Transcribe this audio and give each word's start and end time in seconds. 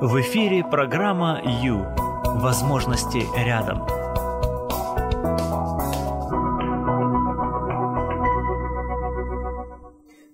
В 0.00 0.20
эфире 0.20 0.64
программа 0.64 1.40
«Ю». 1.62 1.86
Возможности 2.24 3.22
рядом. 3.36 3.86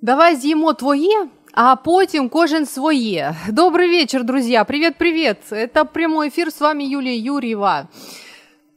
Давай 0.02 0.36
з'їмо 0.36 0.72
твоє, 0.72 1.26
а 1.52 1.76
потім 1.76 2.28
кожен 2.28 2.66
своє. 2.66 3.34
Добрый 3.48 3.88
вечер, 3.88 4.24
друзья. 4.24 4.64
Привет-привет. 4.64 5.38
Это 5.50 5.84
прямой 5.84 6.28
эфир. 6.28 6.50
С 6.50 6.60
вами 6.60 6.84
Юлия 6.84 7.16
Юрьева. 7.16 7.88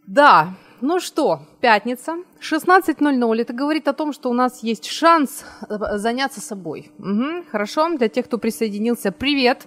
Да, 0.07 0.53
ну 0.86 1.00
что, 1.00 1.40
пятница, 1.62 2.18
16.00. 2.40 3.40
Это 3.40 3.54
говорит 3.54 3.88
о 3.88 3.94
том, 3.94 4.12
что 4.12 4.28
у 4.28 4.34
нас 4.34 4.62
есть 4.62 4.84
шанс 4.84 5.42
э, 5.66 5.96
заняться 5.96 6.42
собой. 6.42 6.92
Угу, 6.98 7.46
хорошо, 7.50 7.96
для 7.96 8.10
тех, 8.10 8.26
кто 8.26 8.36
присоединился, 8.36 9.10
привет. 9.10 9.66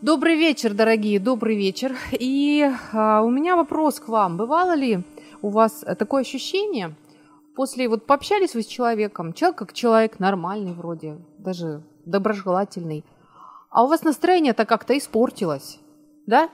Добрый 0.00 0.36
вечер, 0.36 0.72
дорогие, 0.72 1.20
добрый 1.20 1.56
вечер. 1.56 1.94
И 2.12 2.66
а, 2.92 3.20
у 3.20 3.28
меня 3.28 3.54
вопрос 3.54 4.00
к 4.00 4.08
вам. 4.08 4.38
Бывало 4.38 4.74
ли 4.74 5.00
у 5.42 5.50
вас 5.50 5.84
такое 5.98 6.22
ощущение, 6.22 6.94
после 7.54 7.86
вот 7.86 8.06
пообщались 8.06 8.54
вы 8.54 8.62
с 8.62 8.66
человеком, 8.66 9.34
человек 9.34 9.58
как 9.58 9.74
человек 9.74 10.20
нормальный 10.20 10.72
вроде, 10.72 11.18
даже 11.36 11.82
доброжелательный, 12.06 13.04
а 13.68 13.84
у 13.84 13.88
вас 13.88 14.04
настроение-то 14.04 14.64
как-то 14.64 14.96
испортилось, 14.96 15.78
да? 16.26 16.48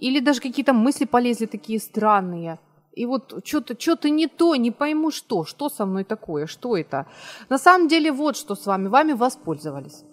Или 0.00 0.18
даже 0.18 0.40
какие-то 0.40 0.72
мысли 0.72 1.04
полезли 1.04 1.46
такие 1.46 1.78
странные– 1.78 2.58
и 2.98 3.06
вот 3.06 3.40
что-то 3.44 3.76
что 3.78 4.08
не 4.10 4.26
то, 4.26 4.56
не 4.56 4.70
пойму 4.70 5.10
что, 5.10 5.44
что 5.44 5.68
со 5.68 5.86
мной 5.86 6.04
такое, 6.04 6.46
что 6.46 6.76
это. 6.76 7.06
На 7.48 7.58
самом 7.58 7.88
деле 7.88 8.10
вот 8.10 8.36
что 8.36 8.54
с 8.54 8.66
вами, 8.66 8.88
вами 8.88 9.12
воспользовались. 9.12 10.04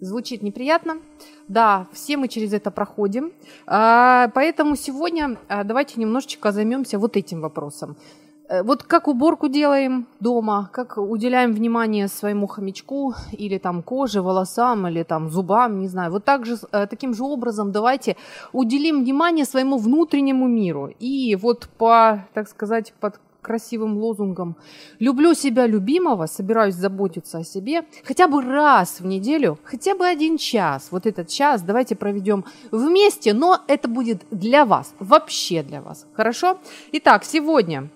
Звучит 0.00 0.42
неприятно. 0.42 0.98
Да, 1.48 1.88
все 1.92 2.16
мы 2.16 2.28
через 2.28 2.52
это 2.52 2.70
проходим. 2.70 3.32
А, 3.66 4.28
поэтому 4.34 4.76
сегодня 4.76 5.38
а, 5.48 5.64
давайте 5.64 6.00
немножечко 6.00 6.52
займемся 6.52 6.98
вот 6.98 7.16
этим 7.16 7.40
вопросом. 7.40 7.96
Э, 8.48 8.62
вот 8.62 8.82
как 8.82 9.08
уборку 9.08 9.48
делаем 9.48 10.06
дома, 10.20 10.70
как 10.72 10.96
уделяем 10.96 11.52
внимание 11.52 12.08
своему 12.08 12.46
хомячку 12.46 13.14
или 13.32 13.58
там 13.58 13.82
коже, 13.82 14.22
волосам 14.22 14.86
или 14.88 15.02
там 15.02 15.30
зубам, 15.30 15.78
не 15.78 15.88
знаю. 15.88 16.10
Вот 16.10 16.24
так 16.24 16.46
же, 16.46 16.56
э, 16.72 16.86
таким 16.86 17.14
же 17.14 17.24
образом 17.24 17.72
давайте 17.72 18.16
уделим 18.52 19.04
внимание 19.04 19.44
своему 19.44 19.78
внутреннему 19.78 20.48
миру. 20.48 20.90
И 20.98 21.36
вот 21.36 21.68
по, 21.78 22.24
так 22.32 22.48
сказать, 22.48 22.94
под 23.00 23.20
красивым 23.42 23.96
лозунгом 23.98 24.56
«люблю 24.98 25.34
себя 25.34 25.66
любимого, 25.66 26.26
собираюсь 26.26 26.74
заботиться 26.74 27.38
о 27.38 27.44
себе» 27.44 27.84
хотя 28.04 28.28
бы 28.28 28.42
раз 28.42 29.00
в 29.00 29.06
неделю, 29.06 29.58
хотя 29.64 29.94
бы 29.94 30.06
один 30.06 30.38
час, 30.38 30.88
вот 30.90 31.06
этот 31.06 31.28
час 31.28 31.62
давайте 31.62 31.94
проведем 31.94 32.44
вместе, 32.72 33.32
но 33.32 33.60
это 33.68 33.88
будет 33.88 34.26
для 34.30 34.64
вас, 34.64 34.94
вообще 34.98 35.62
для 35.62 35.80
вас, 35.80 36.06
хорошо? 36.14 36.58
Итак, 36.92 37.24
сегодня 37.24 37.88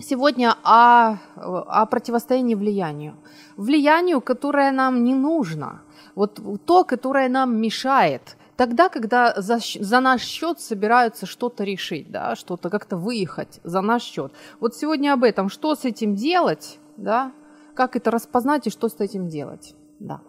Сегодня 0.00 0.56
о, 0.62 1.16
о 1.34 1.86
противостоянии 1.86 2.54
влиянию. 2.54 3.16
Влиянию, 3.56 4.20
которое 4.20 4.70
нам 4.70 5.02
не 5.02 5.14
нужно. 5.14 5.82
Вот 6.14 6.40
то, 6.64 6.84
которое 6.84 7.28
нам 7.28 7.60
мешает. 7.60 8.36
Тогда, 8.56 8.88
когда 8.88 9.34
за, 9.40 9.58
за 9.60 10.00
наш 10.00 10.22
счет 10.22 10.60
собираются 10.60 11.26
что-то 11.26 11.64
решить, 11.64 12.10
да, 12.10 12.36
что-то 12.36 12.70
как-то 12.70 12.96
выехать 12.96 13.60
за 13.64 13.80
наш 13.80 14.02
счет. 14.02 14.32
Вот 14.60 14.76
сегодня 14.76 15.12
об 15.12 15.24
этом. 15.24 15.48
Что 15.48 15.74
с 15.74 15.84
этим 15.84 16.14
делать, 16.14 16.78
да, 16.96 17.32
как 17.74 17.96
это 17.96 18.12
распознать 18.12 18.68
и 18.68 18.70
что 18.70 18.88
с 18.88 19.00
этим 19.00 19.28
делать, 19.28 19.74
да. 19.98 20.20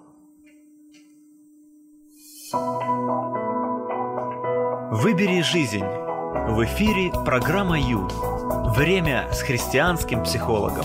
Выбери 4.92 5.42
жизнь. 5.42 5.86
В 5.86 6.64
эфире 6.64 7.12
программа 7.24 7.80
Ю. 7.80 8.08
Время 8.50 9.32
с 9.32 9.44
христианским 9.44 10.24
психологом. 10.24 10.84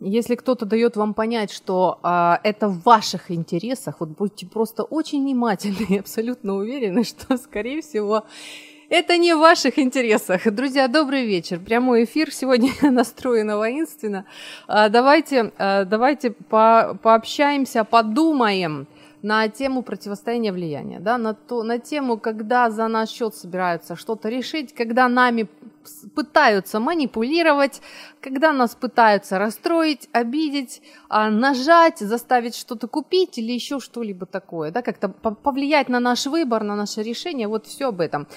Если 0.00 0.34
кто-то 0.34 0.66
дает 0.66 0.96
вам 0.96 1.14
понять, 1.14 1.52
что 1.52 2.00
а, 2.02 2.40
это 2.42 2.66
в 2.66 2.82
ваших 2.82 3.30
интересах, 3.30 4.00
вот 4.00 4.08
будьте 4.08 4.46
просто 4.46 4.82
очень 4.82 5.22
внимательны 5.22 5.86
и 5.88 5.98
абсолютно 5.98 6.56
уверены, 6.56 7.04
что, 7.04 7.36
скорее 7.36 7.80
всего, 7.80 8.24
это 8.88 9.16
не 9.18 9.34
в 9.34 9.38
ваших 9.38 9.78
интересах. 9.78 10.52
Друзья, 10.52 10.88
добрый 10.88 11.26
вечер. 11.26 11.60
Прямой 11.60 12.04
эфир 12.04 12.32
сегодня 12.32 12.72
настроено 12.90 13.56
воинственно. 13.56 14.24
А, 14.66 14.88
давайте, 14.88 15.52
а, 15.58 15.84
давайте 15.84 16.32
по, 16.32 16.98
пообщаемся, 17.00 17.84
подумаем 17.84 18.88
на 19.26 19.48
тему 19.48 19.82
противостояния 19.82 20.52
влияния, 20.52 21.00
да, 21.00 21.18
на, 21.18 21.34
то, 21.34 21.64
на 21.64 21.80
тему, 21.80 22.16
когда 22.16 22.70
за 22.70 22.86
наш 22.86 23.08
счет 23.08 23.34
собираются 23.34 23.96
что-то 23.96 24.28
решить, 24.28 24.72
когда 24.72 25.08
нами 25.08 25.48
пытаются 26.14 26.78
манипулировать, 26.78 27.82
когда 28.20 28.52
нас 28.52 28.76
пытаются 28.76 29.40
расстроить, 29.40 30.08
обидеть, 30.12 30.80
а, 31.08 31.28
нажать, 31.28 31.98
заставить 31.98 32.54
что-то 32.54 32.86
купить 32.86 33.36
или 33.38 33.50
еще 33.50 33.80
что-либо 33.80 34.26
такое, 34.26 34.70
да, 34.70 34.80
как-то 34.80 35.08
повлиять 35.08 35.88
на 35.88 35.98
наш 35.98 36.26
выбор, 36.26 36.62
на 36.62 36.76
наше 36.76 37.02
решение, 37.02 37.48
вот 37.48 37.66
все 37.66 37.88
об 37.88 38.00
этом. 38.00 38.28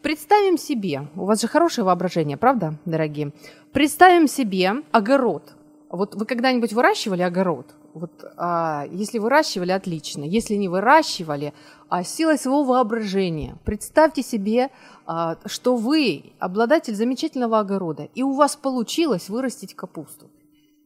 Представим 0.00 0.58
себе, 0.58 1.08
у 1.16 1.24
вас 1.24 1.40
же 1.40 1.48
хорошее 1.48 1.84
воображение, 1.84 2.36
правда, 2.36 2.74
дорогие? 2.84 3.32
Представим 3.72 4.28
себе 4.28 4.74
огород. 4.92 5.42
Вот 5.90 6.14
вы 6.14 6.24
когда-нибудь 6.24 6.72
выращивали 6.72 7.22
огород? 7.22 7.66
Вот, 7.96 8.30
а, 8.36 8.84
если 8.90 9.18
выращивали, 9.18 9.72
отлично. 9.72 10.22
Если 10.22 10.54
не 10.56 10.68
выращивали, 10.68 11.54
а, 11.88 12.04
силой 12.04 12.36
своего 12.36 12.62
воображения. 12.62 13.56
Представьте 13.64 14.22
себе, 14.22 14.70
а, 15.06 15.38
что 15.46 15.76
вы 15.76 16.34
обладатель 16.38 16.94
замечательного 16.94 17.58
огорода, 17.58 18.10
и 18.14 18.22
у 18.22 18.32
вас 18.34 18.54
получилось 18.54 19.30
вырастить 19.30 19.74
капусту. 19.74 20.30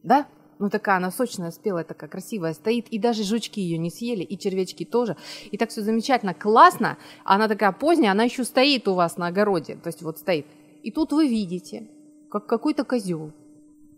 Да? 0.03 0.25
Ну, 0.57 0.69
такая 0.69 0.95
она 0.95 1.11
сочная, 1.11 1.51
спелая, 1.51 1.83
такая 1.83 2.09
красивая 2.09 2.53
стоит, 2.53 2.87
и 2.87 2.97
даже 2.97 3.25
жучки 3.25 3.59
ее 3.59 3.77
не 3.77 3.89
съели, 3.91 4.23
и 4.23 4.39
червячки 4.39 4.85
тоже. 4.85 5.17
И 5.51 5.57
так 5.57 5.69
все 5.69 5.81
замечательно, 5.81 6.33
классно. 6.33 6.97
Она 7.25 7.49
такая 7.49 7.73
поздняя, 7.73 8.13
она 8.13 8.23
еще 8.23 8.45
стоит 8.45 8.87
у 8.87 8.93
вас 8.93 9.17
на 9.17 9.27
огороде, 9.27 9.75
то 9.75 9.87
есть 9.87 10.01
вот 10.01 10.17
стоит. 10.17 10.47
И 10.81 10.91
тут 10.91 11.11
вы 11.11 11.27
видите, 11.27 11.89
как 12.29 12.47
какой-то 12.47 12.85
козел 12.85 13.33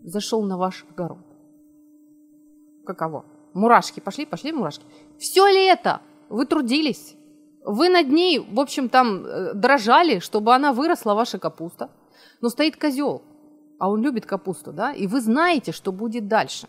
зашел 0.02 0.42
на 0.42 0.58
ваш 0.58 0.84
огород 0.90 1.20
каково? 2.86 3.26
Мурашки 3.54 4.00
пошли, 4.00 4.26
пошли 4.26 4.52
мурашки. 4.52 4.86
Все 5.20 5.48
ли 5.48 5.66
это? 5.66 6.02
Вы 6.30 6.46
трудились. 6.46 7.16
Вы 7.66 7.90
над 7.90 8.10
ней, 8.10 8.40
в 8.40 8.60
общем, 8.60 8.90
там 8.90 9.26
э, 9.26 9.54
дрожали, 9.54 10.20
чтобы 10.20 10.54
она 10.54 10.74
выросла, 10.74 11.14
ваша 11.14 11.40
капуста. 11.40 11.90
Но 12.42 12.50
стоит 12.50 12.76
козел, 12.76 13.22
а 13.80 13.90
он 13.90 14.02
любит 14.02 14.26
капусту, 14.26 14.74
да, 14.74 14.92
и 14.94 15.08
вы 15.08 15.22
знаете, 15.22 15.72
что 15.72 15.92
будет 15.92 16.28
дальше. 16.28 16.68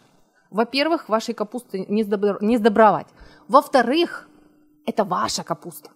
Во-первых, 0.50 1.08
вашей 1.08 1.34
капусты 1.34 1.84
не, 1.88 2.04
сдобр... 2.04 2.38
не 2.42 2.58
сдобровать. 2.58 3.08
Во-вторых, 3.48 4.28
это 4.86 5.04
ваша 5.04 5.42
капуста. 5.42 5.90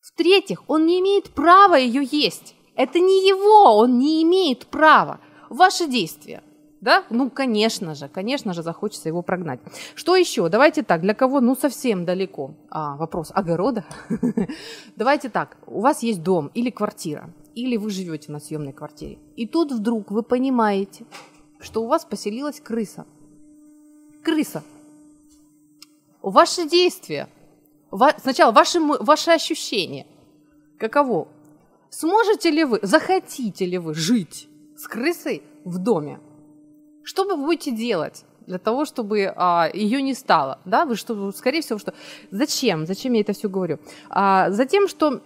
В-третьих, 0.00 0.62
он 0.68 0.86
не 0.86 1.00
имеет 1.00 1.34
права 1.34 1.74
ее 1.74 2.02
есть. 2.10 2.54
Это 2.76 2.98
не 2.98 3.28
его, 3.28 3.76
он 3.76 3.98
не 3.98 4.22
имеет 4.22 4.66
права. 4.66 5.20
Ваши 5.50 5.86
действия 5.86 6.42
да? 6.80 7.04
Ну, 7.10 7.30
конечно 7.30 7.94
же, 7.94 8.08
конечно 8.08 8.54
же, 8.54 8.62
захочется 8.62 9.08
его 9.08 9.22
прогнать. 9.22 9.60
Что 9.94 10.16
еще? 10.16 10.48
Давайте 10.48 10.82
так, 10.82 11.02
для 11.02 11.14
кого, 11.14 11.40
ну, 11.40 11.54
совсем 11.54 12.04
далеко. 12.04 12.54
А, 12.70 12.96
вопрос 12.96 13.30
огорода. 13.34 13.84
Давайте 14.96 15.28
так, 15.28 15.58
у 15.66 15.80
вас 15.80 16.02
есть 16.02 16.22
дом 16.22 16.50
или 16.54 16.70
квартира, 16.70 17.30
или 17.54 17.76
вы 17.76 17.90
живете 17.90 18.32
на 18.32 18.40
съемной 18.40 18.72
квартире. 18.72 19.18
И 19.36 19.46
тут 19.46 19.72
вдруг 19.72 20.10
вы 20.10 20.22
понимаете, 20.22 21.04
что 21.58 21.82
у 21.82 21.86
вас 21.86 22.04
поселилась 22.04 22.60
крыса. 22.60 23.04
Крыса. 24.22 24.62
Ваши 26.22 26.68
действия, 26.68 27.28
сначала 28.18 28.52
ваши, 28.52 28.80
ваши 28.80 29.30
ощущения. 29.30 30.06
Каково? 30.78 31.28
Сможете 31.90 32.50
ли 32.50 32.64
вы, 32.64 32.78
захотите 32.82 33.66
ли 33.66 33.76
вы 33.76 33.94
жить 33.94 34.48
с 34.76 34.86
крысой 34.86 35.42
в 35.64 35.78
доме? 35.78 36.20
Что 37.10 37.24
вы 37.24 37.36
будете 37.36 37.72
делать? 37.72 38.24
для 38.46 38.58
того, 38.58 38.84
чтобы 38.84 39.32
а, 39.36 39.68
ее 39.72 40.02
не 40.02 40.14
стало, 40.14 40.58
да, 40.64 40.84
вы 40.84 40.96
что, 40.96 41.30
скорее 41.30 41.60
всего, 41.60 41.78
что 41.78 41.94
зачем, 42.32 42.86
зачем 42.86 43.12
я 43.12 43.20
это 43.20 43.32
все 43.32 43.48
говорю? 43.48 43.78
А, 44.08 44.50
затем, 44.50 44.88
что 44.88 45.20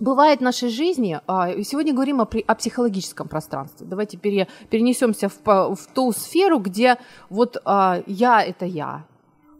бывает 0.00 0.40
в 0.40 0.42
нашей 0.42 0.68
жизни, 0.68 1.20
а, 1.26 1.62
сегодня 1.62 1.92
говорим 1.92 2.20
о, 2.20 2.28
о 2.46 2.54
психологическом 2.54 3.28
пространстве. 3.28 3.86
Давайте 3.86 4.16
пере, 4.16 4.48
перенесемся 4.70 5.28
в, 5.28 5.36
в 5.44 5.86
ту 5.94 6.10
сферу, 6.10 6.58
где 6.58 6.98
вот 7.30 7.62
а, 7.64 8.02
я 8.06 8.42
это 8.42 8.64
я, 8.64 9.04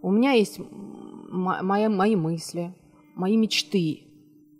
у 0.03 0.11
меня 0.11 0.33
есть 0.33 0.59
мои, 0.59 1.87
мои 1.87 2.17
мысли, 2.17 2.75
мои 3.15 3.37
мечты, 3.37 4.09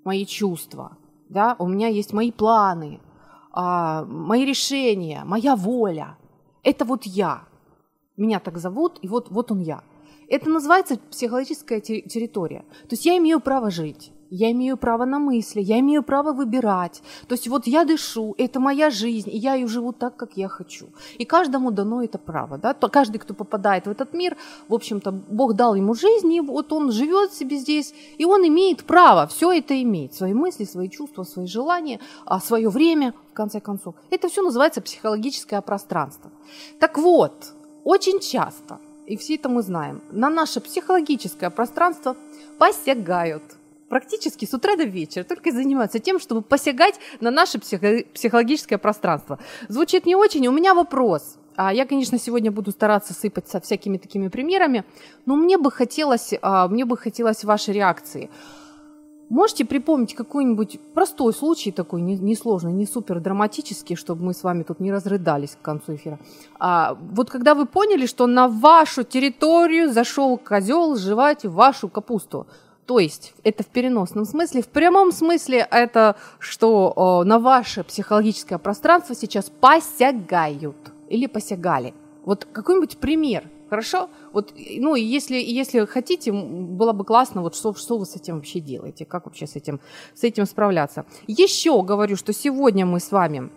мои 0.05 0.25
чувства, 0.27 0.97
да, 1.29 1.57
у 1.59 1.67
меня 1.67 1.89
есть 1.89 2.13
мои 2.13 2.31
планы, 2.31 3.01
а, 3.53 4.05
мои 4.05 4.45
решения, 4.45 5.23
моя 5.25 5.57
воля– 5.57 6.17
это 6.69 6.85
вот 6.85 7.05
я. 7.05 7.45
Меня 8.17 8.41
так 8.41 8.59
зовут, 8.59 8.99
и 9.01 9.09
вот, 9.09 9.31
вот 9.31 9.51
он 9.51 9.61
я. 9.61 9.83
Это 10.29 10.51
называется 10.51 10.99
психологическая 11.11 11.81
территория. 11.81 12.65
То 12.83 12.91
есть 12.91 13.07
я 13.07 13.17
имею 13.17 13.41
право 13.41 13.71
жить 13.71 14.13
я 14.31 14.51
имею 14.51 14.77
право 14.77 15.05
на 15.05 15.19
мысли, 15.19 15.61
я 15.61 15.79
имею 15.79 16.03
право 16.03 16.33
выбирать. 16.33 17.03
То 17.27 17.35
есть 17.35 17.49
вот 17.49 17.67
я 17.67 17.85
дышу, 17.85 18.35
это 18.39 18.61
моя 18.61 18.91
жизнь, 18.91 19.31
и 19.31 19.37
я 19.37 19.55
ее 19.55 19.67
живу 19.67 19.93
так, 19.93 20.17
как 20.17 20.37
я 20.37 20.49
хочу. 20.49 20.87
И 21.19 21.25
каждому 21.25 21.71
дано 21.71 22.03
это 22.03 22.19
право. 22.19 22.59
Да? 22.59 22.75
Каждый, 22.75 23.19
кто 23.19 23.35
попадает 23.35 23.87
в 23.87 23.91
этот 23.91 24.13
мир, 24.13 24.37
в 24.69 24.75
общем-то, 24.75 25.13
Бог 25.13 25.55
дал 25.55 25.75
ему 25.75 25.95
жизнь, 25.95 26.33
и 26.33 26.41
вот 26.41 26.73
он 26.73 26.93
живет 26.93 27.33
себе 27.33 27.57
здесь, 27.57 27.95
и 28.19 28.25
он 28.25 28.47
имеет 28.47 28.85
право 28.85 29.27
все 29.27 29.53
это 29.53 29.81
иметь. 29.83 30.15
Свои 30.15 30.35
мысли, 30.35 30.65
свои 30.65 30.89
чувства, 30.89 31.25
свои 31.25 31.47
желания, 31.47 32.01
а 32.25 32.41
свое 32.41 32.69
время, 32.69 33.15
в 33.31 33.35
конце 33.35 33.61
концов. 33.61 33.95
Это 34.11 34.29
все 34.29 34.43
называется 34.43 34.81
психологическое 34.81 35.61
пространство. 35.61 36.31
Так 36.79 36.99
вот, 36.99 37.55
очень 37.85 38.21
часто, 38.21 38.79
и 39.07 39.17
все 39.17 39.37
это 39.37 39.49
мы 39.49 39.63
знаем, 39.63 40.01
на 40.11 40.29
наше 40.29 40.61
психологическое 40.61 41.51
пространство 41.51 42.17
посягают– 42.59 43.43
практически 43.89 44.45
с 44.45 44.55
утра 44.55 44.77
до 44.77 44.85
вечера 44.85 45.25
только 45.25 45.51
и 45.51 45.53
занимаются 45.53 45.99
тем, 45.99 46.19
чтобы 46.19 46.43
посягать 46.43 46.95
на 47.21 47.31
наше 47.31 47.59
психо- 47.59 48.05
психологическое 48.13 48.79
пространство. 48.79 49.39
Звучит 49.69 50.07
не 50.07 50.17
очень. 50.17 50.47
У 50.47 50.53
меня 50.53 50.75
вопрос. 50.75 51.39
А 51.57 51.73
я, 51.73 51.87
конечно, 51.87 52.19
сегодня 52.19 52.53
буду 52.53 52.71
стараться 52.71 53.15
сыпать 53.15 53.49
со 53.49 53.61
всякими 53.61 53.99
такими 53.99 54.29
примерами, 54.29 54.85
но 55.27 55.35
мне 55.35 55.59
бы 55.59 55.73
хотелось, 55.73 56.33
а, 56.41 56.69
мне 56.69 56.85
бы 56.85 56.97
хотелось 56.97 57.43
вашей 57.43 57.75
реакции. 57.75 58.31
Можете 59.29 59.65
припомнить 59.65 60.15
какой-нибудь 60.15 60.79
простой 60.95 61.35
случай 61.35 61.73
такой, 61.73 62.01
несложный, 62.01 62.73
не, 62.73 62.79
не 62.79 62.87
супер 62.87 63.21
драматический, 63.21 63.97
чтобы 63.97 64.25
мы 64.25 64.35
с 64.35 64.43
вами 64.45 64.63
тут 64.63 64.81
не 64.81 64.93
разрыдались 64.93 65.57
к 65.61 65.61
концу 65.61 65.97
эфира. 65.97 66.19
А, 66.61 66.97
вот 67.13 67.29
когда 67.29 67.55
вы 67.55 67.67
поняли, 67.67 68.07
что 68.07 68.27
на 68.27 68.49
вашу 68.49 69.03
территорию 69.03 69.93
зашел 69.93 70.39
козел 70.39 70.97
жевать 70.97 71.45
вашу 71.45 71.89
капусту, 71.89 72.47
то 72.89 72.99
есть 72.99 73.35
это 73.45 73.63
в 73.63 73.67
переносном 73.67 74.25
смысле. 74.25 74.63
В 74.63 74.69
прямом 74.69 75.13
смысле 75.13 75.69
это, 75.71 76.17
что 76.39 76.91
о, 76.97 77.23
на 77.23 77.39
ваше 77.39 77.85
психологическое 77.85 78.57
пространство 78.57 79.15
сейчас 79.15 79.51
посягают 79.51 80.75
или 81.11 81.27
посягали. 81.27 81.93
Вот 82.25 82.47
какой-нибудь 82.51 82.97
пример, 82.97 83.45
хорошо? 83.69 84.09
Вот, 84.33 84.55
ну, 84.79 84.95
если, 84.95 85.37
если 85.37 85.85
хотите, 85.85 86.33
было 86.33 86.95
бы 86.95 87.05
классно, 87.05 87.43
вот 87.43 87.55
что, 87.55 87.75
что 87.75 87.99
вы 87.99 88.07
с 88.07 88.17
этим 88.17 88.37
вообще 88.37 88.59
делаете, 88.59 89.05
как 89.05 89.27
вообще 89.27 89.47
с 89.47 89.55
этим, 89.55 89.81
с 90.15 90.25
этим 90.25 90.47
справляться. 90.47 91.05
Еще 91.27 91.83
говорю, 91.83 92.17
что 92.17 92.33
сегодня 92.33 92.87
мы 92.87 93.01
с 93.01 93.13
вами, 93.13 93.51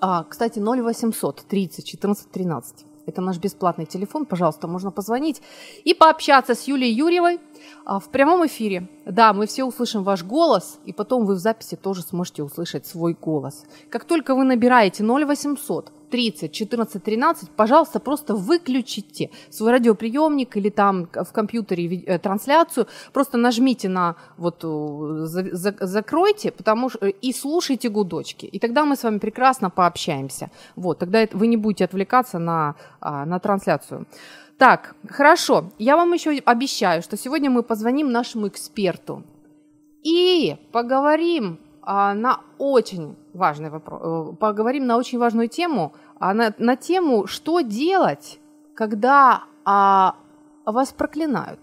а, 0.00 0.24
кстати, 0.24 0.58
0800 0.58 1.44
30 1.48 1.84
14 1.84 2.30
13. 2.32 2.84
Это 3.06 3.20
наш 3.20 3.38
бесплатный 3.38 3.86
телефон, 3.86 4.26
пожалуйста, 4.26 4.66
можно 4.66 4.90
позвонить 4.90 5.40
и 5.84 5.94
пообщаться 5.94 6.54
с 6.54 6.64
Юлией 6.64 6.92
Юрьевой 6.92 7.40
а, 7.84 8.00
в 8.00 8.08
прямом 8.08 8.44
эфире. 8.46 8.88
Да, 9.04 9.32
мы 9.32 9.46
все 9.46 9.64
услышим 9.64 10.02
ваш 10.02 10.24
голос, 10.24 10.78
и 10.84 10.92
потом 10.92 11.24
вы 11.24 11.34
в 11.34 11.38
записи 11.38 11.76
тоже 11.76 12.02
сможете 12.02 12.42
услышать 12.42 12.86
свой 12.86 13.14
голос. 13.14 13.64
Как 13.90 14.04
только 14.04 14.34
вы 14.34 14.44
набираете 14.44 15.04
0800 15.04 15.92
30 16.10 16.52
14 16.52 17.02
13, 17.02 17.50
пожалуйста, 17.50 18.00
просто 18.00 18.34
выключите 18.34 19.30
свой 19.50 19.72
радиоприемник 19.72 20.56
или 20.56 20.70
там 20.70 21.08
в 21.12 21.32
компьютере 21.32 22.02
э, 22.06 22.18
трансляцию, 22.18 22.86
просто 23.12 23.38
нажмите 23.38 23.88
на 23.88 24.16
вот 24.36 24.64
э, 24.64 25.26
за, 25.26 25.56
за, 25.56 25.74
закройте, 25.80 26.50
потому 26.50 26.90
что 26.90 27.06
и 27.06 27.32
слушайте 27.32 27.88
гудочки, 27.88 28.46
и 28.46 28.58
тогда 28.58 28.84
мы 28.84 28.96
с 28.96 29.04
вами 29.04 29.18
прекрасно 29.18 29.70
пообщаемся. 29.70 30.50
Вот, 30.76 30.98
тогда 30.98 31.26
вы 31.32 31.46
не 31.46 31.56
будете 31.56 31.84
отвлекаться 31.84 32.38
на, 32.38 32.74
а, 33.00 33.24
на 33.26 33.38
трансляцию. 33.38 34.06
Так, 34.58 34.94
хорошо. 35.08 35.70
Я 35.78 35.96
вам 35.96 36.14
еще 36.14 36.30
обещаю, 36.44 37.02
что 37.02 37.16
сегодня 37.16 37.50
мы 37.50 37.62
позвоним 37.62 38.10
нашему 38.10 38.48
эксперту 38.48 39.22
и 40.02 40.56
поговорим 40.72 41.58
на 41.86 42.40
очень 42.58 43.16
важный 43.32 43.70
вопрос, 43.70 44.00
э, 44.02 44.36
поговорим 44.36 44.86
на 44.86 44.96
очень 44.96 45.18
важную 45.18 45.48
тему, 45.48 45.94
а 46.18 46.34
на, 46.34 46.52
на 46.58 46.76
тему, 46.76 47.26
что 47.26 47.60
делать, 47.60 48.40
когда 48.74 49.44
а, 49.64 50.16
вас 50.64 50.92
проклинают. 50.92 51.60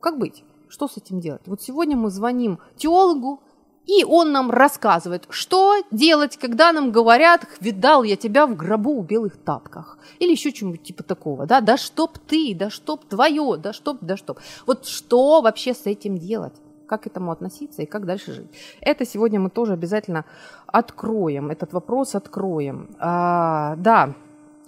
Как 0.00 0.18
быть? 0.18 0.44
Что 0.68 0.88
с 0.88 0.96
этим 0.96 1.20
делать? 1.20 1.42
Вот 1.46 1.62
сегодня 1.62 1.96
мы 1.96 2.10
звоним 2.10 2.58
теологу, 2.76 3.40
и 3.86 4.04
он 4.04 4.32
нам 4.32 4.50
рассказывает, 4.50 5.26
что 5.30 5.76
делать, 5.92 6.36
когда 6.36 6.72
нам 6.72 6.90
говорят, 6.90 7.46
видал 7.60 8.02
я 8.02 8.16
тебя 8.16 8.46
в 8.46 8.56
гробу 8.56 9.00
в 9.00 9.06
белых 9.06 9.36
тапках. 9.36 9.98
Или 10.18 10.32
еще 10.32 10.50
что-нибудь 10.50 10.82
типа 10.82 11.04
такого, 11.04 11.46
да, 11.46 11.60
да 11.60 11.76
чтоб 11.76 12.18
ты, 12.18 12.54
да 12.56 12.68
чтоб 12.68 13.04
твое, 13.04 13.56
да 13.56 13.72
чтоб, 13.72 13.98
да 14.00 14.16
чтоб. 14.16 14.40
Вот 14.66 14.86
что 14.86 15.40
вообще 15.40 15.72
с 15.72 15.86
этим 15.86 16.18
делать? 16.18 16.54
Как 16.86 17.02
к 17.02 17.06
этому 17.06 17.32
относиться 17.32 17.82
и 17.82 17.86
как 17.86 18.06
дальше 18.06 18.32
жить? 18.32 18.50
Это 18.80 19.04
сегодня 19.04 19.40
мы 19.40 19.50
тоже 19.50 19.72
обязательно 19.72 20.24
откроем, 20.66 21.50
этот 21.50 21.72
вопрос 21.72 22.14
откроем. 22.14 22.88
А, 22.98 23.76
да, 23.76 24.14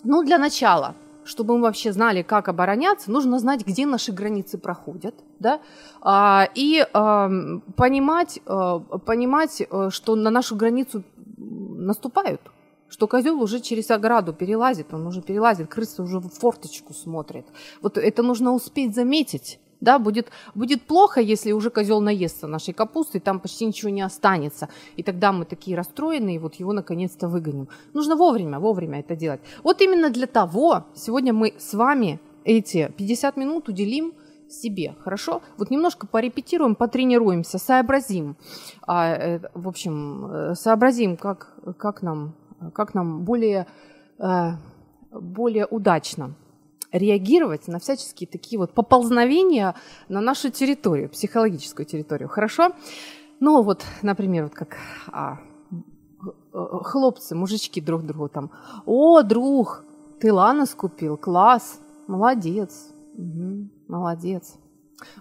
ну 0.05 0.23
для 0.25 0.39
начала– 0.39 0.95
чтобы 1.29 1.57
мы 1.57 1.63
вообще 1.63 1.93
знали, 1.93 2.23
как 2.23 2.49
обороняться, 2.49 3.11
нужно 3.11 3.39
знать, 3.39 3.67
где 3.67 3.85
наши 3.87 4.13
границы 4.13 4.57
проходят, 4.57 5.15
да, 5.39 5.61
а, 6.01 6.49
и 6.55 6.85
а, 6.93 7.29
понимать, 7.77 8.41
а, 8.47 8.79
понимать, 8.79 9.61
э, 9.61 9.91
что 9.91 10.17
на 10.17 10.31
нашу 10.31 10.57
границу 10.57 11.03
наступают, 11.37 12.41
что 12.89 13.07
козел 13.07 13.43
уже 13.43 13.61
через 13.61 13.91
ограду 13.91 14.33
перелазит, 14.33 14.95
он 14.95 15.07
уже 15.07 15.21
перелазит, 15.21 15.69
крыса 15.69 16.03
уже 16.03 16.19
в 16.19 16.31
форточку 16.31 16.95
смотрит. 16.95 17.47
Вот 17.83 17.99
это 17.99 18.23
нужно 18.23 18.53
успеть 18.53 18.95
заметить 18.95 19.61
да, 19.81 19.99
будет, 19.99 20.31
будет 20.55 20.83
плохо, 20.83 21.21
если 21.21 21.53
уже 21.53 21.71
козел 21.71 22.01
наестся 22.01 22.47
нашей 22.47 22.75
капусты, 22.75 23.21
там 23.21 23.41
почти 23.41 23.65
ничего 23.65 23.91
не 23.91 24.03
останется. 24.03 24.69
И 24.97 25.03
тогда 25.03 25.33
мы 25.33 25.45
такие 25.45 25.77
расстроенные, 25.77 26.37
и 26.37 26.39
вот 26.39 26.55
его 26.57 26.73
наконец-то 26.73 27.29
выгоним. 27.29 27.69
Нужно 27.95 28.17
вовремя, 28.17 28.59
вовремя 28.59 29.01
это 29.01 29.15
делать. 29.15 29.41
Вот 29.63 29.81
именно 29.81 30.11
для 30.11 30.27
того 30.27 30.85
сегодня 30.95 31.33
мы 31.33 31.55
с 31.59 31.75
вами 31.75 32.21
эти 32.45 32.93
50 32.97 33.37
минут 33.37 33.69
уделим 33.69 34.15
себе, 34.49 34.97
хорошо? 35.01 35.43
Вот 35.59 35.71
немножко 35.71 36.07
порепетируем, 36.07 36.75
потренируемся, 36.75 37.59
сообразим. 37.59 38.37
А, 38.87 39.11
э, 39.11 39.41
в 39.55 39.69
общем, 39.69 40.27
э, 40.27 40.55
сообразим, 40.55 41.17
как, 41.17 41.55
как, 41.77 42.03
нам, 42.03 42.35
как 42.75 42.95
нам 42.95 43.25
более, 43.25 43.67
э, 44.19 44.53
более 45.13 45.67
удачно 45.67 46.35
реагировать 46.93 47.69
на 47.69 47.79
всяческие 47.79 48.29
такие 48.29 48.59
вот 48.59 48.73
поползновения 48.73 49.75
на 50.09 50.21
нашу 50.21 50.51
территорию, 50.51 51.09
психологическую 51.11 51.87
территорию. 51.87 52.29
Хорошо? 52.29 52.73
Ну 53.41 53.63
вот, 53.63 53.85
например, 54.03 54.45
вот 54.45 54.55
как 54.55 54.77
а, 55.13 55.39
хлопцы, 56.53 57.35
мужички 57.35 57.81
друг 57.81 58.05
другу 58.05 58.29
там. 58.29 58.51
О, 58.87 59.23
друг, 59.23 59.85
ты 60.21 60.33
лана 60.33 60.67
купил, 60.67 61.17
класс, 61.17 61.81
молодец, 62.07 62.93
угу, 63.17 63.69
молодец. 63.87 64.57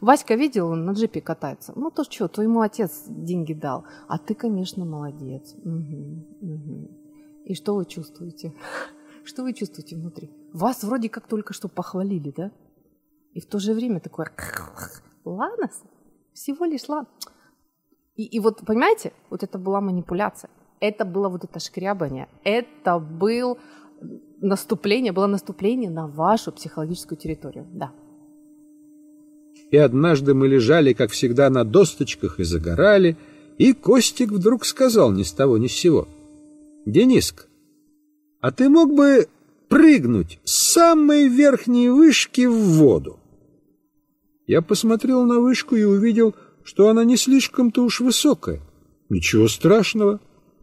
Васька 0.01 0.33
видел, 0.35 0.69
он 0.69 0.85
на 0.85 0.91
джипе 0.91 1.21
катается. 1.21 1.73
Ну 1.75 1.91
то 1.91 2.03
что, 2.03 2.27
твоему 2.27 2.61
отец 2.61 3.03
деньги 3.07 3.53
дал, 3.53 3.85
а 4.07 4.17
ты, 4.17 4.33
конечно, 4.33 4.85
молодец. 4.85 5.53
Угу, 5.63 6.25
угу. 6.41 6.91
И 7.45 7.53
что 7.53 7.75
вы 7.75 7.85
чувствуете? 7.85 8.53
Что 9.23 9.43
вы 9.43 9.51
чувствуете 9.53 9.97
внутри? 9.97 10.31
Вас 10.57 10.83
вроде 10.83 11.07
как 11.07 11.27
только 11.27 11.53
что 11.53 11.67
похвалили, 11.67 12.33
да? 12.35 12.51
И 13.33 13.39
в 13.39 13.45
то 13.45 13.59
же 13.59 13.73
время 13.73 13.99
такое 13.99 14.31
ладно, 15.23 15.69
всего 16.33 16.65
лишь 16.65 16.89
ладно. 16.89 17.07
И, 18.15 18.23
и 18.23 18.39
вот, 18.39 18.65
понимаете, 18.65 19.13
вот 19.29 19.43
это 19.43 19.59
была 19.59 19.81
манипуляция. 19.81 20.49
Это 20.79 21.05
было 21.05 21.29
вот 21.29 21.43
это 21.43 21.59
шкрябание. 21.59 22.27
Это 22.43 22.97
был 22.97 23.59
наступление, 24.41 25.11
было 25.11 25.27
наступление 25.27 25.91
на 25.91 26.07
вашу 26.07 26.51
психологическую 26.51 27.19
территорию. 27.19 27.67
Да. 27.73 27.91
И 29.69 29.77
однажды 29.77 30.33
мы 30.33 30.47
лежали, 30.47 30.93
как 30.93 31.11
всегда, 31.11 31.51
на 31.51 31.65
досточках 31.65 32.39
и 32.39 32.43
загорали, 32.43 33.15
и 33.59 33.73
Костик 33.73 34.31
вдруг 34.31 34.65
сказал 34.65 35.11
ни 35.11 35.21
с 35.21 35.31
того 35.33 35.59
ни 35.59 35.67
с 35.67 35.73
сего. 35.73 36.07
«Дениск, 36.87 37.47
а 38.41 38.51
ты 38.51 38.69
мог 38.69 38.95
бы 38.95 39.27
прыгнуть 39.69 40.39
с 40.43 40.73
самой 40.73 41.27
верхней 41.27 41.89
вышки 41.89 42.45
в 42.45 42.55
воду. 42.55 43.19
Я 44.45 44.61
посмотрел 44.61 45.25
на 45.25 45.39
вышку 45.39 45.75
и 45.75 45.83
увидел, 45.83 46.35
что 46.63 46.89
она 46.89 47.03
не 47.03 47.17
слишком-то 47.17 47.83
уж 47.83 47.99
высокая. 47.99 48.61
Ничего 49.09 49.47
страшного, 49.47 50.19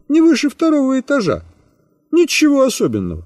не 0.07 0.21
выше 0.21 0.49
второго 0.49 0.99
этажа. 0.99 1.43
Ничего 2.11 2.63
особенного. 2.63 3.25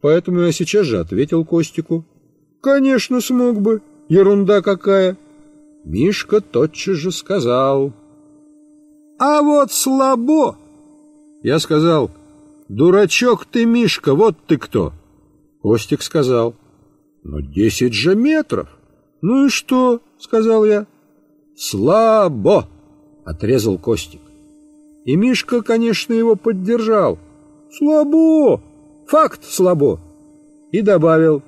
Поэтому 0.00 0.40
я 0.40 0.52
сейчас 0.52 0.86
же 0.86 1.00
ответил 1.00 1.44
Костику. 1.44 2.04
Конечно, 2.60 3.20
смог 3.20 3.60
бы. 3.60 3.82
Ерунда 4.08 4.62
какая. 4.62 5.16
Мишка 5.84 6.40
тотчас 6.40 6.96
же 6.96 7.10
сказал. 7.10 7.92
А 9.18 9.42
вот 9.42 9.72
слабо. 9.72 10.56
Я 11.42 11.58
сказал, 11.58 12.10
«Дурачок 12.68 13.46
ты, 13.46 13.64
Мишка, 13.64 14.14
вот 14.14 14.36
ты 14.46 14.58
кто!» 14.58 14.92
Костик 15.62 16.02
сказал, 16.02 16.54
«Но 17.22 17.40
десять 17.40 17.94
же 17.94 18.14
метров!» 18.14 18.68
«Ну 19.20 19.46
и 19.46 19.48
что?»— 19.48 20.00
сказал 20.18 20.64
я. 20.64 20.86
«Слабо!»— 21.56 22.68
отрезал 23.24 23.78
Костик. 23.78 24.20
И 25.04 25.16
Мишка, 25.16 25.62
конечно, 25.62 26.12
его 26.12 26.36
поддержал. 26.36 27.18
«Слабо! 27.72 28.62
Факт 29.06 29.44
слабо!» 29.44 29.98
И 30.70 30.82
добавил 30.82 31.42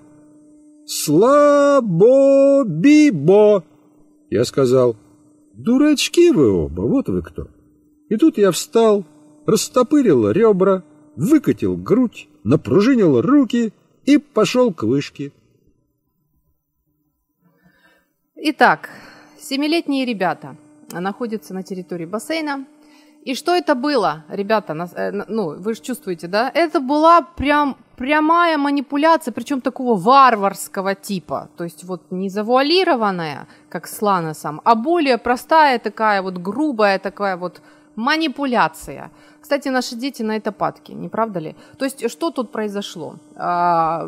«Слабо-бибо!» 0.87 1.85
Я 4.31 4.45
сказал 4.45 4.97
«Дурачки 5.53 6.31
вы 6.33 6.51
оба, 6.51 6.81
вот 6.83 7.09
вы 7.09 7.23
кто!» 7.23 7.49
И 8.09 8.17
тут 8.17 8.39
я 8.39 8.51
встал, 8.51 9.05
растопырил 9.47 10.31
ребра, 10.31 10.83
выкатил 11.21 11.77
грудь, 11.77 12.29
напружинил 12.45 13.21
руки 13.21 13.73
и 14.07 14.17
пошел 14.17 14.73
к 14.73 14.85
вышке. 14.85 15.33
Итак, 18.37 18.89
семилетние 19.39 20.07
ребята 20.07 20.57
находятся 20.91 21.53
на 21.53 21.63
территории 21.63 22.07
бассейна. 22.07 22.65
И 23.23 23.35
что 23.35 23.55
это 23.55 23.75
было, 23.75 24.25
ребята? 24.31 24.73
Э, 24.95 25.11
ну, 25.29 25.61
вы 25.61 25.75
же 25.75 25.83
чувствуете, 25.83 26.27
да? 26.27 26.51
Это 26.55 26.81
была 26.81 27.21
прям 27.21 27.77
прямая 27.99 28.57
манипуляция, 28.57 29.33
причем 29.33 29.61
такого 29.61 29.95
варварского 29.95 30.95
типа. 30.95 31.51
То 31.59 31.65
есть 31.65 31.85
вот 31.85 32.01
не 32.11 32.31
завуалированная, 32.31 33.47
как 33.69 33.87
с 33.87 34.01
Ланосом, 34.01 34.63
а 34.65 34.75
более 34.75 35.19
простая 35.19 35.79
такая 35.79 36.23
вот 36.23 36.39
грубая 36.39 36.99
такая 36.99 37.37
вот 37.37 37.61
манипуляция. 37.97 39.11
Кстати, 39.41 39.69
наши 39.69 39.97
дети 39.97 40.23
на 40.23 40.37
это 40.37 40.53
падки, 40.53 40.93
не 40.93 41.09
правда 41.09 41.41
ли? 41.41 41.57
То 41.79 41.85
есть 41.85 42.11
что 42.11 42.31
тут 42.31 42.53
произошло? 42.53 43.17
А, 43.37 44.07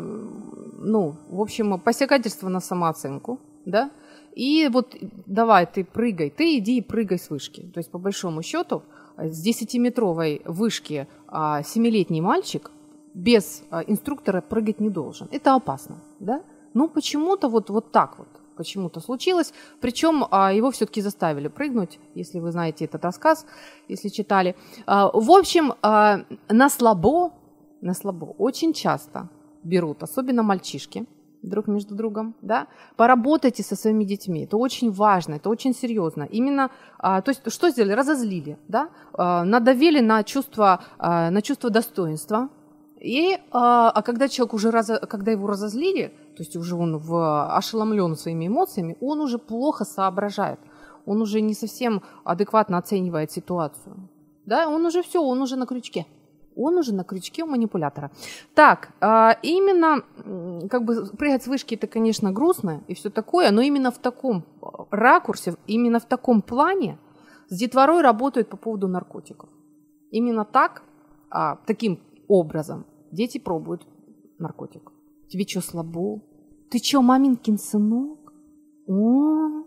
ну, 0.79 1.15
в 1.29 1.41
общем, 1.41 1.79
посягательство 1.79 2.49
на 2.49 2.59
самооценку, 2.59 3.39
да? 3.65 3.89
И 4.35 4.69
вот 4.71 4.95
давай, 5.25 5.65
ты 5.65 5.83
прыгай, 5.83 6.29
ты 6.29 6.57
иди 6.57 6.77
и 6.77 6.81
прыгай 6.81 7.17
с 7.17 7.29
вышки. 7.29 7.61
То 7.73 7.79
есть, 7.79 7.91
по 7.91 7.99
большому 7.99 8.41
счету, 8.41 8.83
с 9.17 9.47
10-метровой 9.47 10.41
вышки 10.45 11.07
а, 11.27 11.61
7-летний 11.61 12.21
мальчик 12.21 12.71
без 13.13 13.63
а, 13.69 13.81
инструктора 13.81 14.41
прыгать 14.41 14.79
не 14.79 14.89
должен. 14.89 15.27
Это 15.31 15.55
опасно, 15.55 15.97
да? 16.19 16.41
Но 16.73 16.87
почему-то 16.87 17.47
вот, 17.47 17.69
вот 17.69 17.91
так 17.91 18.17
вот 18.17 18.27
почему-то 18.55 18.99
случилось. 18.99 19.53
Причем 19.81 20.25
а, 20.31 20.53
его 20.53 20.71
все-таки 20.71 21.01
заставили 21.01 21.47
прыгнуть, 21.47 21.99
если 22.15 22.39
вы 22.39 22.51
знаете 22.51 22.85
этот 22.85 23.03
рассказ, 23.05 23.45
если 23.87 24.09
читали. 24.09 24.55
А, 24.85 25.09
в 25.13 25.31
общем, 25.31 25.73
а, 25.81 26.21
на 26.49 26.69
слабо, 26.69 27.33
на 27.81 27.93
слабо 27.93 28.25
очень 28.37 28.73
часто 28.73 29.29
берут, 29.63 30.03
особенно 30.03 30.43
мальчишки, 30.43 31.05
друг 31.43 31.67
между 31.67 31.93
другом, 31.95 32.35
да, 32.41 32.67
поработайте 32.95 33.63
со 33.63 33.75
своими 33.75 34.05
детьми, 34.05 34.45
это 34.45 34.57
очень 34.57 34.91
важно, 34.91 35.35
это 35.35 35.49
очень 35.49 35.75
серьезно. 35.75 36.23
Именно, 36.23 36.71
а, 36.97 37.21
то 37.21 37.31
есть 37.31 37.41
что 37.51 37.69
сделали? 37.69 37.93
Разозлили, 37.93 38.57
да, 38.67 38.89
а, 39.13 39.43
надавили 39.43 39.99
на 39.99 40.23
чувство, 40.23 40.83
а, 40.97 41.29
на 41.29 41.41
чувство 41.41 41.69
достоинства, 41.69 42.49
и, 42.99 43.37
а, 43.51 43.89
а 43.89 44.01
когда 44.01 44.29
человек 44.29 44.53
уже, 44.53 44.71
раз, 44.71 44.89
когда 45.09 45.31
его 45.31 45.47
разозлили, 45.47 46.13
то 46.35 46.43
есть 46.43 46.55
уже 46.55 46.75
он 46.75 46.97
в, 46.97 47.57
ошеломлен 47.57 48.15
своими 48.15 48.47
эмоциями, 48.47 48.97
он 49.01 49.19
уже 49.19 49.37
плохо 49.37 49.85
соображает, 49.85 50.59
он 51.05 51.21
уже 51.21 51.41
не 51.41 51.53
совсем 51.53 52.01
адекватно 52.23 52.77
оценивает 52.77 53.31
ситуацию, 53.31 54.09
да, 54.45 54.67
он 54.67 54.85
уже 54.85 55.01
все, 55.01 55.21
он 55.21 55.41
уже 55.41 55.55
на 55.55 55.65
крючке 55.65 56.05
он 56.55 56.77
уже 56.77 56.93
на 56.93 57.03
крючке 57.03 57.43
у 57.43 57.47
манипулятора. 57.47 58.11
Так, 58.53 58.91
а, 59.01 59.37
именно, 59.41 60.03
как 60.69 60.83
бы 60.83 61.05
прыгать 61.17 61.43
с 61.43 61.47
вышки 61.47 61.75
это, 61.75 61.87
конечно, 61.87 62.31
грустно 62.31 62.83
и 62.87 62.93
все 62.93 63.09
такое, 63.09 63.51
но 63.51 63.61
именно 63.61 63.91
в 63.91 63.97
таком 63.97 64.43
ракурсе, 64.91 65.55
именно 65.67 65.99
в 65.99 66.05
таком 66.05 66.41
плане 66.41 66.97
с 67.49 67.57
детворой 67.57 68.01
работают 68.01 68.49
по 68.49 68.57
поводу 68.57 68.87
наркотиков. 68.87 69.49
Именно 70.11 70.45
так, 70.45 70.83
а, 71.29 71.57
таким 71.65 71.99
образом 72.27 72.85
дети 73.11 73.37
пробуют 73.39 73.85
наркотик. 74.39 74.92
Тебе 75.33 75.47
что, 75.47 75.61
слабо? 75.61 76.21
Ты 76.69 76.77
что, 76.77 77.01
маминкин 77.01 77.57
сынок? 77.57 78.31
О, 78.87 79.63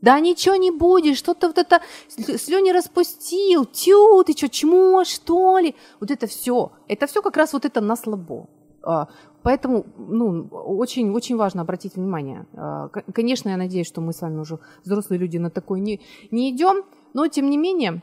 да 0.00 0.18
ничего 0.18 0.54
не 0.56 0.70
будет, 0.70 1.18
что-то 1.18 1.48
вот 1.48 1.58
это 1.58 1.82
слюни 2.08 2.70
распустил, 2.72 3.66
тю, 3.66 4.24
ты 4.24 4.32
что, 4.32 4.48
чмо, 4.48 5.04
что 5.04 5.58
ли? 5.58 5.74
Вот 6.00 6.10
это 6.10 6.26
все, 6.26 6.72
это 6.88 7.06
все 7.06 7.20
как 7.20 7.36
раз 7.36 7.52
вот 7.52 7.66
это 7.66 7.82
на 7.82 7.96
слабо. 7.96 8.48
А, 8.82 9.08
поэтому, 9.42 9.84
ну, 9.98 10.48
очень, 10.50 11.10
очень 11.10 11.36
важно 11.36 11.60
обратить 11.60 11.96
внимание. 11.96 12.46
А, 12.54 12.88
конечно, 12.88 13.50
я 13.50 13.58
надеюсь, 13.58 13.88
что 13.88 14.00
мы 14.00 14.14
с 14.14 14.22
вами 14.22 14.38
уже 14.38 14.58
взрослые 14.86 15.18
люди 15.18 15.36
на 15.36 15.50
такое 15.50 15.80
не, 15.80 16.00
не 16.30 16.50
идем, 16.50 16.82
но 17.12 17.26
тем 17.26 17.50
не 17.50 17.58
менее, 17.58 18.00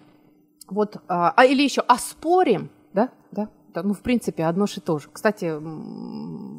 вот, 0.69 0.97
а, 1.07 1.33
а 1.35 1.45
или 1.45 1.63
еще, 1.63 1.81
а 1.87 1.97
спорим, 1.97 2.69
да, 2.93 3.09
да, 3.31 3.49
ну, 3.75 3.93
в 3.93 3.99
принципе, 3.99 4.45
одно 4.45 4.65
и 4.65 4.79
то 4.79 4.99
же. 4.99 5.09
Кстати, 5.11 5.53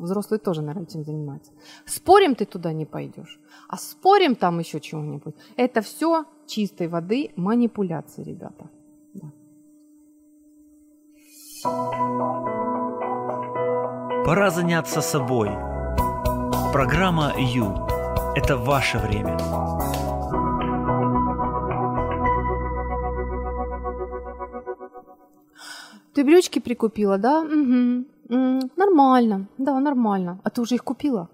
взрослые 0.03 0.39
тоже, 0.39 0.63
наверное, 0.63 0.85
этим 0.85 1.05
занимаются. 1.05 1.53
Спорим, 1.87 2.35
ты 2.35 2.45
туда 2.45 2.73
не 2.73 2.87
пойдешь, 2.87 3.41
а 3.69 3.77
спорим 3.77 4.35
там 4.35 4.59
еще 4.59 4.81
чего-нибудь. 4.81 5.35
Это 5.57 5.81
все 5.81 6.25
чистой 6.47 6.89
воды 6.89 7.31
манипуляции, 7.37 8.23
ребята. 8.25 8.71
Да. 9.15 9.33
Пора 14.25 14.51
заняться 14.51 15.01
собой. 15.01 15.51
Программа 16.73 17.33
«Ю»– 17.39 17.75
это 18.37 18.57
ваше 18.57 18.99
время. 18.99 19.37
Ты 26.19 26.25
брючки 26.25 26.59
прикупила, 26.59 27.17
да? 27.17 27.43
Угу. 27.43 28.05
Нормально, 28.77 29.47
да, 29.57 29.79
нормально. 29.79 30.41
А 30.43 30.51
ты 30.51 30.61
уже 30.61 30.75
их 30.75 30.83
купила? 30.83 31.29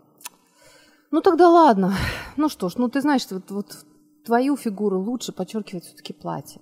Ну 1.10 1.22
тогда 1.22 1.48
ладно. 1.48 1.94
Ну 2.36 2.50
что 2.50 2.68
ж, 2.68 2.74
ну 2.76 2.88
ты 2.90 3.00
знаешь, 3.00 3.26
вот, 3.30 3.50
вот 3.50 3.86
твою 4.26 4.56
фигуру 4.58 5.00
лучше 5.00 5.32
подчеркивает 5.32 5.84
все-таки 5.84 6.12
платье. 6.12 6.60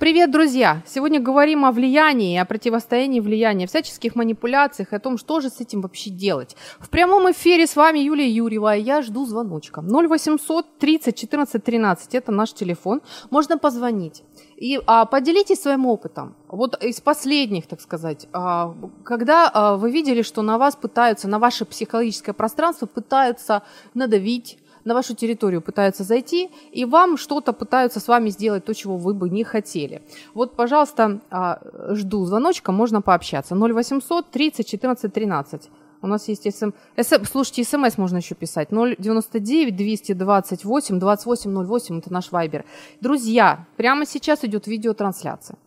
Привет, 0.00 0.30
друзья! 0.30 0.82
Сегодня 0.86 1.20
говорим 1.20 1.66
о 1.66 1.72
влиянии, 1.72 2.38
о 2.38 2.46
противостоянии 2.46 3.20
влияния, 3.20 3.66
всяческих 3.66 4.16
манипуляциях, 4.16 4.94
о 4.94 4.98
том, 4.98 5.18
что 5.18 5.40
же 5.40 5.50
с 5.50 5.60
этим 5.60 5.82
вообще 5.82 6.08
делать. 6.08 6.56
В 6.78 6.88
прямом 6.88 7.30
эфире 7.32 7.66
с 7.66 7.76
вами 7.76 7.98
Юлия 7.98 8.26
Юрьева, 8.26 8.76
и 8.76 8.80
я 8.80 9.02
жду 9.02 9.26
звоночка. 9.26 9.82
0800 9.82 10.78
30 10.78 11.14
14 11.14 11.62
13, 11.62 12.14
это 12.14 12.32
наш 12.32 12.54
телефон. 12.54 13.02
Можно 13.28 13.58
позвонить. 13.58 14.22
И 14.56 14.80
а, 14.86 15.04
поделитесь 15.04 15.60
своим 15.60 15.84
опытом. 15.84 16.34
Вот 16.48 16.82
из 16.82 17.02
последних, 17.02 17.66
так 17.66 17.82
сказать, 17.82 18.26
а, 18.32 18.74
когда 19.04 19.50
а, 19.52 19.76
вы 19.76 19.90
видели, 19.90 20.22
что 20.22 20.40
на 20.40 20.56
вас 20.56 20.76
пытаются, 20.76 21.28
на 21.28 21.38
ваше 21.38 21.66
психологическое 21.66 22.32
пространство 22.32 22.86
пытаются 22.86 23.64
надавить, 23.92 24.56
на 24.84 24.94
вашу 24.94 25.14
территорию 25.14 25.62
пытаются 25.62 26.04
зайти, 26.04 26.50
и 26.72 26.84
вам 26.84 27.16
что-то 27.16 27.52
пытаются 27.52 28.00
с 28.00 28.08
вами 28.08 28.30
сделать, 28.30 28.64
то, 28.64 28.74
чего 28.74 28.96
вы 28.96 29.14
бы 29.14 29.28
не 29.28 29.44
хотели. 29.44 30.02
Вот, 30.34 30.56
пожалуйста, 30.56 31.20
а, 31.30 31.60
жду 31.90 32.24
звоночка, 32.24 32.72
можно 32.72 33.02
пообщаться. 33.02 33.54
0800 33.54 34.30
30 34.30 34.66
14 34.66 35.12
13. 35.12 35.70
У 36.02 36.06
нас 36.06 36.28
есть 36.28 36.50
СМ... 36.56 36.70
СМ... 36.96 37.24
Слушайте, 37.24 37.64
СМС 37.64 37.98
можно 37.98 38.18
еще 38.18 38.34
писать. 38.34 38.68
099 38.70 39.76
228 39.76 40.98
2808, 40.98 41.98
это 41.98 42.12
наш 42.12 42.32
вайбер. 42.32 42.64
Друзья, 43.00 43.66
прямо 43.76 44.06
сейчас 44.06 44.44
идет 44.44 44.66
видеотрансляция. 44.66 45.58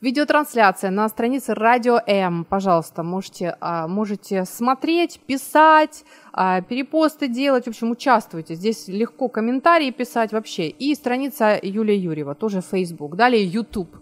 Видеотрансляция 0.00 0.90
на 0.90 1.08
странице 1.08 1.54
Радио 1.54 2.00
М. 2.06 2.44
Пожалуйста, 2.44 3.02
можете, 3.02 3.56
а, 3.60 3.88
можете 3.88 4.44
смотреть, 4.44 5.20
писать, 5.26 6.04
а, 6.32 6.60
перепосты 6.60 7.28
делать. 7.28 7.64
В 7.64 7.68
общем, 7.68 7.90
участвуйте. 7.90 8.54
Здесь 8.54 8.88
легко 8.88 9.28
комментарии 9.28 9.90
писать 9.90 10.32
вообще. 10.32 10.68
И 10.68 10.94
страница 10.94 11.58
Юлия 11.62 11.96
Юрьева, 11.96 12.34
тоже 12.34 12.60
Facebook. 12.60 13.16
Далее 13.16 13.44
YouTube. 13.44 13.96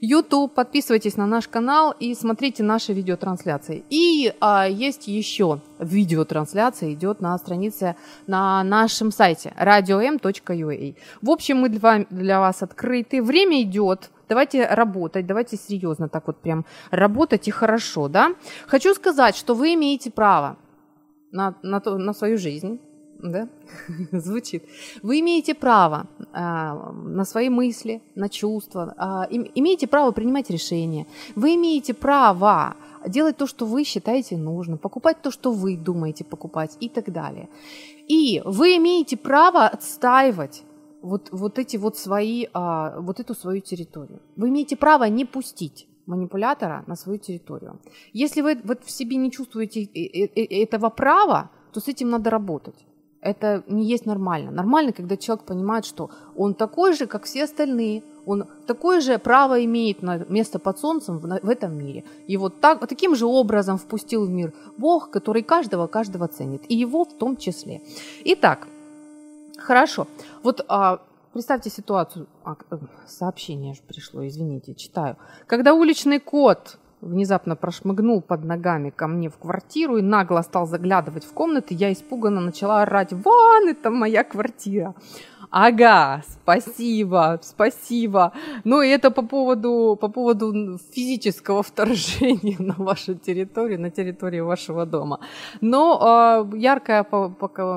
YouTube, 0.00 0.52
подписывайтесь 0.52 1.16
на 1.16 1.26
наш 1.26 1.46
канал 1.46 1.94
и 2.00 2.14
смотрите 2.14 2.62
наши 2.62 2.92
видеотрансляции. 2.92 3.84
И 3.88 4.34
а, 4.40 4.66
есть 4.68 5.06
еще 5.06 5.60
видеотрансляция, 5.78 6.92
идет 6.92 7.20
на 7.20 7.38
странице 7.38 7.94
на 8.26 8.64
нашем 8.64 9.12
сайте 9.12 9.54
radiom.ua. 9.58 10.96
В 11.22 11.30
общем, 11.30 11.58
мы 11.58 11.68
для, 11.68 12.06
для 12.10 12.40
вас 12.40 12.62
открыты. 12.62 13.22
Время 13.22 13.62
идет. 13.62 14.10
Давайте 14.28 14.66
работать, 14.66 15.26
давайте 15.26 15.56
серьезно 15.56 16.08
так 16.08 16.26
вот 16.26 16.38
прям 16.38 16.64
работать 16.90 17.48
и 17.48 17.50
хорошо, 17.50 18.08
да. 18.08 18.34
Хочу 18.66 18.94
сказать, 18.94 19.36
что 19.36 19.54
вы 19.54 19.74
имеете 19.74 20.10
право 20.10 20.56
на, 21.30 21.54
на, 21.62 21.80
то, 21.80 21.98
на 21.98 22.12
свою 22.12 22.38
жизнь, 22.38 22.80
да, 23.22 23.48
звучит. 24.12 24.64
Вы 25.02 25.20
имеете 25.20 25.54
право 25.54 26.06
а, 26.32 26.92
на 26.92 27.24
свои 27.24 27.48
мысли, 27.48 28.02
на 28.14 28.28
чувства, 28.28 28.94
а, 28.96 29.26
им, 29.30 29.50
имеете 29.54 29.86
право 29.86 30.12
принимать 30.12 30.50
решения, 30.50 31.06
вы 31.36 31.54
имеете 31.54 31.94
право 31.94 32.76
делать 33.06 33.36
то, 33.36 33.46
что 33.46 33.66
вы 33.66 33.84
считаете 33.84 34.36
нужным, 34.36 34.78
покупать 34.78 35.22
то, 35.22 35.30
что 35.30 35.52
вы 35.52 35.76
думаете 35.76 36.24
покупать 36.24 36.76
и 36.80 36.88
так 36.88 37.12
далее. 37.12 37.48
И 38.08 38.42
вы 38.44 38.76
имеете 38.76 39.16
право 39.16 39.66
отстаивать 39.66 40.64
вот, 41.00 41.28
вот 41.32 41.58
эти 41.58 41.76
вот 41.76 41.96
свои, 41.96 42.46
а, 42.52 43.00
вот 43.00 43.20
эту 43.20 43.34
свою 43.34 43.60
территорию. 43.60 44.20
Вы 44.36 44.48
имеете 44.48 44.76
право 44.76 45.04
не 45.04 45.24
пустить 45.24 45.88
манипулятора 46.06 46.82
на 46.86 46.96
свою 46.96 47.18
территорию. 47.18 47.80
Если 48.12 48.40
вы 48.42 48.60
вот 48.64 48.84
в 48.84 48.90
себе 48.90 49.16
не 49.16 49.30
чувствуете 49.30 49.84
этого 49.84 50.90
права, 50.90 51.50
то 51.72 51.80
с 51.80 51.88
этим 51.88 52.10
надо 52.10 52.30
работать. 52.30 52.86
Это 53.22 53.62
не 53.68 53.84
есть 53.84 54.04
нормально. 54.04 54.50
Нормально, 54.50 54.92
когда 54.92 55.16
человек 55.16 55.44
понимает, 55.44 55.84
что 55.84 56.10
он 56.36 56.54
такой 56.54 56.92
же, 56.92 57.06
как 57.06 57.24
все 57.24 57.44
остальные, 57.44 58.02
он 58.26 58.44
такое 58.66 59.00
же 59.00 59.18
право 59.18 59.64
имеет 59.64 60.02
на 60.02 60.18
место 60.28 60.58
под 60.58 60.78
солнцем 60.78 61.18
в, 61.18 61.40
в 61.42 61.48
этом 61.48 61.78
мире. 61.78 62.04
И 62.26 62.36
вот, 62.36 62.60
так, 62.60 62.86
таким 62.88 63.14
же 63.14 63.26
образом 63.26 63.78
впустил 63.78 64.26
в 64.26 64.28
мир 64.28 64.52
Бог, 64.76 65.10
который 65.10 65.42
каждого, 65.42 65.86
каждого 65.86 66.26
ценит, 66.26 66.62
и 66.68 66.74
его 66.74 67.04
в 67.04 67.12
том 67.14 67.36
числе. 67.36 67.80
Итак, 68.24 68.66
хорошо. 69.56 70.08
Вот 70.42 70.64
а, 70.68 71.00
представьте 71.32 71.70
ситуацию, 71.70 72.26
а, 72.44 72.56
э, 72.70 72.78
сообщение 73.06 73.74
же 73.74 73.82
пришло, 73.86 74.26
извините, 74.26 74.74
читаю. 74.74 75.16
Когда 75.46 75.74
уличный 75.74 76.18
кот 76.18 76.78
внезапно 77.02 77.56
прошмыгнул 77.56 78.22
под 78.22 78.44
ногами 78.44 78.90
ко 78.90 79.06
мне 79.06 79.28
в 79.28 79.36
квартиру 79.36 79.98
и 79.98 80.02
нагло 80.02 80.40
стал 80.42 80.66
заглядывать 80.66 81.24
в 81.24 81.32
комнаты, 81.32 81.74
я 81.74 81.92
испуганно 81.92 82.40
начала 82.40 82.82
орать 82.82 83.12
«Вон, 83.12 83.68
это 83.68 83.90
моя 83.90 84.24
квартира!» 84.24 84.94
Ага, 85.54 86.22
спасибо, 86.26 87.38
спасибо. 87.42 88.32
Ну 88.64 88.80
и 88.80 88.88
это 88.88 89.10
по 89.10 89.20
поводу, 89.20 89.98
по 90.00 90.08
поводу 90.08 90.78
физического 90.92 91.62
вторжения 91.62 92.56
на 92.58 92.74
вашу 92.78 93.14
территорию, 93.14 93.78
на 93.78 93.90
территорию 93.90 94.46
вашего 94.46 94.86
дома. 94.86 95.20
Но 95.60 96.46
э, 96.50 96.56
яркая, 96.56 97.06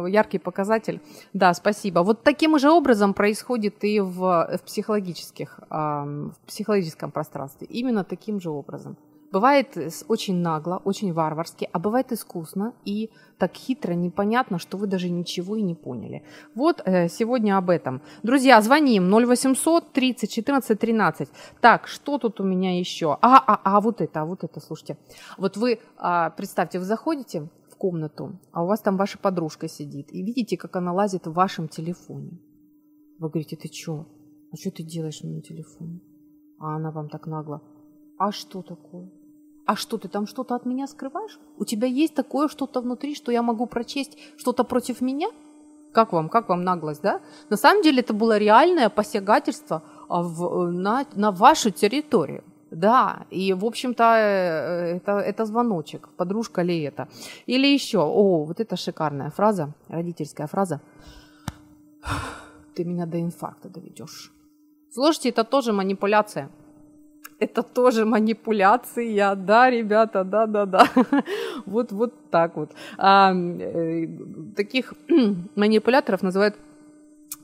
яркий 0.08 0.39
показатель, 0.39 1.01
да, 1.34 1.53
спасибо. 1.53 2.00
Вот 2.00 2.24
таким 2.24 2.58
же 2.60 2.72
образом 2.72 3.13
происходит 3.13 3.84
и 3.84 4.00
в, 4.00 4.20
в, 4.20 4.60
психологических, 4.65 5.60
э, 5.70 5.75
в 5.75 6.48
психологическом 6.48 7.12
пространстве. 7.12 7.67
Именно 7.70 8.05
таким 8.05 8.39
же 8.39 8.51
образом. 8.51 8.96
Бывает 9.32 9.77
очень 10.08 10.36
нагло, 10.36 10.82
очень 10.86 11.13
варварски, 11.13 11.67
а 11.72 11.79
бывает 11.79 12.12
искусно 12.12 12.74
и 12.86 13.10
так 13.38 13.53
хитро, 13.55 13.94
непонятно, 13.94 14.60
что 14.60 14.77
вы 14.77 14.88
даже 14.88 15.10
ничего 15.10 15.55
и 15.55 15.62
не 15.62 15.75
поняли. 15.75 16.24
Вот 16.53 16.82
э, 16.86 17.10
сегодня 17.10 17.58
об 17.58 17.70
этом. 17.70 18.01
Друзья, 18.24 18.62
звоним 18.62 19.12
0800 19.12 19.91
30 19.91 20.32
14 20.32 20.79
13. 20.79 21.29
Так, 21.60 21.88
что 21.88 22.17
тут 22.17 22.39
у 22.39 22.44
меня 22.44 22.79
еще? 22.79 23.17
А, 23.22 23.38
а, 23.38 23.62
а 23.63 23.82
вот 23.82 24.01
это, 24.01 24.22
а 24.22 24.25
вот 24.25 24.44
это, 24.44 24.60
слушайте. 24.60 24.98
Вот 25.38 25.58
вы, 25.58 25.79
а, 25.98 26.29
представьте, 26.29 26.79
вы 26.79 26.86
заходите 26.86 27.50
в 27.70 27.75
комнату, 27.75 28.39
а 28.51 28.63
у 28.63 28.67
вас 28.67 28.79
там 28.79 28.96
ваша 28.96 29.17
подружка 29.17 29.67
сидит, 29.67 30.13
и 30.13 30.24
видите, 30.24 30.55
как 30.55 30.75
она 30.75 30.94
лазит 30.94 31.27
в 31.27 31.34
вашем 31.34 31.67
телефоне. 31.67 32.39
Вы 33.20 33.29
говорите, 33.29 33.58
ты 33.58 33.67
что? 33.67 34.08
А 34.51 34.55
что 34.55 34.72
ты 34.72 34.84
делаешь 34.84 35.22
на 35.24 35.41
телефоне? 35.41 36.00
А 36.60 36.75
она 36.75 36.91
вам 36.91 37.10
так 37.10 37.27
нагло. 37.27 37.62
А 38.17 38.31
что 38.31 38.62
такое? 38.62 39.10
А 39.65 39.75
что, 39.75 39.98
ты 39.98 40.07
там 40.07 40.27
что-то 40.27 40.55
от 40.55 40.65
меня 40.65 40.88
скрываешь? 40.88 41.39
У 41.57 41.65
тебя 41.65 41.88
есть 41.88 42.13
такое 42.13 42.48
что-то 42.48 42.81
внутри, 42.81 43.15
что 43.15 43.31
я 43.31 43.41
могу 43.41 43.65
прочесть 43.65 44.17
что-то 44.38 44.63
против 44.63 45.01
меня? 45.01 45.27
Как 45.91 46.13
вам, 46.13 46.29
как 46.29 46.50
вам 46.50 46.63
наглость, 46.63 47.01
да? 47.01 47.22
На 47.50 47.57
самом 47.57 47.81
деле 47.81 48.01
это 48.01 48.13
было 48.13 48.38
реальное 48.38 48.89
посягательство 48.89 49.81
а, 50.07 50.22
в, 50.22 50.72
на, 50.72 51.05
на 51.15 51.31
вашу 51.31 51.72
территорию. 51.72 52.43
Да, 52.72 53.25
и, 53.29 53.53
в 53.53 53.63
общем-то, 53.63 54.03
э, 54.03 54.98
это, 54.98 55.19
это 55.19 55.45
звоночек, 55.45 56.10
подружка 56.17 56.62
ли 56.62 56.81
это. 56.81 57.07
Или 57.45 57.67
еще, 57.67 58.00
о, 58.00 58.43
вот 58.43 58.60
это 58.60 58.75
шикарная 58.75 59.29
фраза, 59.29 59.74
родительская 59.88 60.48
фраза. 60.48 60.81
Ты 62.75 62.84
меня 62.84 63.05
до 63.05 63.22
инфаркта 63.22 63.70
доведешь. 63.70 64.33
Слушайте, 64.92 65.29
это 65.29 65.44
тоже 65.44 65.72
манипуляция 65.74 66.50
это 67.40 67.64
тоже 67.64 68.05
манипуляция, 68.05 69.35
да, 69.35 69.70
ребята, 69.70 70.24
да, 70.24 70.46
да, 70.46 70.66
да. 70.66 70.88
Вот, 71.66 71.92
вот 71.92 72.14
так 72.29 72.55
вот. 72.55 72.72
А, 72.98 73.33
э, 73.33 74.07
таких 74.55 74.94
манипуляторов 75.55 76.24
называют 76.24 76.55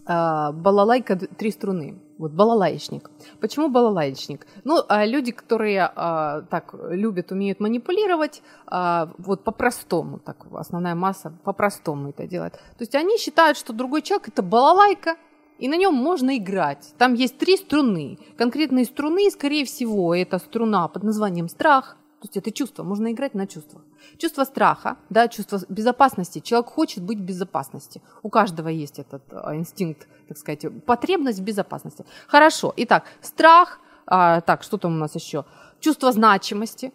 а, 0.06 0.52
балалайка 0.52 1.16
три 1.16 1.52
струны. 1.52 2.00
Вот 2.18 2.34
балалаечник. 2.34 3.10
Почему 3.40 3.70
балалаечник? 3.70 4.46
Ну, 4.64 4.84
а 4.88 5.06
люди, 5.06 5.32
которые 5.32 5.92
а, 5.96 6.42
так 6.50 6.76
любят, 6.90 7.32
умеют 7.32 7.60
манипулировать, 7.60 8.44
а, 8.68 9.10
вот 9.18 9.44
по-простому, 9.44 10.20
так 10.20 10.46
основная 10.54 10.96
масса 10.96 11.34
по-простому 11.44 12.10
это 12.10 12.28
делает. 12.28 12.54
То 12.54 12.82
есть 12.82 12.94
они 12.96 13.18
считают, 13.18 13.58
что 13.58 13.74
другой 13.74 14.02
человек 14.02 14.28
это 14.28 14.44
балалайка, 14.44 15.16
и 15.62 15.68
на 15.68 15.78
нем 15.78 15.94
можно 15.94 16.38
играть. 16.38 16.94
Там 16.98 17.14
есть 17.14 17.38
три 17.38 17.56
струны. 17.56 18.18
Конкретные 18.36 18.84
струны, 18.86 19.30
скорее 19.30 19.64
всего, 19.64 20.16
это 20.16 20.40
струна 20.40 20.88
под 20.88 21.04
названием 21.04 21.50
страх. 21.50 21.98
То 22.20 22.26
есть 22.26 22.38
это 22.38 22.52
чувство, 22.52 22.84
можно 22.84 23.12
играть 23.12 23.36
на 23.36 23.46
чувствах. 23.48 23.84
Чувство 24.18 24.44
страха, 24.44 24.98
да, 25.10 25.28
чувство 25.28 25.60
безопасности. 25.70 26.40
Человек 26.40 26.70
хочет 26.70 27.04
быть 27.04 27.20
в 27.20 27.22
безопасности. 27.22 28.02
У 28.24 28.30
каждого 28.30 28.70
есть 28.70 29.00
этот 29.00 29.24
а, 29.32 29.56
инстинкт, 29.56 30.08
так 30.28 30.38
сказать, 30.38 30.66
потребность 30.86 31.40
в 31.40 31.44
безопасности. 31.44 32.06
Хорошо. 32.28 32.74
Итак, 32.78 33.06
страх, 33.22 33.80
а, 34.08 34.42
так, 34.42 34.64
что 34.64 34.78
там 34.78 34.96
у 34.96 34.98
нас 34.98 35.16
еще? 35.16 35.46
Чувство 35.80 36.12
значимости. 36.12 36.92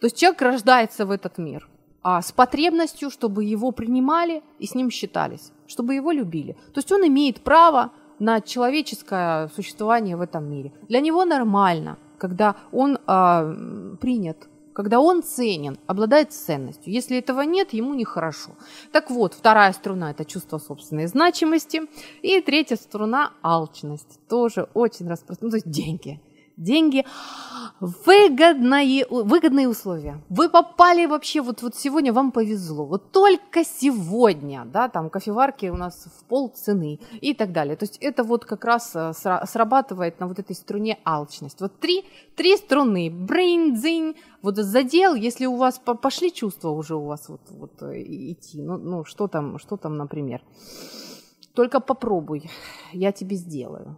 То 0.00 0.06
есть 0.06 0.18
человек 0.18 0.42
рождается 0.42 1.06
в 1.06 1.10
этот 1.10 1.38
мир 1.38 1.68
а, 2.02 2.20
с 2.20 2.32
потребностью, 2.32 3.10
чтобы 3.10 3.44
его 3.44 3.72
принимали 3.72 4.42
и 4.58 4.66
с 4.66 4.74
ним 4.74 4.90
считались, 4.90 5.52
чтобы 5.66 5.94
его 5.94 6.12
любили. 6.12 6.52
То 6.72 6.80
есть 6.80 6.92
он 6.92 7.06
имеет 7.06 7.42
право 7.42 7.92
на 8.20 8.40
человеческое 8.40 9.48
существование 9.48 10.16
в 10.16 10.20
этом 10.20 10.48
мире. 10.48 10.72
Для 10.88 11.00
него 11.00 11.24
нормально, 11.24 11.98
когда 12.18 12.54
он 12.70 12.98
э, 13.06 13.96
принят, 14.00 14.48
когда 14.72 15.00
он 15.00 15.22
ценен, 15.22 15.78
обладает 15.86 16.32
ценностью. 16.32 16.92
Если 16.92 17.18
этого 17.18 17.40
нет, 17.40 17.72
ему 17.72 17.94
нехорошо. 17.94 18.52
Так 18.92 19.10
вот, 19.10 19.34
вторая 19.34 19.72
струна– 19.72 20.10
это 20.12 20.24
чувство 20.24 20.58
собственной 20.58 21.06
значимости. 21.06 21.82
И 22.22 22.40
третья 22.40 22.76
струна– 22.76 23.32
алчность. 23.42 24.20
Тоже 24.28 24.68
очень 24.74 25.08
распространенная, 25.08 25.46
ну, 25.46 25.50
то 25.50 25.56
есть 25.56 25.70
деньги 25.70 26.20
деньги, 26.60 27.04
выгодные, 27.80 29.06
выгодные 29.08 29.68
условия. 29.68 30.22
Вы 30.28 30.48
попали 30.48 31.06
вообще, 31.06 31.40
вот, 31.40 31.62
вот 31.62 31.74
сегодня 31.74 32.12
вам 32.12 32.30
повезло, 32.30 32.84
вот 32.84 33.10
только 33.10 33.64
сегодня, 33.64 34.64
да, 34.66 34.88
там 34.88 35.08
кофеварки 35.10 35.66
у 35.66 35.76
нас 35.76 36.04
в 36.04 36.24
пол 36.24 36.50
цены 36.50 37.00
и 37.20 37.34
так 37.34 37.52
далее. 37.52 37.76
То 37.76 37.84
есть 37.84 37.96
это 38.00 38.22
вот 38.22 38.44
как 38.44 38.64
раз 38.64 38.92
э, 38.94 39.12
срабатывает 39.14 40.20
на 40.20 40.26
вот 40.26 40.38
этой 40.38 40.54
струне 40.54 40.98
алчность. 41.04 41.60
Вот 41.60 41.80
три, 41.80 42.04
три 42.36 42.56
струны, 42.56 43.10
брейн, 43.10 44.14
вот 44.42 44.56
задел, 44.56 45.14
если 45.14 45.46
у 45.46 45.56
вас 45.56 45.78
пошли 45.78 46.32
чувства 46.32 46.70
уже 46.70 46.94
у 46.94 47.06
вас 47.06 47.28
вот, 47.28 47.40
вот 47.50 47.82
э, 47.82 48.02
идти, 48.02 48.62
ну, 48.62 48.76
ну 48.76 49.04
что 49.04 49.26
там, 49.26 49.58
что 49.58 49.76
там, 49.76 49.96
например. 49.96 50.42
Только 51.54 51.80
попробуй, 51.80 52.50
я 52.92 53.12
тебе 53.12 53.36
сделаю. 53.36 53.96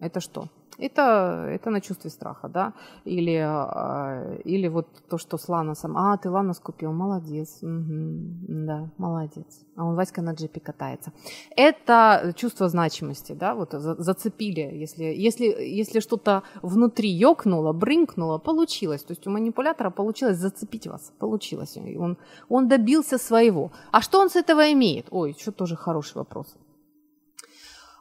Это 0.00 0.20
что? 0.20 0.48
Это, 0.80 1.46
это 1.48 1.70
на 1.70 1.80
чувстве 1.80 2.10
страха, 2.10 2.48
да, 2.48 2.72
или, 3.04 3.36
а, 3.36 4.36
или 4.44 4.68
вот 4.68 4.86
то, 5.08 5.18
что 5.18 5.38
с 5.38 5.48
Ланосом, 5.48 5.96
а, 5.96 6.16
ты 6.16 6.30
Ланос 6.30 6.58
купил, 6.58 6.92
молодец, 6.92 7.58
угу, 7.62 8.34
да, 8.48 8.90
молодец, 8.98 9.60
а 9.76 9.84
он 9.84 9.96
Васька 9.96 10.22
на 10.22 10.32
джипе 10.32 10.60
катается. 10.60 11.12
Это 11.56 12.32
чувство 12.36 12.68
значимости, 12.68 13.32
да, 13.32 13.54
вот 13.54 13.72
зацепили, 13.72 14.60
если, 14.60 15.04
если, 15.04 15.44
если 15.44 16.00
что-то 16.00 16.42
внутри 16.62 17.08
ёкнуло, 17.10 17.72
брынкнуло, 17.72 18.38
получилось, 18.38 19.02
то 19.02 19.12
есть 19.12 19.26
у 19.26 19.30
манипулятора 19.30 19.90
получилось 19.90 20.38
зацепить 20.38 20.86
вас, 20.86 21.12
получилось, 21.18 21.76
он, 21.76 22.16
он 22.48 22.68
добился 22.68 23.18
своего. 23.18 23.70
А 23.92 24.00
что 24.00 24.20
он 24.20 24.28
с 24.30 24.36
этого 24.36 24.72
имеет? 24.72 25.06
Ой, 25.10 25.36
что 25.38 25.52
тоже 25.52 25.76
хороший 25.76 26.16
вопрос. 26.16 26.56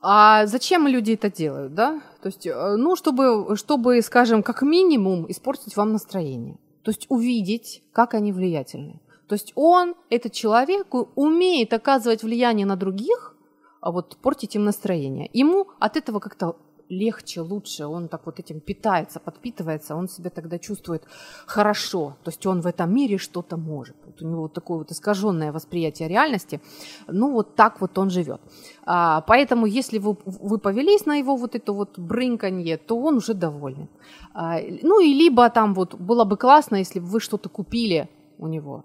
А 0.01 0.45
зачем 0.45 0.87
люди 0.87 1.13
это 1.13 1.29
делают, 1.29 1.73
да? 1.73 2.01
То 2.21 2.27
есть, 2.27 2.47
э, 2.47 2.75
ну, 2.77 2.95
чтобы, 2.95 3.55
чтобы, 3.57 4.01
скажем, 4.01 4.43
как 4.43 4.61
минимум 4.61 5.29
испортить 5.29 5.75
вам 5.75 5.91
настроение. 5.91 6.57
То 6.83 6.91
есть 6.91 7.05
увидеть, 7.09 7.83
как 7.91 8.13
они 8.13 8.31
влиятельны. 8.31 9.01
То 9.27 9.33
есть 9.33 9.51
он, 9.55 9.95
этот 10.09 10.33
человек, 10.33 10.87
умеет 11.15 11.73
оказывать 11.73 12.23
влияние 12.23 12.65
на 12.65 12.75
других, 12.75 13.35
а 13.81 13.91
вот 13.91 14.17
портить 14.17 14.55
им 14.55 14.63
настроение. 14.63 15.29
Ему 15.33 15.67
от 15.79 15.97
этого 15.97 16.19
как-то 16.19 16.55
легче, 16.89 17.41
лучше, 17.41 17.85
он 17.85 18.07
так 18.07 18.25
вот 18.25 18.39
этим 18.39 18.59
питается, 18.59 19.19
подпитывается, 19.19 19.95
он 19.95 20.07
себя 20.07 20.29
тогда 20.29 20.57
чувствует 20.57 21.03
хорошо, 21.45 22.17
то 22.23 22.31
есть 22.31 22.45
он 22.45 22.61
в 22.61 22.67
этом 22.67 22.93
мире 22.93 23.17
что-то 23.17 23.57
может. 23.57 23.95
Вот 24.05 24.21
у 24.21 24.27
него 24.27 24.41
вот 24.41 24.53
такое 24.53 24.79
вот 24.79 24.91
искаженное 24.91 25.51
восприятие 25.51 26.09
реальности, 26.09 26.59
ну 27.07 27.31
вот 27.31 27.55
так 27.55 27.81
вот 27.81 27.97
он 27.97 28.09
живет. 28.09 28.41
А, 28.85 29.21
поэтому 29.21 29.67
если 29.67 29.99
вы, 29.99 30.17
вы 30.25 30.57
повелись 30.57 31.05
на 31.05 31.15
его 31.15 31.35
вот 31.35 31.55
это 31.55 31.73
вот 31.73 31.99
брынканье, 31.99 32.77
то 32.77 32.97
он 32.99 33.17
уже 33.17 33.33
доволен. 33.33 33.87
А, 34.33 34.59
ну 34.81 34.99
и 34.99 35.13
либо 35.13 35.49
там 35.49 35.73
вот 35.73 35.95
было 35.95 36.25
бы 36.25 36.37
классно, 36.37 36.77
если 36.77 36.99
бы 36.99 37.05
вы 37.05 37.19
что-то 37.19 37.49
купили 37.49 38.09
у 38.37 38.47
него. 38.47 38.83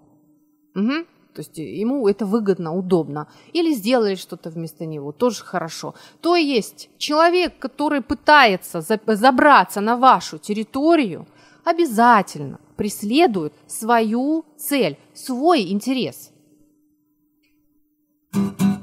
Угу. 0.75 1.05
То 1.35 1.41
есть 1.41 1.57
ему 1.57 2.07
это 2.07 2.25
выгодно, 2.25 2.73
удобно. 2.73 3.27
Или 3.51 3.73
сделали 3.73 4.15
что-то 4.15 4.49
вместо 4.49 4.85
него, 4.85 5.11
тоже 5.11 5.43
хорошо. 5.43 5.93
То 6.21 6.37
есть 6.37 6.89
человек, 6.97 7.59
который 7.59 8.01
пытается 8.01 8.79
забраться 8.79 9.81
на 9.81 9.97
вашу 9.97 10.37
территорию, 10.37 11.27
обязательно 11.65 12.59
преследует 12.77 13.53
свою 13.67 14.45
цель, 14.57 14.97
свой 15.13 15.69
интерес. 15.71 16.31
thank 18.33 18.61
you 18.61 18.74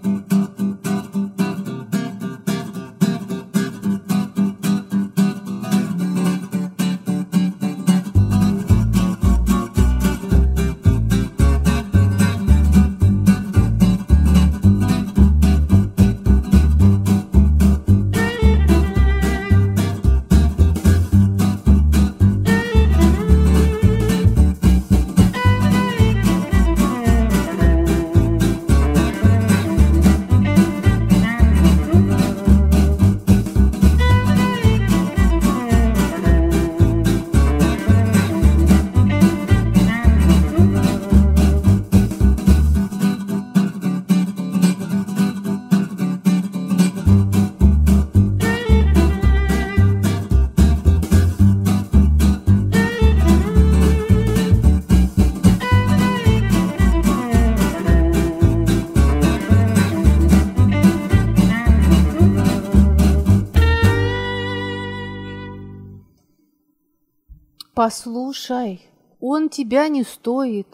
Послушай, 67.82 68.80
он 69.18 69.48
тебя 69.48 69.88
не 69.88 70.04
стоит. 70.04 70.68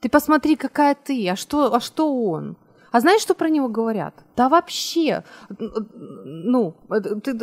Ты 0.00 0.10
посмотри, 0.10 0.56
какая 0.56 0.94
ты, 0.94 1.26
а 1.30 1.34
что, 1.34 1.74
а 1.74 1.80
что 1.80 2.14
он? 2.14 2.58
А 2.92 3.00
знаешь, 3.00 3.22
что 3.22 3.34
про 3.34 3.48
него 3.48 3.68
говорят? 3.68 4.14
Да 4.36 4.50
вообще, 4.50 5.24
ну, 5.58 6.74
ты, 7.24 7.34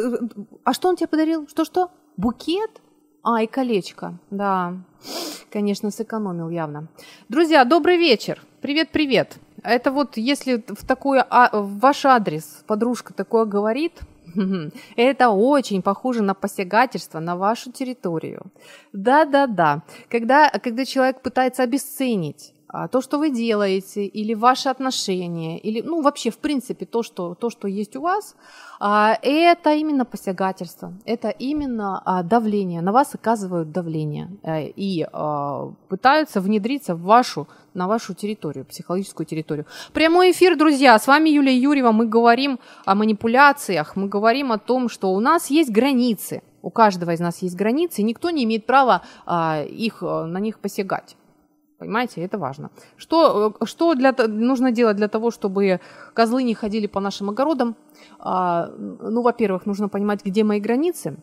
а 0.63 0.71
что 0.71 0.89
он 0.89 0.97
тебе 0.97 1.07
подарил? 1.07 1.47
Что-что? 1.47 1.89
Букет? 2.15 2.69
А, 3.23 3.41
и 3.41 3.47
колечко, 3.47 4.19
да. 4.29 4.75
Конечно, 5.51 5.89
сэкономил 5.89 6.51
явно. 6.51 6.87
Друзья, 7.27 7.65
добрый 7.65 7.97
вечер. 7.97 8.39
Привет-привет. 8.61 9.39
Это 9.63 9.91
вот 9.91 10.17
если 10.17 10.63
в 10.67 10.85
такой, 10.85 11.23
а, 11.27 11.49
в 11.59 11.79
ваш 11.79 12.05
адрес 12.05 12.63
подружка 12.67 13.15
такое 13.15 13.45
говорит, 13.45 13.99
это 14.95 15.29
очень 15.29 15.81
похоже 15.81 16.23
на 16.23 16.33
посягательство 16.33 17.19
на 17.19 17.35
вашу 17.35 17.71
территорию. 17.71 18.51
Да-да-да. 18.93 19.83
Когда, 20.09 20.49
когда 20.49 20.85
человек 20.85 21.21
пытается 21.21 21.63
обесценить 21.63 22.53
то, 22.91 23.01
что 23.01 23.17
вы 23.17 23.29
делаете, 23.29 24.05
или 24.05 24.33
ваши 24.33 24.69
отношения, 24.69 25.57
или, 25.57 25.81
ну, 25.81 26.01
вообще, 26.01 26.29
в 26.29 26.37
принципе, 26.37 26.85
то, 26.85 27.01
что, 27.01 27.33
то, 27.33 27.49
что 27.49 27.67
есть 27.67 27.95
у 27.95 28.01
вас, 28.01 28.35
а, 28.79 29.17
это 29.21 29.73
именно 29.73 30.03
посягательство, 30.05 30.93
это 31.05 31.29
именно 31.29 32.01
а, 32.05 32.23
давление, 32.23 32.81
на 32.81 32.91
вас 32.91 33.15
оказывают 33.15 33.71
давление 33.71 34.29
э, 34.43 34.67
и 34.75 35.07
пытаются 35.87 36.41
внедриться 36.41 36.95
в 36.95 37.01
вашу, 37.01 37.47
на 37.73 37.87
вашу 37.87 38.13
территорию, 38.13 38.65
психологическую 38.65 39.25
территорию. 39.25 39.65
Прямой 39.93 40.31
эфир, 40.31 40.57
друзья, 40.57 40.99
с 40.99 41.07
вами 41.07 41.29
Юлия 41.29 41.57
Юрьева, 41.57 41.91
мы 41.91 42.05
говорим 42.05 42.59
о 42.85 42.95
манипуляциях, 42.95 43.95
мы 43.95 44.09
говорим 44.09 44.51
о 44.51 44.57
том, 44.57 44.89
что 44.89 45.13
у 45.13 45.19
нас 45.19 45.49
есть 45.49 45.71
границы, 45.71 46.41
у 46.61 46.69
каждого 46.69 47.11
из 47.11 47.19
нас 47.19 47.41
есть 47.41 47.55
границы, 47.55 48.01
и 48.01 48.03
никто 48.03 48.29
не 48.29 48.43
имеет 48.43 48.65
права 48.65 49.03
их, 49.69 50.03
э, 50.03 50.25
на 50.25 50.39
них 50.39 50.59
посягать. 50.59 51.15
Понимаете, 51.79 52.21
это 52.21 52.37
важно. 52.39 52.71
Что, 52.97 53.53
э, 53.61 53.65
что 53.65 53.93
для, 53.93 54.13
нужно 54.27 54.71
делать 54.71 54.97
для 54.97 55.07
того, 55.07 55.29
чтобы 55.29 55.79
козлы 56.13 56.43
не 56.43 56.55
ходили 56.55 56.87
по 56.87 56.99
нашим 56.99 57.29
огородам? 57.29 57.75
А, 58.19 58.69
ну, 58.77 59.21
во-первых, 59.21 59.67
нужно 59.67 59.87
понимать, 59.87 60.25
где 60.25 60.43
мои 60.43 60.59
границы. 60.59 61.17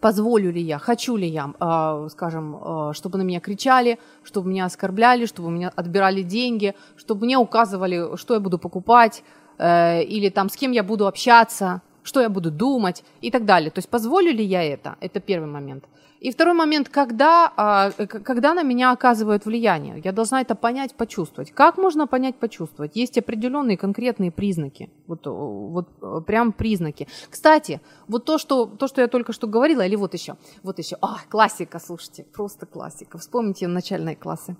Позволю 0.00 0.52
ли 0.52 0.62
я, 0.62 0.78
хочу 0.78 1.16
ли 1.16 1.26
я, 1.26 1.52
а, 1.60 2.08
скажем, 2.08 2.56
а, 2.56 2.92
чтобы 2.94 3.18
на 3.18 3.22
меня 3.22 3.40
кричали, 3.40 3.98
чтобы 4.22 4.48
меня 4.48 4.66
оскорбляли, 4.66 5.26
чтобы 5.26 5.48
у 5.48 5.50
меня 5.50 5.72
отбирали 5.76 6.22
деньги, 6.22 6.74
чтобы 6.96 7.24
мне 7.24 7.38
указывали, 7.38 8.16
что 8.16 8.34
я 8.34 8.40
буду 8.40 8.58
покупать, 8.58 9.22
э, 9.58 10.02
или 10.02 10.30
там 10.30 10.48
с 10.48 10.56
кем 10.56 10.72
я 10.72 10.82
буду 10.82 11.06
общаться, 11.06 11.80
что 12.02 12.20
я 12.20 12.28
буду 12.28 12.50
думать 12.50 13.04
и 13.22 13.30
так 13.30 13.44
далее. 13.44 13.70
То 13.70 13.78
есть 13.78 13.88
позволю 13.88 14.32
ли 14.32 14.44
я 14.44 14.62
это? 14.62 14.96
Это 15.00 15.20
первый 15.20 15.48
момент. 15.48 15.84
И 16.20 16.30
второй 16.30 16.54
момент, 16.54 16.90
когда, 16.90 17.50
а, 17.56 17.90
когда 17.92 18.52
на 18.52 18.62
меня 18.62 18.92
оказывают 18.92 19.46
влияние, 19.46 20.00
я 20.04 20.12
должна 20.12 20.42
это 20.42 20.54
понять, 20.54 20.94
почувствовать. 20.94 21.50
Как 21.50 21.78
можно 21.78 22.06
понять, 22.06 22.36
почувствовать? 22.36 22.94
Есть 22.94 23.16
определенные 23.16 23.78
конкретные 23.78 24.30
признаки, 24.30 24.90
вот, 25.06 25.26
вот 25.26 26.26
прям 26.26 26.52
признаки. 26.52 27.08
Кстати, 27.30 27.80
вот 28.06 28.26
то 28.26 28.36
что, 28.36 28.66
то, 28.66 28.86
что 28.86 29.00
я 29.00 29.08
только 29.08 29.32
что 29.32 29.46
говорила, 29.46 29.80
или 29.80 29.96
вот 29.96 30.12
еще, 30.12 30.36
вот 30.62 30.78
еще, 30.78 30.98
а, 31.00 31.20
классика, 31.30 31.78
слушайте, 31.78 32.24
просто 32.24 32.66
классика. 32.66 33.16
Вспомните 33.16 33.66
начальные 33.66 34.16
классы. 34.16 34.56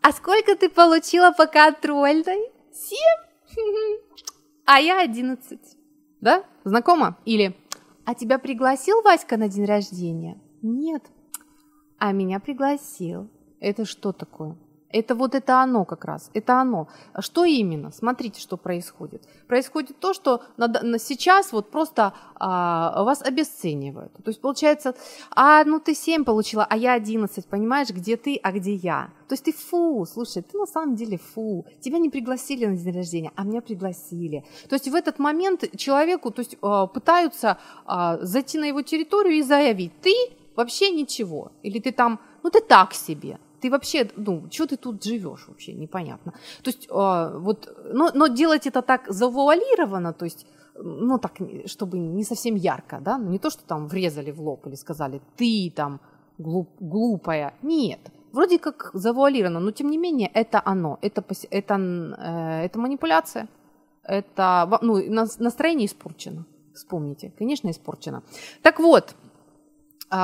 А 0.00 0.12
сколько 0.12 0.56
ты 0.56 0.70
получила 0.70 1.30
по 1.32 1.46
контрольной? 1.46 2.50
Семь? 2.72 3.98
А 4.64 4.80
я 4.80 5.02
одиннадцать. 5.02 5.76
Да? 6.22 6.44
Знакомо? 6.64 7.18
Или 7.26 7.54
а 8.06 8.14
тебя 8.14 8.38
пригласил 8.38 9.02
Васька 9.02 9.36
на 9.36 9.48
день 9.48 9.66
рождения? 9.66 10.40
Нет. 10.62 11.02
А 11.98 12.12
меня 12.12 12.40
пригласил. 12.40 13.28
Это 13.60 13.84
что 13.84 14.12
такое? 14.12 14.56
Это 14.92 15.14
вот 15.14 15.34
это 15.36 15.62
оно 15.62 15.84
как 15.84 16.04
раз, 16.04 16.30
это 16.34 16.60
оно. 16.60 16.88
Что 17.20 17.44
именно? 17.44 17.92
Смотрите, 17.92 18.40
что 18.40 18.56
происходит. 18.56 19.22
Происходит 19.46 20.00
то, 20.00 20.12
что 20.12 20.42
на, 20.56 20.66
на 20.66 20.98
сейчас 20.98 21.52
вот 21.52 21.70
просто 21.70 22.12
а, 22.34 23.04
вас 23.04 23.22
обесценивают. 23.22 24.12
То 24.14 24.28
есть 24.30 24.40
получается, 24.40 24.96
а 25.30 25.62
ну 25.64 25.78
ты 25.78 25.94
7 25.94 26.24
получила, 26.24 26.66
а 26.68 26.76
я 26.76 26.94
11, 26.94 27.46
понимаешь, 27.46 27.90
где 27.90 28.16
ты, 28.16 28.40
а 28.42 28.50
где 28.50 28.74
я. 28.74 29.10
То 29.28 29.34
есть 29.34 29.44
ты 29.44 29.52
фу, 29.52 30.04
слушай, 30.12 30.42
ты 30.42 30.58
на 30.58 30.66
самом 30.66 30.96
деле 30.96 31.18
фу. 31.18 31.64
Тебя 31.80 31.98
не 31.98 32.10
пригласили 32.10 32.66
на 32.66 32.76
день 32.76 32.96
рождения, 32.96 33.30
а 33.36 33.44
меня 33.44 33.60
пригласили. 33.60 34.44
То 34.68 34.74
есть 34.74 34.88
в 34.88 34.94
этот 34.96 35.20
момент 35.20 35.64
человеку 35.76 36.32
то 36.32 36.40
есть, 36.40 36.56
а, 36.62 36.88
пытаются 36.88 37.58
а, 37.84 38.18
зайти 38.22 38.58
на 38.58 38.64
его 38.64 38.82
территорию 38.82 39.34
и 39.34 39.42
заявить, 39.42 39.92
ты 40.00 40.12
вообще 40.56 40.90
ничего. 40.90 41.52
Или 41.62 41.80
ты 41.80 41.92
там, 41.92 42.18
ну 42.42 42.50
ты 42.50 42.60
так 42.60 42.94
себе. 42.94 43.38
Ты 43.60 43.70
вообще, 43.70 44.08
ну, 44.16 44.48
что 44.50 44.66
ты 44.66 44.76
тут 44.76 45.04
живешь 45.04 45.48
вообще, 45.48 45.74
непонятно. 45.74 46.32
То 46.62 46.70
есть, 46.70 46.86
э, 46.90 47.38
вот, 47.38 47.68
но, 47.92 48.10
но 48.14 48.28
делать 48.28 48.66
это 48.66 48.82
так 48.82 49.06
завуалированно, 49.08 50.12
то 50.12 50.24
есть, 50.24 50.46
ну, 50.74 51.18
так, 51.18 51.32
чтобы 51.66 51.98
не 51.98 52.24
совсем 52.24 52.54
ярко, 52.54 53.00
да, 53.00 53.18
ну, 53.18 53.30
не 53.30 53.38
то, 53.38 53.50
что 53.50 53.62
там 53.64 53.86
врезали 53.86 54.30
в 54.32 54.40
лоб 54.40 54.66
или 54.66 54.76
сказали, 54.76 55.20
ты 55.36 55.70
там 55.76 56.00
глуп, 56.38 56.70
глупая. 56.80 57.52
Нет, 57.62 58.00
вроде 58.32 58.58
как 58.58 58.90
завуалировано, 58.94 59.60
но 59.60 59.70
тем 59.72 59.90
не 59.90 59.98
менее 59.98 60.30
это 60.34 60.62
оно, 60.64 60.98
это, 61.02 61.22
это, 61.50 61.74
э, 61.74 62.64
это 62.64 62.78
манипуляция, 62.78 63.48
это, 64.04 64.78
ну, 64.82 64.96
настроение 65.38 65.86
испорчено, 65.86 66.46
вспомните, 66.74 67.32
конечно, 67.38 67.70
испорчено. 67.70 68.22
Так 68.62 68.80
вот, 68.80 69.14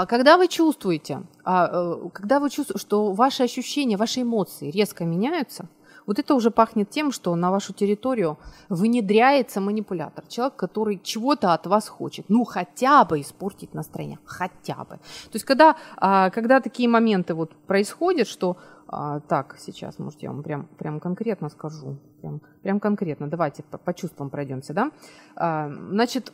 когда 0.06 0.36
вы 0.36 0.48
чувствуете, 0.48 1.22
а, 1.44 1.68
э, 1.72 2.08
когда 2.12 2.40
вы 2.40 2.50
чувствуете, 2.50 2.80
что 2.80 3.12
ваши 3.12 3.44
ощущения, 3.44 3.96
ваши 3.96 4.22
эмоции 4.22 4.70
резко 4.70 5.04
меняются, 5.04 5.66
Вот 6.06 6.20
это 6.20 6.34
уже 6.34 6.50
пахнет 6.50 6.88
тем, 6.90 7.12
что 7.12 7.34
на 7.34 7.50
вашу 7.50 7.72
территорию 7.72 8.36
внедряется 8.68 9.60
манипулятор. 9.60 10.24
Человек, 10.28 10.54
который 10.54 11.00
чего-то 11.02 11.52
от 11.52 11.66
вас 11.66 11.88
хочет. 11.88 12.26
Ну, 12.28 12.44
хотя 12.44 13.04
бы 13.04 13.20
испортить 13.20 13.74
настроение. 13.74 14.18
Хотя 14.24 14.76
бы. 14.76 14.96
То 14.96 15.34
есть, 15.34 15.44
когда, 15.44 15.74
а, 15.96 16.30
когда 16.30 16.60
такие 16.60 16.88
моменты 16.88 17.34
вот 17.34 17.50
происходят, 17.66 18.28
что 18.28 18.56
а, 18.88 19.20
так, 19.20 19.56
сейчас, 19.58 19.98
может, 19.98 20.22
я 20.22 20.30
вам 20.30 20.42
прям, 20.42 20.68
прям 20.78 21.00
конкретно 21.00 21.48
скажу. 21.48 21.96
Прям, 22.20 22.40
прям 22.62 22.80
конкретно. 22.80 23.28
Давайте 23.28 23.62
по, 23.64 23.78
по 23.78 23.92
чувствам 23.92 24.30
пройдемся, 24.30 24.74
да? 24.74 24.90
А, 25.34 25.68
значит, 25.90 26.32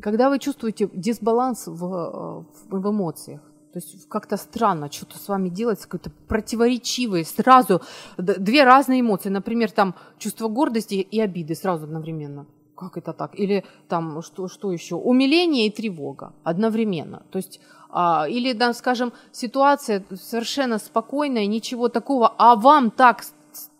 когда 0.00 0.30
вы 0.30 0.38
чувствуете 0.38 0.88
дисбаланс 0.92 1.66
в, 1.66 1.76
в, 1.76 2.46
в 2.70 2.90
эмоциях, 2.90 3.40
то 3.72 3.78
есть 3.78 4.06
как-то 4.08 4.36
странно 4.36 4.92
что-то 4.92 5.18
с 5.18 5.28
вами 5.28 5.48
делается, 5.48 5.88
какое-то 5.88 6.10
противоречивое, 6.28 7.24
сразу 7.24 7.80
две 8.18 8.64
разные 8.64 9.00
эмоции. 9.00 9.30
Например, 9.30 9.70
там 9.70 9.94
чувство 10.18 10.48
гордости 10.48 10.94
и 10.94 11.20
обиды 11.20 11.54
сразу 11.54 11.84
одновременно. 11.84 12.46
Как 12.76 12.98
это 12.98 13.12
так? 13.14 13.38
Или 13.38 13.64
там 13.88 14.20
что, 14.22 14.48
что 14.48 14.72
еще? 14.72 14.96
Умиление 14.96 15.66
и 15.66 15.70
тревога 15.70 16.34
одновременно. 16.42 17.22
То 17.30 17.38
есть 17.38 17.60
а, 17.88 18.26
или, 18.28 18.52
да, 18.52 18.74
скажем, 18.74 19.12
ситуация 19.32 20.04
совершенно 20.20 20.78
спокойная, 20.78 21.46
ничего 21.46 21.88
такого, 21.88 22.34
а 22.38 22.56
вам 22.56 22.90
так 22.90 23.24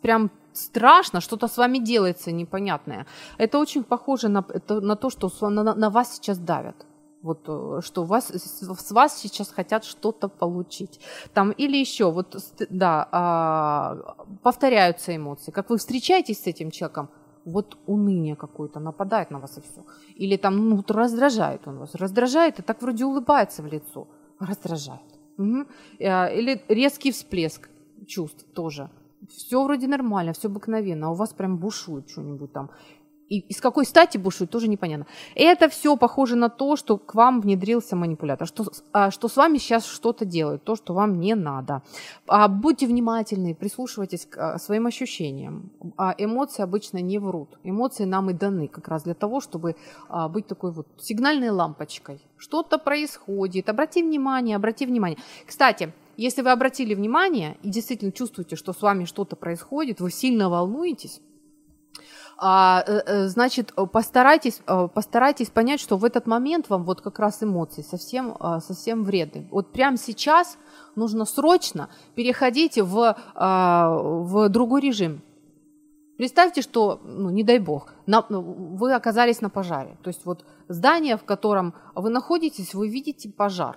прям 0.01 0.31
страшно, 0.53 1.21
что-то 1.21 1.49
с 1.49 1.57
вами 1.57 1.79
делается 1.79 2.33
непонятное. 2.33 3.07
Это 3.39 3.59
очень 3.59 3.85
похоже 3.85 4.29
на, 4.29 4.45
это, 4.49 4.81
на 4.81 4.97
то, 4.97 5.11
что 5.11 5.51
на, 5.51 5.75
на 5.75 5.91
вас 5.91 6.15
сейчас 6.15 6.39
давят. 6.39 6.87
Вот 7.23 7.45
э, 7.49 7.81
что 7.83 8.05
вас, 8.05 8.31
с 8.31 8.93
вас 8.93 9.21
сейчас 9.21 9.51
хотят 9.51 9.85
что-то 9.85 10.29
получить. 10.29 11.01
Там, 11.35 11.53
или 11.53 11.77
еще, 11.77 12.11
вот, 12.11 12.37
да, 12.71 13.09
а, 13.13 14.17
повторяются 14.43 15.15
эмоции. 15.15 15.53
Как 15.53 15.71
вы 15.71 15.77
встречаетесь 15.77 16.43
с 16.43 16.47
этим 16.47 16.71
человеком, 16.71 17.09
вот 17.45 17.79
уныние 17.87 18.37
какое-то 18.37 18.81
нападает 18.81 19.31
на 19.31 19.39
вас 19.39 19.59
и 19.59 19.61
все. 19.61 19.85
Или 20.15 20.37
там, 20.37 20.69
ну, 20.69 20.85
раздражает 20.89 21.67
он 21.69 21.79
вас. 21.79 21.95
Раздражает 21.95 22.59
и 22.59 22.63
так 22.63 22.83
вроде 22.83 23.05
улыбается 23.05 23.63
в 23.63 23.67
лицо. 23.67 24.07
Раздражает. 24.41 25.01
Угу. 25.39 25.67
Или 25.99 26.63
резкий 26.69 27.11
всплеск 27.13 27.69
чувств 28.07 28.45
тоже. 28.55 28.91
Все 29.29 29.63
вроде 29.63 29.87
нормально, 29.87 30.33
все 30.33 30.49
обыкновенно, 30.49 31.09
а 31.09 31.11
у 31.11 31.15
вас 31.15 31.33
прям 31.33 31.59
бушует 31.59 32.11
что-нибудь 32.11 32.53
там. 32.53 32.71
И, 33.33 33.39
и 33.39 33.55
с 33.55 33.61
какой 33.61 33.87
стати 33.87 34.19
бушует, 34.19 34.51
тоже 34.51 34.69
непонятно. 34.69 35.07
Это 35.35 35.71
все 35.71 35.97
похоже 35.97 36.37
на 36.37 36.51
то, 36.51 36.77
что 36.77 36.99
к 36.99 37.15
вам 37.15 37.41
внедрился 37.41 37.97
манипулятор, 37.97 38.47
что, 38.47 38.67
а, 38.93 39.11
что 39.11 39.29
с 39.29 39.37
вами 39.37 39.57
сейчас 39.57 39.87
что-то 39.87 40.27
делают, 40.27 40.65
то, 40.65 40.77
что 40.77 40.93
вам 40.93 41.19
не 41.19 41.35
надо. 41.35 41.83
А, 42.27 42.49
будьте 42.49 42.87
внимательны, 42.87 43.55
прислушивайтесь 43.55 44.27
к 44.27 44.37
а, 44.37 44.59
своим 44.59 44.87
ощущениям. 44.87 45.71
А 45.97 46.15
эмоции 46.19 46.63
обычно 46.63 46.99
не 46.99 47.19
врут. 47.19 47.59
Эмоции 47.65 48.05
нам 48.05 48.29
и 48.29 48.35
даны 48.35 48.69
как 48.69 48.89
раз 48.89 49.05
для 49.05 49.15
того, 49.15 49.41
чтобы 49.41 49.77
а, 50.11 50.29
быть 50.29 50.47
такой 50.47 50.71
вот 50.71 50.87
сигнальной 50.99 51.49
лампочкой. 51.49 52.21
Что-то 52.37 52.77
происходит, 52.77 53.71
обрати 53.71 54.03
внимание, 54.03 54.57
обрати 54.57 54.85
внимание. 54.85 55.19
Кстати, 55.47 55.95
если 56.19 56.43
вы 56.43 56.51
обратили 56.51 56.95
внимание 56.95 57.57
и 57.63 57.71
действительно 57.71 58.13
чувствуете, 58.13 58.57
что 58.57 58.75
с 58.75 58.83
вами 58.83 59.07
что-то 59.07 59.37
происходит, 59.37 60.01
вы 60.01 60.11
сильно 60.11 60.51
волнуетесь, 60.51 61.23
а, 62.45 62.83
э, 62.85 63.03
э, 63.07 63.29
значит, 63.29 63.73
постарайтесь, 63.93 64.63
э, 64.67 64.89
постарайтесь 64.93 65.49
понять, 65.49 65.79
что 65.79 65.97
в 65.97 66.05
этот 66.05 66.27
момент 66.27 66.69
вам 66.69 66.83
вот 66.83 67.01
как 67.01 67.21
раз 67.21 67.41
эмоции 67.41 67.83
совсем, 67.83 68.37
совсем 68.61 69.05
вредны. 69.05 69.47
Вот 69.53 69.71
прямо 69.71 69.97
сейчас 69.97 70.59
нужно 70.97 71.25
срочно 71.25 71.89
переходить 72.17 72.79
в, 72.79 73.17
в 73.37 74.49
другой 74.49 74.81
режим. 74.81 75.23
Представьте, 76.19 76.63
что, 76.63 77.01
ну, 77.05 77.31
не 77.31 77.45
дай 77.45 77.61
бог, 77.61 77.95
на, 78.07 78.27
ну, 78.29 78.41
вы 78.41 78.93
оказались 78.93 79.41
на 79.41 79.49
пожаре. 79.49 79.97
То 80.03 80.09
есть 80.09 80.27
вот 80.27 80.45
здание, 80.69 81.17
в 81.17 81.23
котором 81.23 81.75
вы 81.95 82.11
находитесь, 82.11 82.75
вы 82.75 82.89
видите 82.89 83.29
пожар. 83.29 83.77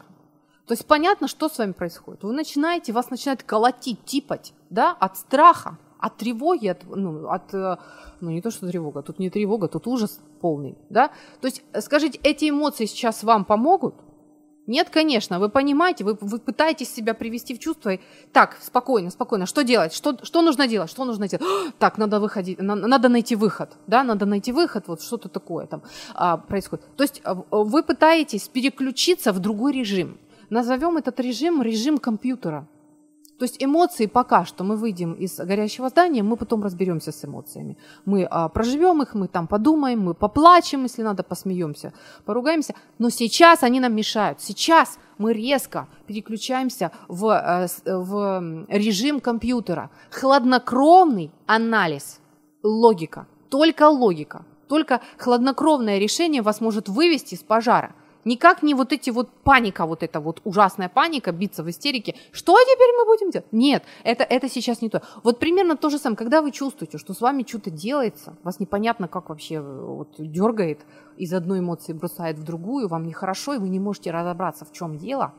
То 0.66 0.74
есть 0.74 0.88
понятно, 0.88 1.28
что 1.28 1.50
с 1.50 1.60
вами 1.60 1.74
происходит. 1.74 2.24
Вы 2.24 2.34
начинаете, 2.34 2.94
вас 2.94 3.12
начинает 3.12 3.44
колотить, 3.44 4.04
типать, 4.06 4.54
да, 4.72 4.92
от 4.92 5.18
страха, 5.18 5.78
от 6.06 6.18
тревоги, 6.18 6.68
от, 6.68 6.84
ну, 6.96 7.28
от, 7.30 7.54
э, 7.54 7.78
ну 8.22 8.32
не 8.32 8.42
то, 8.42 8.52
что 8.52 8.68
тревога, 8.68 9.02
тут 9.02 9.20
не 9.20 9.30
тревога, 9.30 9.68
тут 9.68 9.88
ужас 9.88 10.20
полный, 10.42 10.78
да? 10.90 11.10
То 11.42 11.48
есть, 11.48 11.64
э, 11.74 11.82
скажите, 11.82 12.20
эти 12.24 12.50
эмоции 12.50 12.86
сейчас 12.86 13.24
вам 13.24 13.46
помогут? 13.46 13.96
Нет, 14.68 14.90
конечно, 14.90 15.40
вы 15.40 15.50
понимаете, 15.50 16.04
вы, 16.04 16.18
вы 16.22 16.40
пытаетесь 16.40 16.94
себя 16.94 17.14
привести 17.14 17.54
в 17.54 17.60
чувство. 17.60 17.94
И, 17.94 18.00
так, 18.32 18.58
спокойно, 18.62 19.10
спокойно, 19.10 19.46
что 19.46 19.64
делать? 19.64 19.94
Что, 19.94 20.18
что 20.24 20.42
нужно 20.42 20.68
делать? 20.68 20.90
Что 20.90 21.06
нужно 21.06 21.28
делать? 21.28 21.46
Так, 21.80 21.98
надо 21.98 22.20
выходить, 22.20 22.60
на, 22.60 22.76
надо 22.76 23.10
найти 23.10 23.36
выход, 23.36 23.70
да, 23.88 24.04
надо 24.04 24.26
найти 24.26 24.52
выход, 24.52 24.88
вот 24.88 25.02
что-то 25.02 25.30
такое 25.30 25.66
там 25.66 25.82
а, 26.14 26.38
происходит. 26.38 26.86
То 26.96 27.04
есть 27.04 27.22
а, 27.24 27.34
вы 27.52 27.84
пытаетесь 27.84 28.48
переключиться 28.48 29.32
в 29.32 29.40
другой 29.40 29.74
режим. 29.74 30.18
Назовем 30.50 30.98
этот 30.98 31.20
режим 31.20 31.64
режим 31.64 31.98
компьютера. 31.98 32.68
То 33.38 33.44
есть 33.44 33.58
эмоции 33.60 34.06
пока 34.06 34.46
что 34.46 34.64
мы 34.64 34.78
выйдем 34.78 35.14
из 35.14 35.38
горящего 35.38 35.90
здания, 35.90 36.24
мы 36.24 36.38
потом 36.38 36.64
разберемся 36.64 37.12
с 37.12 37.26
эмоциями. 37.26 37.78
Мы 38.06 38.24
а, 38.24 38.48
проживем 38.48 39.02
их, 39.02 39.14
мы 39.14 39.28
там 39.28 39.48
подумаем, 39.48 40.00
мы 40.00 40.14
поплачем, 40.14 40.84
если 40.84 41.04
надо, 41.04 41.24
посмеемся, 41.24 41.92
поругаемся. 42.26 42.76
Но 42.98 43.10
сейчас 43.10 43.64
они 43.64 43.80
нам 43.82 43.94
мешают. 43.94 44.42
Сейчас 44.42 44.98
мы 45.18 45.34
резко 45.34 45.88
переключаемся 46.08 46.92
в, 47.10 47.30
э, 47.30 47.68
в 47.86 48.66
режим 48.70 49.20
компьютера. 49.20 49.90
Хладнокровный 50.12 51.32
анализ, 51.46 52.20
логика, 52.64 53.28
только 53.50 53.90
логика. 53.90 54.46
Только 54.70 55.02
хладнокровное 55.18 56.00
решение 56.00 56.42
вас 56.42 56.62
может 56.62 56.88
вывести 56.90 57.36
из 57.36 57.44
пожара– 57.44 57.94
Никак 58.26 58.64
не 58.64 58.74
вот 58.74 58.92
эти 58.92 59.12
вот 59.12 59.30
паника, 59.44 59.86
вот 59.86 60.02
эта 60.02 60.20
вот 60.20 60.42
ужасная 60.44 60.90
паника, 60.90 61.32
биться 61.32 61.64
в 61.64 61.70
истерике. 61.70 62.16
Что 62.32 62.58
теперь 62.58 62.96
мы 62.98 63.06
будем 63.06 63.30
делать? 63.30 63.48
Нет, 63.52 63.84
это, 64.04 64.24
это 64.24 64.50
сейчас 64.50 64.82
не 64.82 64.90
то. 64.90 65.04
Вот 65.24 65.40
примерно 65.40 65.78
то 65.78 65.90
же 65.92 66.00
самое, 66.00 66.18
когда 66.18 66.42
вы 66.42 66.52
чувствуете, 66.52 66.98
что 66.98 67.14
с 67.14 67.22
вами 67.22 67.46
что-то 67.48 67.70
делается, 67.70 68.36
вас 68.44 68.60
непонятно, 68.60 69.08
как 69.08 69.30
вообще 69.30 69.62
вот, 69.62 70.16
дергает, 70.18 70.80
из 71.18 71.34
одной 71.34 71.60
эмоции 71.60 71.94
бросает 71.94 72.40
в 72.40 72.44
другую, 72.44 72.88
вам 72.88 73.06
нехорошо, 73.06 73.54
и 73.54 73.60
вы 73.60 73.70
не 73.70 73.80
можете 73.80 74.12
разобраться, 74.12 74.66
в 74.66 74.72
чем 74.74 74.98
дело. 74.98 75.34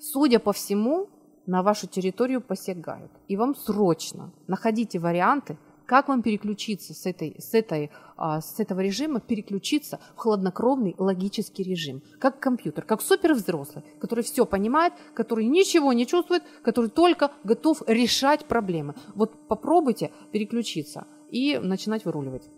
Судя 0.00 0.40
по 0.40 0.52
всему, 0.52 1.08
на 1.46 1.62
вашу 1.62 1.86
территорию 1.86 2.40
посягают. 2.40 3.12
И 3.28 3.36
вам 3.36 3.54
срочно 3.54 4.32
находите 4.48 4.98
варианты, 4.98 5.56
как 5.86 6.08
вам 6.08 6.22
переключиться 6.22 6.94
с, 6.94 7.06
этой, 7.06 7.36
с, 7.38 7.54
этой, 7.54 7.90
а, 8.16 8.40
с 8.40 8.58
этого 8.58 8.80
режима, 8.80 9.20
переключиться 9.20 10.00
в 10.16 10.18
хладнокровный 10.18 10.94
логический 10.98 11.62
режим? 11.62 12.02
Как 12.18 12.40
компьютер, 12.40 12.84
как 12.84 13.00
супервзрослый, 13.00 13.84
который 14.00 14.24
все 14.24 14.44
понимает, 14.44 14.92
который 15.14 15.46
ничего 15.46 15.92
не 15.92 16.06
чувствует, 16.06 16.42
который 16.62 16.90
только 16.90 17.30
готов 17.44 17.82
решать 17.86 18.46
проблемы. 18.46 18.94
Вот 19.14 19.48
попробуйте 19.48 20.10
переключиться 20.32 21.06
и 21.30 21.58
начинать 21.58 22.04
выруливать. 22.04 22.50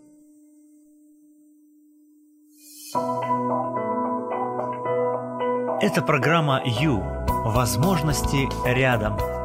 Это 5.81 6.01
программа 6.01 6.61
«Ю». 6.65 7.03
Возможности 7.45 8.49
рядом. 8.67 9.38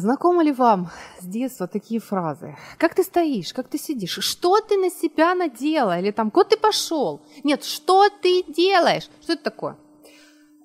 Знакомы 0.00 0.44
ли 0.44 0.52
вам 0.52 0.90
с 1.20 1.26
детства 1.26 1.66
такие 1.66 2.00
фразы? 2.00 2.56
Как 2.78 2.94
ты 2.94 3.02
стоишь, 3.02 3.52
как 3.52 3.68
ты 3.68 3.78
сидишь? 3.78 4.18
Что 4.20 4.60
ты 4.60 4.76
на 4.76 4.90
себя 4.90 5.34
надела? 5.34 5.98
Или 5.98 6.10
там, 6.10 6.30
куда 6.30 6.50
ты 6.50 6.56
пошел? 6.56 7.20
Нет, 7.44 7.64
что 7.64 8.08
ты 8.22 8.44
делаешь? 8.48 9.08
Что 9.22 9.32
это 9.32 9.44
такое? 9.44 9.76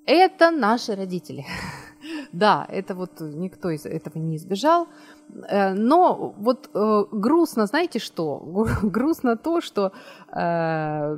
Это 0.06 0.50
наши 0.50 0.94
родители. 0.94 1.44
Да, 2.32 2.66
это 2.68 2.96
вот 2.96 3.20
никто 3.20 3.70
из 3.70 3.86
этого 3.86 4.18
не 4.18 4.34
избежал. 4.34 4.88
Э, 5.48 5.72
но 5.72 6.34
вот 6.36 6.68
э, 6.74 7.04
грустно, 7.12 7.66
знаете 7.66 8.00
что? 8.00 8.66
Грустно 8.82 9.36
то, 9.36 9.60
что 9.60 9.92
э, 10.34 11.16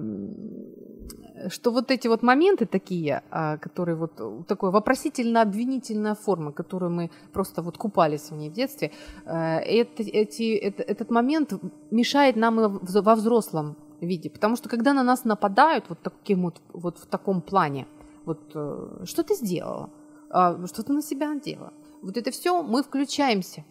что 1.49 1.71
вот 1.71 1.91
эти 1.91 2.09
вот 2.09 2.23
моменты 2.23 2.67
такие, 2.67 3.23
а, 3.31 3.57
которые 3.59 3.97
вот 3.97 4.13
э, 4.19 4.43
такой 4.47 4.71
вопросительно-обвинительная 4.71 6.15
форма, 6.15 6.53
которую 6.53 6.91
мы 6.91 7.11
просто 7.33 7.63
вот 7.63 7.79
купались 7.79 8.31
в 8.31 8.37
ней 8.37 8.51
в 8.51 8.53
детстве, 8.53 8.93
э, 9.27 9.59
это, 9.59 10.03
эти, 10.03 10.55
это, 10.55 10.83
этот 10.83 11.11
момент 11.11 11.53
мешает 11.91 12.37
нам 12.37 12.79
во 12.83 13.15
взрослом 13.15 13.77
виде, 14.01 14.31
потому 14.31 14.57
что 14.57 14.69
когда 14.69 14.93
на 14.93 15.03
нас 15.03 15.25
нападают 15.25 15.87
вот 15.89 15.99
таким 16.03 16.43
вот, 16.43 16.61
вот 16.73 16.99
в 16.99 17.07
таком 17.07 17.43
плане, 17.43 17.87
вот 18.25 18.41
э, 18.55 19.05
что 19.05 19.23
ты 19.23 19.35
сделала, 19.35 19.91
а, 20.31 20.67
что 20.67 20.83
ты 20.83 20.93
на 20.93 21.03
себя 21.03 21.29
надела, 21.29 21.73
вот 22.03 22.17
это 22.17 22.31
все 22.31 22.63
мы 22.63 22.83
включаемся, 22.83 23.65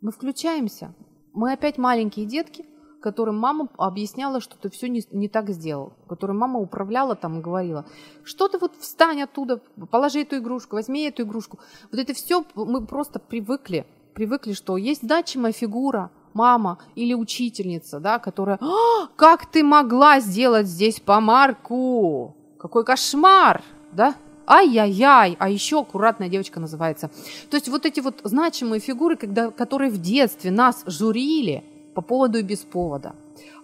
мы 0.00 0.12
включаемся, 0.12 0.94
мы 1.32 1.52
опять 1.52 1.78
маленькие 1.78 2.26
детки, 2.26 2.64
которым 3.02 3.36
мама 3.36 3.68
объясняла, 3.76 4.40
что 4.40 4.56
ты 4.56 4.70
все 4.70 4.88
не, 4.88 5.04
не 5.10 5.28
так 5.28 5.50
сделал, 5.50 5.92
которым 6.08 6.38
мама 6.38 6.58
управляла 6.58 7.14
там 7.14 7.38
и 7.38 7.42
говорила, 7.42 7.84
что 8.24 8.48
ты 8.48 8.58
вот 8.58 8.72
встань 8.80 9.22
оттуда, 9.22 9.60
положи 9.90 10.20
эту 10.22 10.38
игрушку, 10.38 10.76
возьми 10.76 11.02
эту 11.02 11.24
игрушку. 11.24 11.58
Вот 11.90 12.00
это 12.00 12.14
все 12.14 12.44
мы 12.54 12.86
просто 12.86 13.18
привыкли, 13.18 13.84
привыкли, 14.14 14.54
что 14.54 14.76
есть 14.76 15.02
значимая 15.02 15.52
фигура, 15.52 16.10
мама 16.34 16.78
или 16.94 17.14
учительница, 17.14 18.00
да, 18.00 18.18
которая, 18.18 18.58
«А, 18.60 19.08
как 19.16 19.46
ты 19.46 19.62
могла 19.62 20.20
сделать 20.20 20.66
здесь 20.66 21.00
помарку? 21.00 22.34
Какой 22.58 22.84
кошмар, 22.84 23.62
да? 23.92 24.14
Ай-яй-яй, 24.46 25.36
а 25.38 25.48
еще 25.48 25.80
аккуратная 25.80 26.28
девочка 26.28 26.58
называется. 26.58 27.10
То 27.50 27.56
есть 27.56 27.68
вот 27.68 27.86
эти 27.86 28.00
вот 28.00 28.20
значимые 28.24 28.80
фигуры, 28.80 29.16
когда, 29.16 29.50
которые 29.50 29.90
в 29.90 30.00
детстве 30.00 30.50
нас 30.50 30.82
журили 30.86 31.64
по 31.94 32.02
поводу 32.02 32.38
и 32.38 32.42
без 32.42 32.58
повода. 32.60 33.14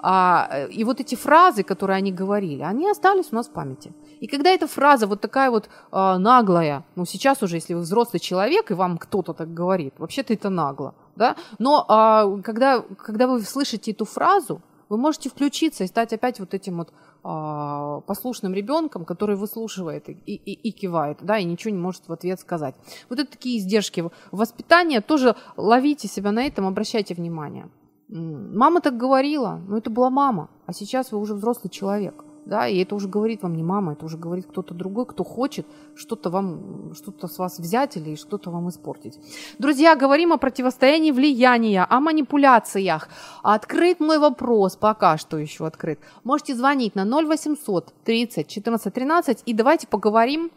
А, 0.01 0.67
и 0.71 0.85
вот 0.85 1.01
эти 1.01 1.15
фразы, 1.15 1.63
которые 1.63 1.97
они 1.97 2.13
говорили, 2.13 2.63
они 2.63 2.89
остались 2.91 3.29
у 3.33 3.35
нас 3.35 3.49
в 3.49 3.53
памяти. 3.53 3.93
И 4.21 4.27
когда 4.27 4.51
эта 4.51 4.67
фраза 4.67 5.07
вот 5.07 5.21
такая 5.21 5.51
вот 5.51 5.69
а, 5.91 6.19
наглая, 6.19 6.85
ну 6.97 7.05
сейчас 7.05 7.43
уже, 7.43 7.57
если 7.57 7.75
вы 7.75 7.81
взрослый 7.81 8.21
человек 8.21 8.71
и 8.71 8.75
вам 8.75 8.99
кто-то 8.99 9.33
так 9.33 9.53
говорит, 9.53 9.95
вообще-то 9.99 10.33
это 10.33 10.51
нагло, 10.51 10.95
да, 11.17 11.37
но 11.59 11.85
а, 11.89 12.41
когда, 12.43 12.81
когда 12.81 13.27
вы 13.27 13.41
слышите 13.43 13.91
эту 13.91 14.05
фразу, 14.05 14.61
вы 14.89 14.97
можете 14.97 15.29
включиться 15.29 15.85
и 15.85 15.87
стать 15.87 16.13
опять 16.13 16.41
вот 16.41 16.55
этим 16.55 16.79
вот 16.79 16.93
а, 17.23 18.01
послушным 18.07 18.55
ребенком, 18.55 19.05
который 19.05 19.37
выслушивает 19.37 20.09
и, 20.09 20.13
и, 20.13 20.53
и 20.53 20.71
кивает, 20.71 21.19
да, 21.21 21.39
и 21.39 21.45
ничего 21.45 21.73
не 21.73 21.81
может 21.81 22.09
в 22.09 22.13
ответ 22.13 22.41
сказать. 22.41 22.75
Вот 23.09 23.19
это 23.19 23.31
такие 23.31 23.59
издержки 23.59 24.05
воспитания, 24.31 25.01
тоже 25.01 25.37
ловите 25.57 26.09
себя 26.09 26.33
на 26.33 26.47
этом, 26.47 26.67
обращайте 26.67 27.15
внимание. 27.15 27.69
Мама 28.09 28.81
так 28.81 28.97
говорила, 28.97 29.61
но 29.69 29.77
это 29.77 29.91
была 29.91 30.11
мама, 30.11 30.49
а 30.67 30.73
сейчас 30.73 31.13
вы 31.13 31.19
уже 31.19 31.35
взрослый 31.35 31.71
человек 31.71 32.25
да, 32.49 32.67
и 32.67 32.79
это 32.79 32.95
уже 32.95 33.09
говорит 33.09 33.43
вам 33.43 33.55
не 33.55 33.63
мама, 33.63 33.93
это 33.93 34.07
уже 34.07 34.17
говорит 34.17 34.47
кто-то 34.47 34.73
другой, 34.73 35.05
кто 35.05 35.23
хочет 35.23 35.67
что-то 35.95 36.31
вам, 36.31 36.95
что-то 36.95 37.29
с 37.29 37.39
вас 37.39 37.59
взять 37.59 37.99
или 37.99 38.17
что-то 38.17 38.51
вам 38.51 38.71
испортить. 38.71 39.21
Друзья, 39.59 39.95
говорим 39.97 40.33
о 40.33 40.39
противостоянии 40.39 41.11
влияния, 41.11 41.85
о 41.85 42.01
манипуляциях. 42.01 43.11
Открыт 43.43 44.01
мой 44.01 44.19
вопрос, 44.19 44.77
пока 44.77 45.19
что 45.19 45.37
еще 45.37 45.67
открыт. 45.67 46.01
Можете 46.25 46.55
звонить 46.55 46.95
на 46.95 47.05
0800 47.05 47.93
30 48.05 48.49
14 48.49 48.95
13 48.95 49.43
и 49.45 49.53
давайте 49.53 49.87
поговорим, 49.87 50.51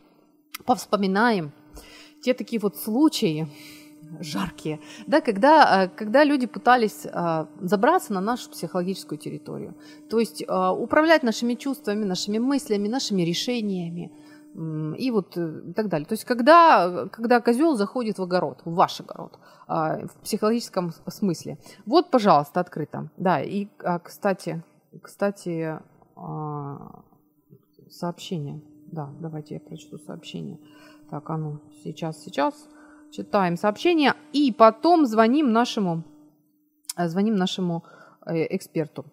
повспоминаем 0.66 1.52
те 2.24 2.34
такие 2.34 2.62
вот 2.62 2.78
случаи, 2.78 3.50
жаркие, 4.20 4.80
да, 5.08 5.22
когда, 5.22 5.86
э, 5.86 5.90
когда 5.90 6.24
люди 6.24 6.48
пытались 6.48 7.06
э, 7.06 7.46
забраться 7.62 8.14
на 8.14 8.22
нашу 8.22 8.50
психологическую 8.50 9.18
территорию. 9.18 9.76
То 10.10 10.20
есть 10.20 10.44
э, 10.44 10.70
управлять 10.70 11.24
нашими 11.24 11.56
чувствами, 11.56 12.04
нашими 12.04 12.38
мыслями, 12.38 12.88
нашими 12.88 13.22
решениями 13.24 14.12
и 14.98 15.12
вот 15.12 15.38
и 15.38 15.72
так 15.74 15.88
далее. 15.88 16.06
То 16.06 16.14
есть 16.14 16.26
когда, 16.26 17.08
когда 17.08 17.40
козел 17.40 17.78
заходит 17.78 18.20
в 18.20 18.24
огород, 18.24 18.62
в 18.66 18.74
ваш 18.74 19.00
огород, 19.00 19.40
в 19.66 20.12
психологическом 20.24 20.92
смысле. 21.08 21.58
Вот, 21.86 22.12
пожалуйста, 22.12 22.60
открыто. 22.60 23.10
Да, 23.16 23.42
и, 23.42 23.70
а, 23.82 24.00
кстати, 24.00 24.62
кстати, 25.02 25.80
сообщение. 27.90 28.62
Да, 28.92 29.10
давайте 29.22 29.54
я 29.54 29.62
прочту 29.62 29.98
сообщение. 30.00 30.60
Так, 31.10 31.30
а 31.30 31.38
ну, 31.38 31.62
сейчас, 31.82 32.22
сейчас 32.22 32.68
читаем 33.12 33.58
сообщение 33.58 34.14
и 34.34 34.52
потом 34.52 35.06
звоним 35.06 35.52
нашему, 35.52 36.04
э, 36.98 37.08
звоним 37.08 37.36
нашему 37.36 37.84
э, 38.26 38.56
эксперту. 38.56 39.06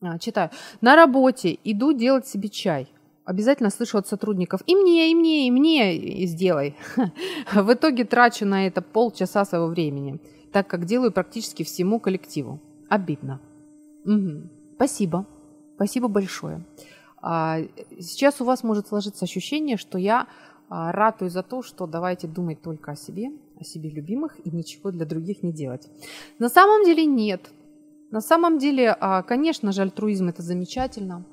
А, 0.00 0.18
читаю. 0.18 0.50
На 0.80 0.94
работе 0.94 1.58
иду 1.64 1.92
делать 1.92 2.26
себе 2.26 2.48
чай. 2.48 2.88
Обязательно 3.24 3.70
слышу 3.70 3.98
от 3.98 4.06
сотрудников 4.06 4.60
«и 4.66 4.76
мне, 4.76 5.10
и 5.10 5.14
мне, 5.14 5.48
и 5.48 5.50
мне 5.50 6.26
сделай». 6.26 6.76
В 7.52 7.72
итоге 7.72 8.04
трачу 8.04 8.46
на 8.46 8.66
это 8.68 8.82
полчаса 8.82 9.44
своего 9.44 9.66
времени, 9.66 10.20
так 10.52 10.68
как 10.68 10.84
делаю 10.84 11.10
практически 11.10 11.64
всему 11.64 11.98
коллективу. 11.98 12.60
Обидно. 12.88 13.40
Угу. 14.04 14.74
Спасибо. 14.76 15.26
Спасибо 15.74 16.08
большое. 16.08 16.64
А, 17.20 17.58
сейчас 17.98 18.40
у 18.40 18.44
вас 18.44 18.62
может 18.62 18.86
сложиться 18.86 19.24
ощущение, 19.24 19.76
что 19.76 19.98
я 19.98 20.28
ратую 20.68 21.30
за 21.30 21.42
то, 21.42 21.62
что 21.62 21.86
давайте 21.86 22.26
думать 22.26 22.62
только 22.62 22.92
о 22.92 22.96
себе, 22.96 23.30
о 23.58 23.64
себе 23.64 23.90
любимых 23.90 24.38
и 24.44 24.50
ничего 24.50 24.90
для 24.90 25.06
других 25.06 25.42
не 25.42 25.52
делать. 25.52 25.88
На 26.38 26.48
самом 26.48 26.84
деле 26.84 27.04
нет. 27.04 27.50
На 28.10 28.20
самом 28.20 28.58
деле, 28.58 28.96
а, 28.98 29.22
конечно 29.22 29.72
же, 29.72 29.82
альтруизм 29.82 30.28
это 30.28 30.42
замечательно. 30.42 31.24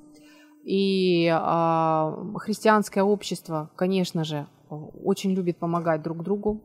И 0.63 1.27
а, 1.31 2.15
христианское 2.37 3.03
общество, 3.03 3.69
конечно 3.75 4.23
же, 4.23 4.47
очень 4.69 5.33
любит 5.33 5.57
помогать 5.57 6.01
друг 6.01 6.23
другу, 6.23 6.61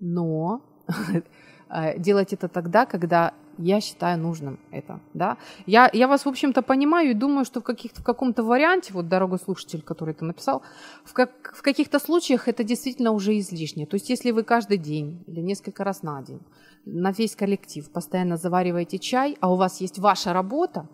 но 0.00 0.62
делать 1.98 2.32
это 2.32 2.48
тогда, 2.48 2.86
когда 2.86 3.34
я 3.58 3.80
считаю 3.80 4.18
нужным 4.18 4.58
это, 4.70 5.00
да. 5.14 5.36
Я, 5.66 5.90
я 5.92 6.08
вас, 6.08 6.24
в 6.24 6.28
общем-то, 6.28 6.62
понимаю 6.62 7.10
и 7.10 7.14
думаю, 7.14 7.44
что 7.44 7.60
в, 7.60 7.64
каких 7.64 7.92
в 7.92 8.02
каком-то 8.02 8.42
варианте, 8.42 8.92
вот, 8.92 9.08
дорогой 9.08 9.38
слушатель, 9.38 9.82
который 9.82 10.14
это 10.14 10.24
написал, 10.24 10.62
в, 11.04 11.12
как, 11.12 11.54
в 11.54 11.62
каких-то 11.62 11.98
случаях 11.98 12.48
это 12.48 12.64
действительно 12.64 13.12
уже 13.12 13.38
излишне. 13.38 13.86
То 13.86 13.96
есть, 13.96 14.10
если 14.10 14.30
вы 14.30 14.42
каждый 14.42 14.78
день 14.78 15.22
или 15.26 15.40
несколько 15.40 15.84
раз 15.84 16.02
на 16.02 16.22
день 16.22 16.40
на 16.84 17.12
весь 17.12 17.36
коллектив 17.36 17.88
постоянно 17.90 18.36
завариваете 18.36 18.98
чай, 18.98 19.36
а 19.40 19.52
у 19.52 19.56
вас 19.56 19.80
есть 19.80 19.98
ваша 19.98 20.32
работа, 20.32 20.88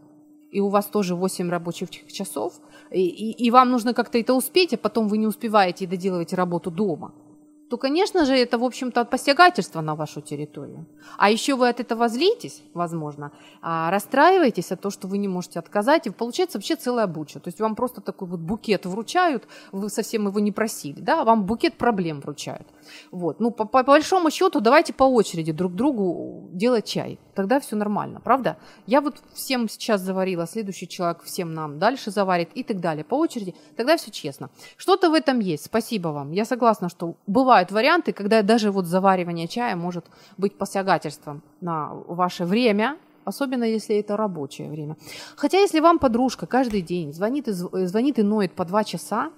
и 0.50 0.60
у 0.60 0.68
вас 0.68 0.86
тоже 0.86 1.14
8 1.14 1.50
рабочих 1.50 1.90
часов, 1.90 2.54
и, 2.90 3.06
и, 3.06 3.44
и 3.44 3.50
вам 3.50 3.70
нужно 3.70 3.94
как-то 3.94 4.18
это 4.18 4.34
успеть, 4.34 4.74
а 4.74 4.78
потом 4.78 5.08
вы 5.08 5.18
не 5.18 5.26
успеваете 5.26 5.84
и 5.84 5.88
доделываете 5.88 6.36
работу 6.36 6.70
дома– 6.70 7.14
то, 7.68 7.76
конечно 7.76 8.24
же, 8.24 8.35
это, 8.35 8.59
в 8.59 8.64
общем-то, 8.64 9.04
посягательство 9.04 9.81
на 9.83 9.94
вашу 9.94 10.20
территорию. 10.20 10.87
А 11.18 11.31
еще 11.31 11.54
вы 11.54 11.68
от 11.68 11.81
этого 11.81 12.09
злитесь, 12.09 12.62
возможно, 12.74 13.31
а 13.61 13.90
расстраиваетесь 13.90 14.72
от 14.72 14.81
того, 14.81 14.90
что 14.90 15.09
вы 15.09 15.18
не 15.18 15.28
можете 15.28 15.59
отказать, 15.59 16.07
и 16.07 16.11
получается 16.11 16.59
вообще 16.59 16.76
целая 16.76 17.07
буча. 17.07 17.40
То 17.40 17.48
есть 17.48 17.61
вам 17.61 17.74
просто 17.74 18.00
такой 18.00 18.28
вот 18.28 18.40
букет 18.40 18.87
вручают, 18.87 19.46
вы 19.72 19.90
совсем 19.90 20.26
его 20.26 20.40
не 20.40 20.52
просили, 20.52 21.00
да, 21.00 21.24
вам 21.24 21.44
букет 21.44 21.74
проблем 21.74 22.20
вручают. 22.20 22.66
Вот. 23.11 23.40
Ну, 23.40 23.51
по, 23.51 23.64
по 23.64 23.83
большому 23.83 24.31
счету, 24.31 24.61
давайте 24.61 24.92
по 24.92 25.05
очереди 25.05 25.53
друг 25.53 25.74
другу 25.74 26.48
делать 26.53 26.85
чай. 26.85 27.18
Тогда 27.35 27.61
все 27.61 27.77
нормально, 27.77 28.20
правда? 28.20 28.57
Я 28.87 29.01
вот 29.01 29.16
всем 29.33 29.68
сейчас 29.68 30.01
заварила, 30.01 30.46
следующий 30.46 30.88
человек 30.88 31.22
всем 31.22 31.55
нам 31.55 31.79
дальше 31.79 32.11
заварит 32.11 32.51
и 32.55 32.62
так 32.62 32.81
далее. 32.81 33.05
По 33.05 33.14
очереди, 33.14 33.55
тогда 33.77 33.96
все 33.96 34.11
честно. 34.11 34.51
Что-то 34.77 35.11
в 35.11 35.14
этом 35.14 35.38
есть, 35.38 35.66
спасибо 35.66 36.09
вам. 36.09 36.33
Я 36.33 36.44
согласна, 36.44 36.88
что 36.88 37.14
бывают 37.27 37.70
варианты, 37.70 38.12
когда 38.12 38.42
даже 38.42 38.70
вот 38.70 38.87
заваривание 38.87 39.46
чая 39.46 39.77
может 39.77 40.07
быть 40.37 40.59
посягательством 40.59 41.42
на 41.61 41.94
ваше 41.94 42.44
время, 42.44 42.96
особенно 43.28 43.64
если 43.64 43.96
это 43.96 44.16
рабочее 44.16 44.70
время. 44.70 44.96
Хотя 45.36 45.58
если 45.58 45.80
вам 45.80 45.98
подружка 45.98 46.46
каждый 46.46 46.82
день 46.82 47.12
звонит 47.12 47.48
и, 47.48 47.52
звонит 47.52 48.18
и 48.18 48.22
ноет 48.22 48.52
по 48.52 48.64
два 48.64 48.84
часа, 48.84 49.30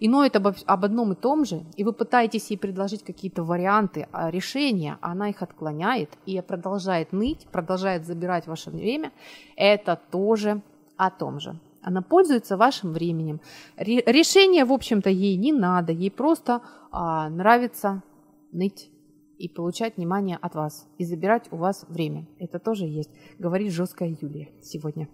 и 0.00 0.08
ноет 0.08 0.36
об, 0.36 0.48
об 0.66 0.84
одном 0.84 1.12
и 1.12 1.14
том 1.14 1.44
же, 1.44 1.64
и 1.76 1.84
вы 1.84 1.92
пытаетесь 1.92 2.50
ей 2.50 2.56
предложить 2.56 3.02
какие-то 3.02 3.42
варианты 3.42 4.06
а 4.12 4.30
решения, 4.30 4.98
а 5.00 5.12
она 5.12 5.30
их 5.30 5.42
отклоняет 5.42 6.10
и 6.26 6.40
продолжает 6.40 7.12
ныть, 7.12 7.46
продолжает 7.52 8.06
забирать 8.06 8.46
ваше 8.46 8.70
время, 8.70 9.12
это 9.56 9.98
тоже 10.10 10.62
о 10.96 11.10
том 11.10 11.40
же. 11.40 11.58
Она 11.82 12.02
пользуется 12.02 12.56
вашим 12.56 12.92
временем. 12.92 13.40
Решение, 13.76 14.64
в 14.64 14.72
общем-то, 14.72 15.10
ей 15.10 15.36
не 15.36 15.52
надо, 15.52 15.92
ей 15.92 16.10
просто 16.10 16.60
а, 16.90 17.28
нравится 17.30 18.02
ныть 18.52 18.90
и 19.38 19.48
получать 19.48 19.96
внимание 19.96 20.36
от 20.40 20.54
вас, 20.54 20.86
и 20.98 21.04
забирать 21.04 21.50
у 21.52 21.56
вас 21.56 21.84
время. 21.88 22.26
Это 22.38 22.58
тоже 22.58 22.84
есть, 22.84 23.10
говорит 23.38 23.72
жесткая 23.72 24.16
Юлия 24.20 24.50
сегодня. 24.62 25.08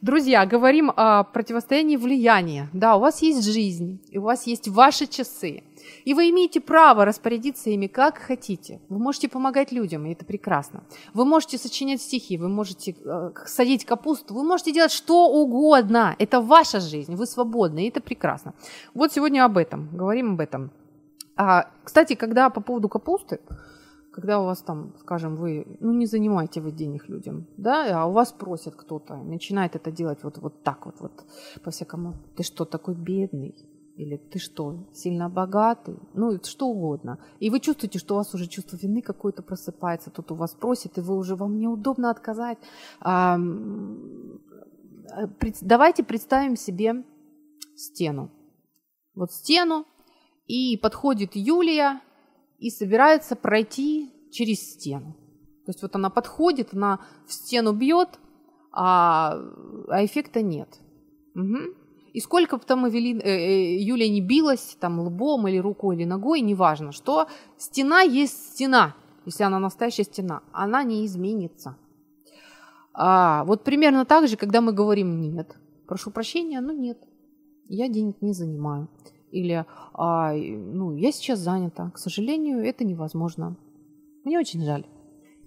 Друзья, 0.00 0.44
говорим 0.46 0.92
о 0.94 1.24
противостоянии 1.24 1.96
влияния. 1.96 2.68
Да, 2.72 2.96
у 2.96 3.00
вас 3.00 3.22
есть 3.22 3.44
жизнь, 3.44 4.00
и 4.10 4.18
у 4.18 4.22
вас 4.22 4.46
есть 4.46 4.68
ваши 4.68 5.06
часы, 5.06 5.62
и 6.04 6.14
вы 6.14 6.30
имеете 6.30 6.60
право 6.60 7.04
распорядиться 7.04 7.70
ими 7.70 7.86
как 7.86 8.18
хотите. 8.18 8.80
Вы 8.88 8.98
можете 8.98 9.28
помогать 9.28 9.72
людям, 9.72 10.06
и 10.06 10.12
это 10.12 10.24
прекрасно. 10.24 10.84
Вы 11.14 11.24
можете 11.24 11.58
сочинять 11.58 12.02
стихи, 12.02 12.36
вы 12.36 12.48
можете 12.48 12.96
э, 13.04 13.32
садить 13.46 13.84
капусту, 13.84 14.34
вы 14.34 14.44
можете 14.44 14.72
делать 14.72 14.92
что 14.92 15.28
угодно. 15.28 16.14
Это 16.18 16.40
ваша 16.40 16.80
жизнь, 16.80 17.14
вы 17.14 17.26
свободны, 17.26 17.84
и 17.84 17.88
это 17.88 18.00
прекрасно. 18.00 18.54
Вот 18.94 19.12
сегодня 19.12 19.44
об 19.44 19.56
этом, 19.56 19.88
говорим 19.92 20.34
об 20.34 20.40
этом. 20.40 20.70
А, 21.36 21.70
кстати, 21.84 22.14
когда 22.14 22.50
по 22.50 22.60
поводу 22.60 22.88
капусты, 22.88 23.40
когда 24.12 24.40
у 24.40 24.44
вас 24.44 24.62
там, 24.62 24.94
скажем, 25.00 25.36
вы, 25.36 25.66
ну 25.80 25.92
не 25.92 26.06
занимаете 26.06 26.60
вы 26.60 26.72
денег 26.72 27.08
людям, 27.08 27.46
да, 27.56 28.02
а 28.02 28.06
у 28.06 28.12
вас 28.12 28.32
просят 28.32 28.74
кто-то, 28.74 29.16
начинает 29.16 29.76
это 29.76 29.90
делать 29.90 30.22
вот, 30.22 30.38
вот 30.38 30.62
так 30.62 30.86
вот, 30.86 31.00
вот 31.00 31.24
по-всякому, 31.62 32.14
ты 32.36 32.42
что, 32.42 32.64
такой 32.64 32.94
бедный? 32.94 33.54
или 34.00 34.16
ты 34.16 34.38
что, 34.38 34.88
сильно 34.94 35.28
богатый, 35.28 35.98
ну, 36.14 36.38
что 36.42 36.68
угодно. 36.68 37.18
И 37.38 37.50
вы 37.50 37.60
чувствуете, 37.60 37.98
что 37.98 38.14
у 38.14 38.16
вас 38.16 38.32
уже 38.34 38.46
чувство 38.46 38.76
вины 38.76 39.02
какое-то 39.02 39.42
просыпается, 39.42 40.10
тут 40.10 40.30
у 40.32 40.34
вас 40.34 40.54
просит, 40.54 40.96
и 40.96 41.02
вы 41.02 41.16
уже, 41.16 41.36
вам 41.36 41.58
неудобно 41.58 42.10
отказать. 42.10 42.56
А, 43.00 43.38
давайте 45.60 46.02
представим 46.02 46.56
себе 46.56 47.04
стену. 47.76 48.30
Вот 49.14 49.32
стену, 49.32 49.84
и 50.50 50.76
подходит 50.76 51.36
Юлия 51.36 52.00
и 52.58 52.70
собирается 52.70 53.36
пройти 53.36 54.12
через 54.32 54.72
стену. 54.72 55.16
То 55.64 55.70
есть 55.70 55.82
вот 55.82 55.94
она 55.94 56.10
подходит, 56.10 56.74
она 56.74 56.98
в 57.26 57.32
стену 57.32 57.72
бьет, 57.72 58.18
а, 58.72 59.38
а 59.88 60.04
эффекта 60.04 60.42
нет. 60.42 60.68
Угу. 61.36 61.58
И 62.12 62.20
сколько 62.20 62.56
бы 62.56 62.64
там 62.64 62.88
Эвелин, 62.88 63.20
э, 63.20 63.22
э, 63.22 63.76
Юлия 63.76 64.08
не 64.08 64.20
билась, 64.20 64.76
там 64.80 64.98
лбом 64.98 65.46
или 65.46 65.58
рукой 65.58 65.94
или 65.94 66.04
ногой, 66.04 66.40
неважно, 66.40 66.90
что 66.90 67.28
стена 67.56 68.00
есть 68.00 68.54
стена, 68.54 68.96
если 69.26 69.44
она 69.44 69.60
настоящая 69.60 70.04
стена, 70.04 70.42
она 70.50 70.82
не 70.82 71.06
изменится. 71.06 71.76
А, 72.92 73.44
вот 73.44 73.62
примерно 73.62 74.04
так 74.04 74.26
же, 74.26 74.36
когда 74.36 74.60
мы 74.60 74.72
говорим 74.72 75.20
«нет», 75.20 75.56
прошу 75.86 76.10
прощения, 76.10 76.60
но 76.60 76.72
нет, 76.72 76.98
я 77.68 77.88
денег 77.88 78.20
не 78.20 78.32
занимаю. 78.32 78.88
Или 79.30 79.64
а, 79.94 80.32
ну, 80.32 80.94
я 80.96 81.12
сейчас 81.12 81.38
занята, 81.38 81.90
к 81.90 81.98
сожалению, 81.98 82.64
это 82.64 82.84
невозможно. 82.84 83.56
Мне 84.24 84.38
очень 84.38 84.64
жаль. 84.64 84.84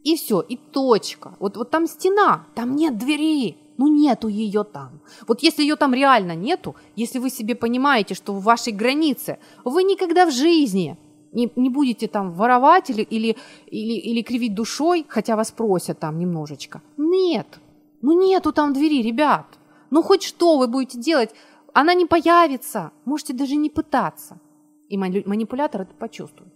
И 0.03 0.15
все, 0.15 0.41
и 0.41 0.57
точка. 0.57 1.35
Вот, 1.39 1.57
вот 1.57 1.69
там 1.69 1.87
стена, 1.87 2.45
там 2.55 2.75
нет 2.75 2.97
двери. 2.97 3.57
Ну 3.77 3.87
нету 3.87 4.27
ее 4.27 4.63
там. 4.63 5.01
Вот 5.27 5.41
если 5.41 5.63
ее 5.63 5.75
там 5.75 5.93
реально 5.93 6.35
нету, 6.35 6.75
если 6.95 7.19
вы 7.19 7.29
себе 7.29 7.55
понимаете, 7.55 8.13
что 8.13 8.33
в 8.33 8.43
вашей 8.43 8.71
границе, 8.71 9.39
вы 9.65 9.83
никогда 9.83 10.25
в 10.25 10.31
жизни 10.31 10.97
не, 11.31 11.51
не 11.55 11.69
будете 11.69 12.07
там 12.07 12.31
воровать 12.31 12.89
или, 12.89 13.01
или, 13.01 13.35
или, 13.65 13.93
или 13.93 14.21
кривить 14.21 14.53
душой, 14.53 15.05
хотя 15.09 15.35
вас 15.35 15.51
просят 15.51 15.99
там 15.99 16.19
немножечко. 16.19 16.81
Нет. 16.97 17.47
Ну 18.01 18.19
нету 18.19 18.51
там 18.51 18.73
двери, 18.73 19.01
ребят. 19.01 19.45
Ну 19.89 20.03
хоть 20.03 20.23
что 20.23 20.57
вы 20.57 20.67
будете 20.67 20.99
делать, 20.99 21.31
она 21.73 21.93
не 21.93 22.05
появится. 22.05 22.91
Можете 23.05 23.33
даже 23.33 23.55
не 23.55 23.69
пытаться. 23.69 24.39
И 24.89 24.97
манипулятор 24.97 25.81
это 25.81 25.93
почувствует. 25.95 26.53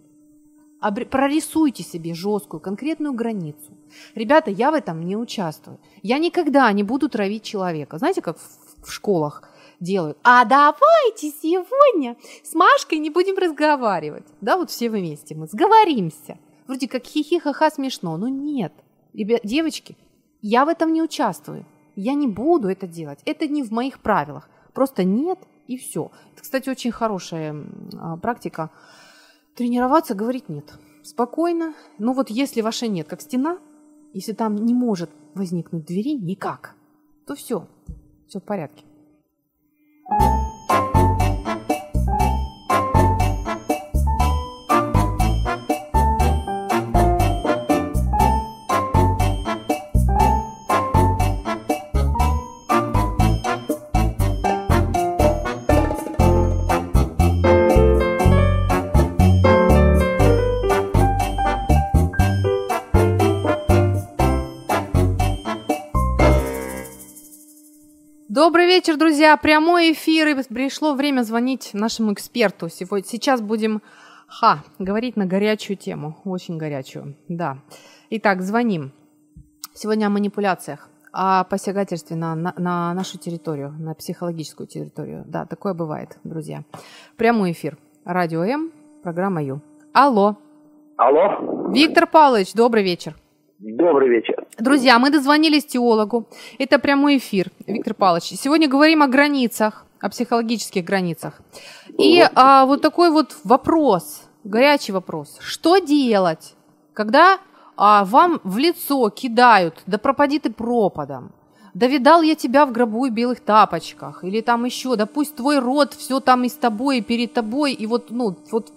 Прорисуйте 1.10 1.82
себе 1.82 2.14
жесткую, 2.14 2.60
конкретную 2.60 3.12
границу. 3.12 3.76
Ребята, 4.14 4.50
я 4.52 4.70
в 4.70 4.74
этом 4.74 5.00
не 5.04 5.16
участвую. 5.16 5.80
Я 6.02 6.18
никогда 6.18 6.72
не 6.72 6.84
буду 6.84 7.08
травить 7.08 7.42
человека. 7.42 7.98
Знаете, 7.98 8.22
как 8.22 8.38
в 8.38 8.90
школах 8.90 9.42
делают? 9.80 10.18
А 10.22 10.44
давайте 10.44 11.32
сегодня 11.42 12.16
с 12.44 12.54
Машкой 12.54 12.98
не 12.98 13.10
будем 13.10 13.36
разговаривать. 13.36 14.26
Да, 14.40 14.56
вот 14.56 14.70
все 14.70 14.88
вместе 14.88 15.34
мы 15.34 15.48
сговоримся. 15.48 16.38
Вроде 16.68 16.86
как 16.86 17.04
хихи-ха-ха 17.04 17.70
смешно, 17.70 18.16
но 18.16 18.28
нет. 18.28 18.72
Ребят, 19.14 19.40
девочки, 19.42 19.96
я 20.42 20.64
в 20.64 20.68
этом 20.68 20.92
не 20.92 21.02
участвую. 21.02 21.64
Я 21.96 22.14
не 22.14 22.28
буду 22.28 22.68
это 22.68 22.86
делать. 22.86 23.18
Это 23.24 23.48
не 23.48 23.64
в 23.64 23.72
моих 23.72 23.98
правилах. 23.98 24.48
Просто 24.78 25.02
нет 25.02 25.40
и 25.66 25.76
все. 25.76 26.12
Это, 26.32 26.42
кстати, 26.42 26.70
очень 26.70 26.92
хорошая 26.92 27.64
а, 27.98 28.16
практика 28.16 28.70
Тренироваться, 29.56 30.14
говорить 30.14 30.48
нет. 30.48 30.72
Спокойно. 31.02 31.74
Ну 31.98 32.12
вот 32.12 32.30
если 32.30 32.60
ваша 32.60 32.86
нет, 32.86 33.08
как 33.08 33.20
стена, 33.20 33.58
если 34.12 34.34
там 34.34 34.54
не 34.54 34.74
может 34.74 35.10
возникнуть 35.34 35.84
двери 35.84 36.12
никак, 36.12 36.76
то 37.26 37.34
все, 37.34 37.66
все 38.28 38.38
в 38.38 38.44
порядке. 38.44 38.84
Добрый 68.38 68.66
вечер, 68.66 68.96
друзья. 68.96 69.36
Прямой 69.36 69.90
эфир, 69.94 70.28
и 70.28 70.54
пришло 70.54 70.94
время 70.94 71.22
звонить 71.22 71.70
нашему 71.72 72.12
эксперту. 72.12 72.68
Сегодня, 72.68 73.04
сейчас 73.04 73.40
будем 73.40 73.82
ха, 74.28 74.62
говорить 74.78 75.16
на 75.16 75.26
горячую 75.26 75.76
тему, 75.76 76.16
очень 76.24 76.56
горячую, 76.56 77.16
да. 77.26 77.58
Итак, 78.10 78.42
звоним. 78.42 78.92
Сегодня 79.74 80.06
о 80.06 80.10
манипуляциях, 80.10 80.88
о 81.10 81.42
посягательстве 81.42 82.14
на, 82.14 82.36
на, 82.36 82.54
на 82.56 82.94
нашу 82.94 83.18
территорию, 83.18 83.74
на 83.76 83.94
психологическую 83.94 84.68
территорию. 84.68 85.24
Да, 85.26 85.44
такое 85.44 85.74
бывает, 85.74 86.16
друзья. 86.22 86.62
Прямой 87.16 87.50
эфир. 87.50 87.76
Радио 88.04 88.44
М, 88.44 88.70
программа 89.02 89.42
Ю. 89.42 89.60
Алло. 89.92 90.36
Алло. 90.96 91.72
Виктор 91.72 92.06
Павлович, 92.06 92.54
добрый 92.54 92.84
вечер. 92.84 93.16
Добрый 93.58 94.08
вечер. 94.08 94.46
Друзья, 94.58 94.98
мы 94.98 95.10
дозвонились 95.10 95.64
теологу. 95.66 96.26
Это 96.58 96.80
прямой 96.80 97.18
эфир, 97.18 97.52
Виктор 97.68 97.94
Павлович. 97.94 98.24
Сегодня 98.40 98.66
говорим 98.66 99.04
о 99.04 99.06
границах, 99.06 99.86
о 100.00 100.08
психологических 100.08 100.84
границах. 100.84 101.40
И 101.96 102.22
вот. 102.22 102.32
а, 102.34 102.66
вот 102.66 102.82
такой 102.82 103.10
вот 103.10 103.36
вопрос, 103.44 104.22
горячий 104.42 104.90
вопрос. 104.90 105.36
Что 105.38 105.78
делать, 105.78 106.54
когда 106.92 107.38
а, 107.76 108.04
вам 108.04 108.40
в 108.42 108.58
лицо 108.58 109.08
кидают, 109.10 109.76
да 109.86 109.96
пропади 109.96 110.40
ты 110.40 110.50
пропадом, 110.50 111.30
да 111.72 111.86
видал 111.86 112.22
я 112.22 112.34
тебя 112.34 112.66
в 112.66 112.72
гробу 112.72 113.06
и 113.06 113.10
белых 113.10 113.38
тапочках, 113.38 114.24
или 114.24 114.40
там 114.40 114.64
еще, 114.64 114.96
да 114.96 115.06
пусть 115.06 115.36
твой 115.36 115.60
род 115.60 115.94
все 115.94 116.18
там 116.18 116.42
и 116.42 116.48
с 116.48 116.54
тобой, 116.54 116.98
и 116.98 117.02
перед 117.02 117.32
тобой, 117.32 117.74
и 117.74 117.86
вот, 117.86 118.10
ну, 118.10 118.36
вот 118.50 118.72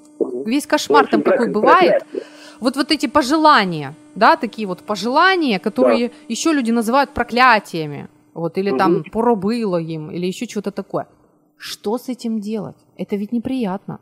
весь 0.46 0.68
кошмар 0.68 1.08
там 1.08 1.24
какой 1.24 1.50
бывает. 1.50 2.04
Вот, 2.62 2.78
вот 2.78 2.92
эти 2.92 3.08
пожелания, 3.08 3.96
да, 4.16 4.36
такие 4.36 4.68
вот 4.68 4.84
пожелания, 4.84 5.60
которые 5.60 6.10
да. 6.10 6.16
еще 6.30 6.54
люди 6.54 6.72
называют 6.72 7.10
проклятиями, 7.10 8.08
вот, 8.34 8.58
или 8.58 8.70
угу. 8.70 8.78
там 8.78 9.04
поробыло 9.12 9.78
им, 9.78 10.12
или 10.12 10.28
еще 10.28 10.46
что-то 10.46 10.72
такое. 10.72 11.08
Что 11.58 11.98
с 11.98 12.08
этим 12.08 12.40
делать? 12.40 12.78
Это 12.98 13.16
ведь 13.16 13.32
неприятно. 13.32 14.00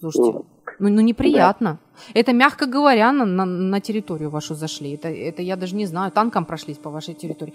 Слушайте, 0.00 0.40
ну, 0.80 0.88
ну 0.88 1.00
неприятно. 1.00 1.78
Да. 2.14 2.20
Это, 2.20 2.32
мягко 2.32 2.66
говоря, 2.66 3.12
на, 3.12 3.24
на, 3.24 3.44
на 3.44 3.80
территорию 3.80 4.30
вашу 4.30 4.54
зашли. 4.54 4.94
Это, 4.94 5.08
это 5.08 5.42
я 5.42 5.56
даже 5.56 5.76
не 5.76 5.86
знаю, 5.86 6.10
танком 6.10 6.44
прошлись 6.44 6.78
по 6.78 6.90
вашей 6.90 7.14
территории. 7.14 7.54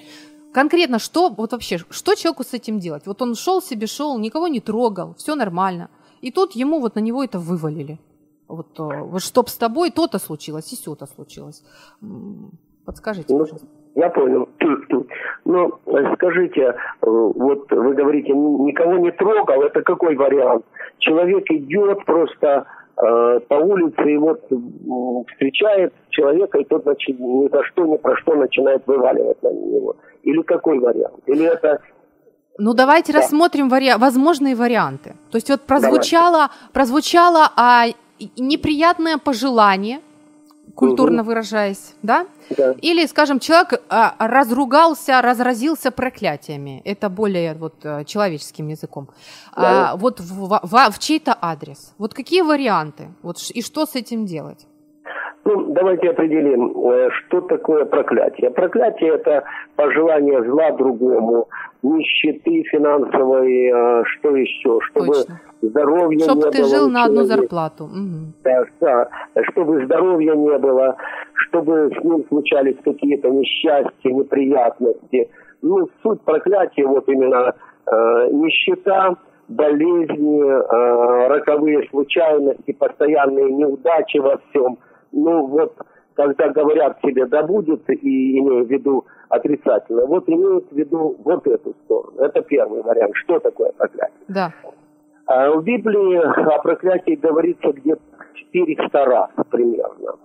Конкретно 0.54 1.00
что, 1.00 1.30
вот 1.30 1.52
вообще, 1.52 1.80
что 1.90 2.16
человеку 2.16 2.44
с 2.44 2.54
этим 2.54 2.80
делать? 2.80 3.08
Вот 3.08 3.22
он 3.22 3.36
шел 3.36 3.62
себе, 3.62 3.88
шел, 3.88 4.18
никого 4.20 4.48
не 4.48 4.62
трогал, 4.62 5.16
все 5.18 5.36
нормально. 5.36 5.90
И 6.22 6.32
тут 6.32 6.56
ему 6.56 6.80
вот 6.80 6.96
на 6.96 7.02
него 7.02 7.24
это 7.24 7.40
вывалили. 7.40 8.00
Вот, 8.48 8.80
э, 8.80 9.02
вот 9.04 9.22
чтоб 9.22 9.50
с 9.50 9.58
тобой 9.58 9.92
то-то 9.92 10.20
случилось 10.20 10.72
и 10.72 10.76
все-то 10.76 11.06
случилось. 11.08 11.64
Подскажите, 12.86 13.34
ну, 13.34 13.40
пожалуйста. 13.40 13.68
Я 13.96 14.10
понял. 14.10 14.50
Ну, 15.48 15.74
скажите, 16.16 16.62
э, 16.62 16.74
вот 17.02 17.72
вы 17.72 17.94
говорите, 17.94 18.34
никого 18.34 18.98
не 18.98 19.12
трогал, 19.12 19.62
это 19.62 19.84
какой 19.84 20.16
вариант? 20.16 20.66
Человек 20.98 21.46
идет 21.52 22.04
просто 22.04 22.66
э, 22.98 23.40
по 23.48 23.54
улице 23.54 24.12
и 24.12 24.18
вот 24.18 24.42
встречает 25.30 25.94
человека, 26.10 26.58
и 26.58 26.64
тот 26.64 26.82
значит, 26.82 27.20
ни 27.20 27.48
за 27.48 27.64
что, 27.66 27.86
ни 27.86 27.98
про 27.98 28.18
что 28.18 28.34
начинает 28.34 28.88
вываливать 28.88 29.42
на 29.44 29.52
него. 29.52 29.98
Или 30.24 30.42
какой 30.42 30.80
вариант? 30.80 31.22
Или 31.28 31.46
это 31.46 31.80
ну, 32.58 32.74
давайте 32.74 33.12
да. 33.12 33.20
рассмотрим 33.20 33.70
вари... 33.70 33.92
возможные 33.98 34.56
варианты. 34.56 35.16
То 35.30 35.36
есть 35.36 35.50
вот 35.50 35.62
прозвучало, 35.62 36.50
прозвучало 36.74 37.52
а, 37.58 37.86
неприятное 38.38 39.18
пожелание, 39.18 40.02
культурно 40.76 41.22
угу. 41.22 41.30
выражаясь, 41.30 41.94
да? 42.02 42.28
да? 42.58 42.76
Или, 42.82 43.06
скажем, 43.08 43.40
человек 43.40 43.82
а, 43.90 44.16
разругался, 44.20 45.22
разразился 45.22 45.92
проклятиями. 45.92 46.82
Это 46.86 47.10
более 47.10 47.54
вот 47.54 47.76
э, 47.84 48.04
человеческим 48.06 48.68
языком. 48.68 49.10
Да. 49.56 49.92
А, 49.92 49.96
вот 49.96 50.20
в, 50.20 50.60
в, 50.64 50.92
в 50.92 51.00
чей-то 51.00 51.38
адрес. 51.40 51.94
Вот 51.98 52.14
какие 52.14 52.42
варианты? 52.42 53.10
Вот 53.22 53.38
и 53.54 53.62
что 53.62 53.86
с 53.86 53.96
этим 53.96 54.26
делать? 54.26 54.66
Ну, 55.48 55.68
давайте 55.74 56.10
определим, 56.10 56.76
э, 56.90 57.10
что 57.12 57.42
такое 57.42 57.86
проклятие. 57.86 58.50
Проклятие– 58.50 59.14
это 59.16 59.44
пожелание 59.76 60.44
зла 60.44 60.72
другому, 60.72 61.48
нищеты 61.84 62.64
финансовой, 62.64 63.68
э, 63.68 64.04
что 64.06 64.36
еще, 64.36 64.80
чтобы 64.82 65.14
Точно. 65.14 65.40
здоровья 65.62 66.24
чтобы 66.24 66.46
не 66.46 66.52
ты 66.52 66.62
было. 66.62 66.70
жил 66.70 66.90
на 66.90 67.04
одну 67.04 67.24
зарплату. 67.26 67.84
Угу. 67.84 68.34
Да, 68.44 68.64
да, 68.82 69.08
чтобы 69.52 69.86
здоровья 69.86 70.34
не 70.34 70.58
было, 70.58 70.98
чтобы 71.34 71.92
с 71.96 72.04
ним 72.04 72.26
случались 72.28 72.78
какие-то 72.84 73.30
несчастья, 73.30 74.12
неприятности. 74.12 75.30
Ну, 75.62 75.88
суть 76.02 76.22
проклятия 76.22 76.88
вот 76.88 77.08
именно 77.08 77.54
э, 77.86 77.92
нищета, 78.32 79.16
болезни, 79.48 80.42
э, 80.44 81.28
роковые 81.28 81.88
случайности, 81.90 82.74
постоянные 82.74 83.52
неудачи 83.52 84.18
во 84.18 84.38
всем. 84.50 84.80
Ну 85.16 85.48
вот, 85.48 85.74
когда 86.14 86.50
говорят 86.50 87.00
себе 87.02 87.26
«да 87.26 87.42
будет» 87.44 87.90
и 87.90 88.40
имею 88.40 88.66
в 88.66 88.70
виду 88.70 89.06
отрицательно, 89.30 90.06
вот 90.06 90.28
имеют 90.28 90.70
в 90.70 90.76
виду 90.76 91.16
вот 91.24 91.48
эту 91.48 91.74
сторону. 91.86 92.20
Это 92.20 92.42
первый 92.42 92.82
вариант. 92.84 93.16
Что 93.16 93.40
такое 93.40 93.72
проклятие? 93.72 94.26
Да. 94.28 94.54
А 95.26 95.52
в 95.52 95.64
Библии 95.64 96.18
о 96.18 96.62
проклятии 96.62 97.16
говорится 97.16 97.72
где-то 97.72 98.02
400 98.52 99.06
раз 99.06 99.30
примерно. 99.50 100.16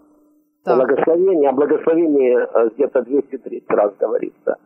Так. 0.64 0.76
Благословение, 0.76 1.48
о 1.48 1.52
благословении 1.52 2.36
э, 2.36 2.70
где-то 2.74 3.02
230 3.02 3.70
раз 3.70 3.92
говорится. 3.98 4.56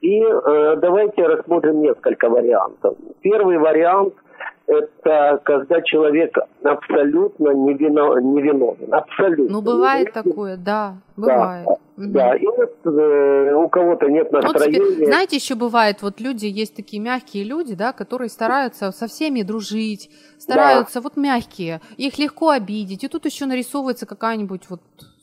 И 0.00 0.22
э, 0.22 0.76
давайте 0.76 1.26
рассмотрим 1.26 1.82
несколько 1.82 2.30
вариантов. 2.30 2.96
Первый 3.20 3.58
вариант– 3.58 4.14
это 4.66 5.40
когда 5.44 5.82
человек 5.82 6.36
абсолютно 6.62 7.50
невино, 7.50 8.20
невиновен. 8.20 8.92
Абсолютно. 8.94 9.52
Ну, 9.56 9.62
бывает 9.62 10.08
невиновен. 10.08 10.30
такое, 10.30 10.56
да, 10.56 10.94
бывает. 11.16 11.66
Мгм. 11.96 12.12
Да, 12.12 12.34
и 12.34 12.46
вот 12.46 12.76
э, 12.84 13.52
у 13.54 13.68
кого-то 13.68 14.06
нет 14.08 14.28
Вот 14.32 14.40
тебе- 14.40 14.52
настроения. 14.52 15.06
знаете, 15.06 15.36
еще 15.36 15.54
бывает, 15.54 16.00
вот 16.02 16.18
люди, 16.20 16.46
есть 16.46 16.74
такие 16.74 17.02
мягкие 17.02 17.44
люди, 17.44 17.74
да, 17.74 17.92
которые 17.92 18.30
стараются 18.30 18.90
со 18.92 19.06
всеми 19.06 19.42
дружить, 19.42 20.08
стараются, 20.38 21.00
вот 21.02 21.16
мягкие, 21.18 21.80
их 21.98 22.18
легко 22.18 22.50
обидеть, 22.50 23.04
и 23.04 23.08
тут 23.08 23.26
еще 23.26 23.44
нарисовывается 23.44 24.06
какая-нибудь 24.06 24.62
вот 24.70 24.80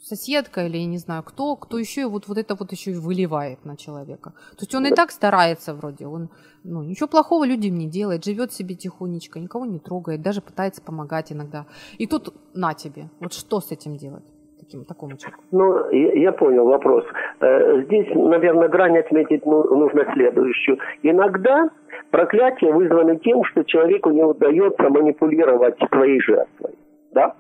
соседка 0.08 0.66
или 0.66 0.78
я 0.78 0.86
не 0.86 0.98
знаю 0.98 1.24
кто, 1.24 1.56
кто 1.56 1.78
еще 1.78 2.08
вот, 2.08 2.28
вот 2.28 2.38
это 2.38 2.56
вот 2.56 2.72
еще 2.72 2.92
и 2.92 2.96
выливает 2.96 3.66
на 3.66 3.76
человека. 3.76 4.32
То 4.58 4.62
есть 4.62 4.76
он 4.76 4.86
и 4.86 4.92
так 4.92 5.12
старается 5.12 5.74
вроде, 5.74 6.08
он 6.08 6.30
ну, 6.64 6.84
ничего 6.84 7.08
плохого 7.08 7.46
людям 7.46 7.78
не 7.78 7.90
делает, 7.90 8.26
живет 8.26 8.52
себе 8.52 8.76
тихонечко, 8.76 9.40
никого 9.40 9.66
не 9.66 9.80
трогает, 9.80 10.22
даже 10.22 10.42
пытается 10.42 10.82
помогать 10.82 11.32
иногда. 11.32 11.66
И 11.98 12.08
тут 12.08 12.34
на 12.54 12.74
тебе, 12.74 13.10
вот 13.20 13.34
что 13.34 13.60
с 13.60 13.72
этим 13.72 13.98
делать? 13.98 14.26
Таким, 14.60 14.84
такому 14.84 15.18
человеку. 15.18 15.44
Ну, 15.52 15.90
я, 15.92 16.14
я 16.14 16.32
понял 16.32 16.66
вопрос. 16.66 17.06
Э, 17.40 17.84
Здесь, 17.84 18.08
наверное, 18.14 18.68
грань 18.68 18.98
отметить 18.98 19.46
ну- 19.46 19.64
нужно 19.64 20.04
следующую. 20.14 20.78
Иногда 21.04 21.70
проклятие 22.12 22.74
вызвано 22.74 23.16
тем, 23.18 23.46
что 23.46 23.64
человеку 23.64 24.10
не 24.10 24.24
удается 24.24 24.90
манипулировать 24.90 25.78
своей 25.90 26.20
жертвой. 26.20 26.76
Да? 27.14 27.36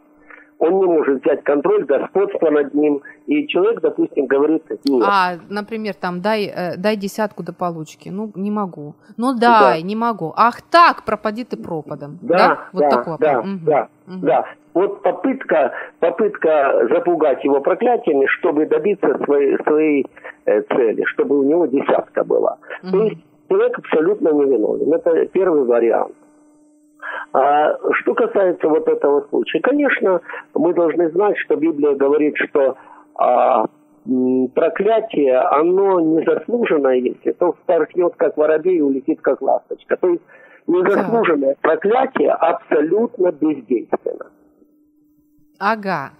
Он 0.59 0.79
не 0.79 0.85
может 0.85 1.23
взять 1.23 1.43
контроль, 1.43 1.85
господство 1.85 2.49
над 2.49 2.73
ним. 2.73 3.01
И 3.27 3.47
человек, 3.47 3.79
допустим, 3.81 4.25
говорит, 4.25 4.63
нет. 4.85 5.03
А, 5.07 5.33
например, 5.49 5.93
там, 5.93 6.21
дай, 6.21 6.45
э, 6.45 6.77
дай 6.77 6.95
десятку 6.95 7.43
до 7.43 7.53
получки. 7.53 8.09
Ну, 8.09 8.31
не 8.35 8.49
могу. 8.49 8.95
Ну, 9.17 9.33
дай, 9.35 9.83
не 9.83 9.95
могу. 9.95 10.33
Ах 10.35 10.61
так, 10.61 11.03
пропади 11.05 11.43
ты 11.43 11.57
пропадом. 11.57 12.17
Да, 12.21 12.67
Вот 12.73 12.81
да, 12.81 12.89
такой 12.89 13.17
да. 13.19 13.41
Мгм. 13.41 13.59
да, 13.65 13.87
Мгм. 14.07 14.21
да. 14.21 14.45
Вот 14.73 15.01
попытка, 15.03 15.73
попытка 15.99 16.87
запугать 16.91 17.43
его 17.43 17.61
проклятиями, 17.61 18.25
чтобы 18.39 18.65
добиться 18.65 19.17
своей, 19.25 19.57
своей 19.63 20.05
э, 20.45 20.61
цели, 20.61 21.03
чтобы 21.05 21.39
у 21.39 21.43
него 21.43 21.65
десятка 21.67 22.23
была. 22.23 22.57
То 22.81 22.87
Мгм. 22.87 23.05
есть 23.05 23.21
человек 23.49 23.77
абсолютно 23.79 24.29
невиновен. 24.29 24.93
Это 24.93 25.25
первый 25.27 25.63
вариант. 25.65 26.13
А 27.33 27.77
что 27.93 28.13
касается 28.13 28.67
вот 28.67 28.87
этого 28.87 29.25
случая, 29.29 29.59
конечно, 29.59 30.21
мы 30.53 30.73
должны 30.73 31.09
знать, 31.11 31.37
что 31.37 31.55
Библия 31.55 31.95
говорит, 31.95 32.35
что 32.37 32.75
а, 33.15 33.65
проклятие, 34.55 35.37
оно 35.37 35.99
незаслуженное, 35.99 36.95
если 36.95 37.31
то 37.31 37.53
вспорхнет 37.53 38.15
как 38.15 38.37
воробей 38.37 38.77
и 38.77 38.81
улетит 38.81 39.21
как 39.21 39.41
ласточка. 39.41 39.97
То 39.97 40.09
есть 40.09 40.23
незаслуженное 40.67 41.55
проклятие 41.61 42.31
абсолютно 42.31 43.31
бездейственно. 43.31 44.27
Ага. 45.59 46.11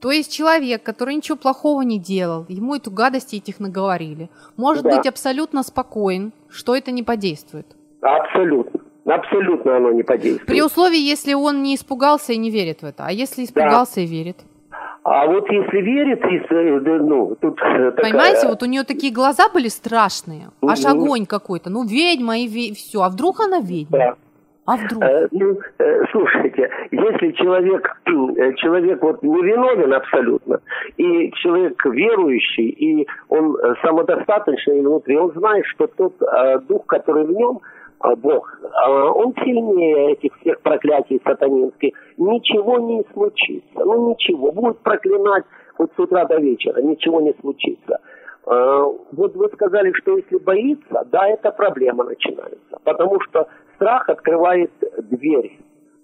То 0.00 0.10
есть 0.10 0.30
человек, 0.30 0.82
который 0.82 1.14
ничего 1.14 1.38
плохого 1.38 1.80
не 1.80 1.98
делал, 1.98 2.44
ему 2.48 2.74
эту 2.74 2.90
гадость 2.90 3.32
этих 3.32 3.58
наговорили, 3.58 4.28
может 4.56 4.84
Да. 4.84 4.96
быть 4.96 5.06
абсолютно 5.06 5.62
спокоен, 5.62 6.32
что 6.50 6.76
это 6.76 6.90
не 6.90 7.02
подействует. 7.02 7.66
Абсолютно. 8.02 8.80
Абсолютно 9.06 9.76
оно 9.76 9.92
не 9.92 10.02
подействует. 10.02 10.46
При 10.46 10.62
условии, 10.62 10.98
если 10.98 11.34
он 11.34 11.62
не 11.62 11.74
испугался 11.74 12.32
и 12.32 12.38
не 12.38 12.50
верит 12.50 12.80
в 12.80 12.86
это. 12.86 13.04
А 13.06 13.12
если 13.12 13.44
испугался 13.44 14.00
и 14.00 14.06
верит? 14.06 14.36
А 15.02 15.26
вот 15.26 15.50
если 15.50 15.82
верит, 15.82 16.24
если, 16.24 16.78
да, 16.78 16.92
ну, 16.92 17.36
тут 17.38 17.56
такая... 17.56 17.90
Понимаете, 17.90 18.48
вот 18.48 18.62
у 18.62 18.66
нее 18.66 18.84
такие 18.84 19.12
глаза 19.12 19.50
были 19.52 19.68
страшные, 19.68 20.48
аж 20.62 20.84
огонь 20.86 21.26
какой-то. 21.26 21.68
Ну, 21.68 21.84
ведьма 21.84 22.38
и 22.38 22.72
все. 22.72 23.02
А 23.02 23.10
вдруг 23.10 23.40
она 23.40 23.60
ведьма? 23.60 23.98
Да. 23.98 24.14
А 24.66 24.76
вдруг? 24.76 25.02
Э, 25.02 25.28
ну, 25.30 25.58
э, 25.78 26.04
слушайте, 26.10 26.70
если 26.90 27.32
человек, 27.32 28.00
э, 28.06 28.54
человек 28.54 29.02
вот 29.02 29.22
невиновен 29.22 29.92
абсолютно, 29.92 30.60
и 30.96 31.30
человек 31.32 31.84
верующий, 31.84 32.70
и 32.70 33.06
он 33.28 33.58
самодостаточный 33.82 34.80
внутри, 34.80 35.18
он 35.18 35.32
знает, 35.32 35.66
что 35.66 35.86
тот 35.86 36.14
э, 36.22 36.60
дух, 36.60 36.86
который 36.86 37.26
в 37.26 37.32
нем, 37.32 37.60
Бог, 38.16 38.58
э, 38.62 38.90
он 38.90 39.34
сильнее 39.36 40.12
этих 40.12 40.32
всех 40.40 40.60
проклятий 40.60 41.20
сатанинских, 41.24 41.94
ничего 42.18 42.78
не 42.78 43.02
случится, 43.12 43.84
ну 43.84 44.10
ничего, 44.10 44.52
будет 44.52 44.78
проклинать 44.80 45.44
хоть 45.76 45.90
с 45.96 45.98
утра 45.98 46.24
до 46.26 46.36
вечера, 46.38 46.80
ничего 46.82 47.20
не 47.20 47.32
случится. 47.40 47.98
Э, 48.46 48.84
Вот 49.12 49.34
вы 49.36 49.48
сказали, 49.54 49.92
что 49.92 50.16
если 50.18 50.36
боится, 50.38 51.06
да, 51.10 51.28
это 51.28 51.50
проблема 51.50 52.04
начинается. 52.04 52.78
Потому 52.84 53.20
что 53.20 53.48
страх 53.76 54.08
открывает 54.08 54.70
дверь. 55.10 55.58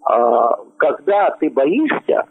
А, 0.05 0.57
Когда 0.79 1.31
ты 1.39 1.51
боишься, 1.51 2.25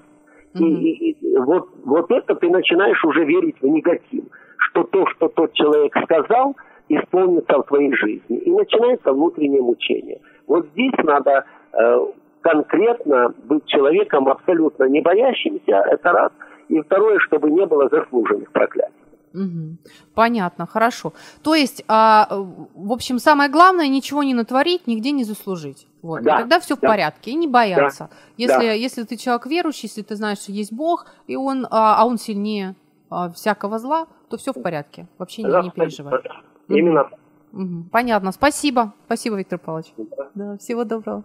и, 0.56 0.64
Мгм. 0.64 0.76
и- 0.82 1.12
и 1.12 1.38
вот, 1.38 1.68
вот 1.86 2.10
это 2.12 2.34
ты 2.36 2.50
начинаешь 2.50 3.06
уже 3.06 3.24
верить 3.24 3.62
в 3.62 3.68
негатив. 3.68 4.24
Что 4.58 4.84
то, 4.84 5.06
что 5.08 5.28
тот 5.30 5.54
человек 5.54 5.96
сказал, 6.04 6.56
исполнится 6.90 7.58
в 7.60 7.64
твоей 7.64 7.94
жизни. 7.94 8.38
И 8.38 8.52
начинается 8.52 9.14
внутреннее 9.14 9.62
мучение. 9.62 10.20
Вот 10.48 10.68
здесь 10.74 10.94
надо 11.04 11.46
э, 11.74 12.06
конкретно 12.42 13.34
быть 13.44 13.66
человеком 13.66 14.28
абсолютно 14.28 14.86
не 14.86 15.02
боящимся, 15.02 15.84
это 15.90 16.12
раз. 16.12 16.32
И 16.68 16.80
второе, 16.82 17.20
чтобы 17.20 17.50
не 17.52 17.66
было 17.66 17.90
заслуженных 17.90 18.52
проклятий. 18.52 18.94
Мгм. 19.34 19.78
Понятно, 20.16 20.66
хорошо. 20.66 21.14
То 21.44 21.54
есть, 21.54 21.84
а, 21.88 22.28
в 22.74 22.92
общем, 22.92 23.20
самое 23.20 23.50
главное 23.50 23.88
ничего 23.88 24.24
не 24.24 24.34
натворить, 24.34 24.88
нигде 24.88 25.12
не 25.12 25.24
заслужить. 25.24 25.88
Вот. 26.02 26.24
Да, 26.24 26.36
И 26.36 26.40
тогда 26.40 26.60
все 26.60 26.76
в 26.76 26.80
да. 26.80 26.88
порядке, 26.88 27.32
и 27.32 27.36
не 27.36 27.48
бояться. 27.48 28.10
Если, 28.38 28.68
да. 28.68 28.72
если 28.72 29.04
ты 29.04 29.18
человек 29.18 29.46
верующий, 29.46 29.88
если 29.88 30.02
ты 30.02 30.16
знаешь, 30.16 30.40
что 30.40 30.52
есть 30.52 30.74
Бог, 30.74 31.06
и 31.28 31.36
он, 31.36 31.68
а, 31.70 32.02
а 32.02 32.06
он 32.06 32.18
сильнее 32.18 32.76
а, 33.10 33.30
всякого 33.30 33.78
зла, 33.80 34.08
то 34.30 34.38
все 34.38 34.52
в 34.52 34.62
порядке. 34.62 35.08
Вообще 35.18 35.44
не, 35.44 35.64
не 35.64 35.72
переживай. 35.72 36.22
Именно. 36.70 37.10
Мгм. 37.52 37.90
Понятно. 37.92 38.32
Спасибо. 38.32 38.94
Спасибо, 39.06 39.38
Виктор 39.38 39.60
Павлович. 39.60 39.94
Да, 40.36 40.58
всего 40.58 40.84
доброго. 40.84 41.24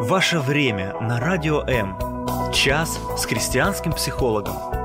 Ваше 0.00 0.38
время 0.40 0.96
на 1.00 1.20
Радио 1.20 1.60
М. 1.68 1.96
Час 2.52 2.98
с 3.16 3.26
христианским 3.26 3.92
психологом. 3.92 4.77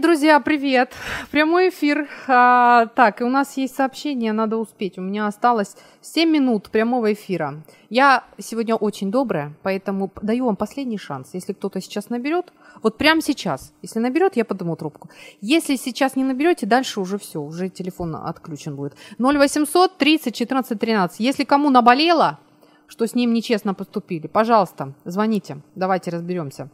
Привет, 0.00 0.12
друзья, 0.14 0.40
привет. 0.40 0.94
Прямой 1.30 1.68
эфир. 1.68 2.08
А, 2.26 2.86
так, 2.86 3.20
и 3.20 3.24
у 3.24 3.28
нас 3.28 3.58
есть 3.58 3.74
сообщение, 3.74 4.32
надо 4.32 4.56
успеть. 4.56 4.96
У 4.96 5.02
меня 5.02 5.26
осталось 5.26 5.76
7 6.00 6.30
минут 6.30 6.70
прямого 6.70 7.12
эфира. 7.12 7.62
Я 7.90 8.24
сегодня 8.38 8.76
очень 8.76 9.10
добрая, 9.10 9.52
поэтому 9.62 10.10
даю 10.22 10.46
вам 10.46 10.56
последний 10.56 10.96
шанс. 10.96 11.34
Если 11.34 11.52
кто-то 11.52 11.82
сейчас 11.82 12.08
наберет, 12.08 12.50
вот 12.82 12.96
прямо 12.96 13.20
сейчас, 13.20 13.74
если 13.82 13.98
наберет, 13.98 14.36
я 14.36 14.46
подниму 14.46 14.74
трубку. 14.74 15.10
Если 15.42 15.76
сейчас 15.76 16.16
не 16.16 16.24
наберете, 16.24 16.64
дальше 16.64 16.98
уже 16.98 17.18
все, 17.18 17.42
уже 17.42 17.68
телефон 17.68 18.16
отключен 18.16 18.76
будет. 18.76 18.94
0800 19.18 19.98
30 19.98 20.34
14 20.34 20.80
13. 20.80 21.20
Если 21.20 21.44
кому 21.44 21.68
наболело, 21.68 22.38
что 22.86 23.06
с 23.06 23.14
ним 23.14 23.34
нечестно 23.34 23.74
поступили, 23.74 24.28
пожалуйста, 24.28 24.94
звоните, 25.04 25.58
давайте 25.74 26.10
разберемся. 26.10 26.70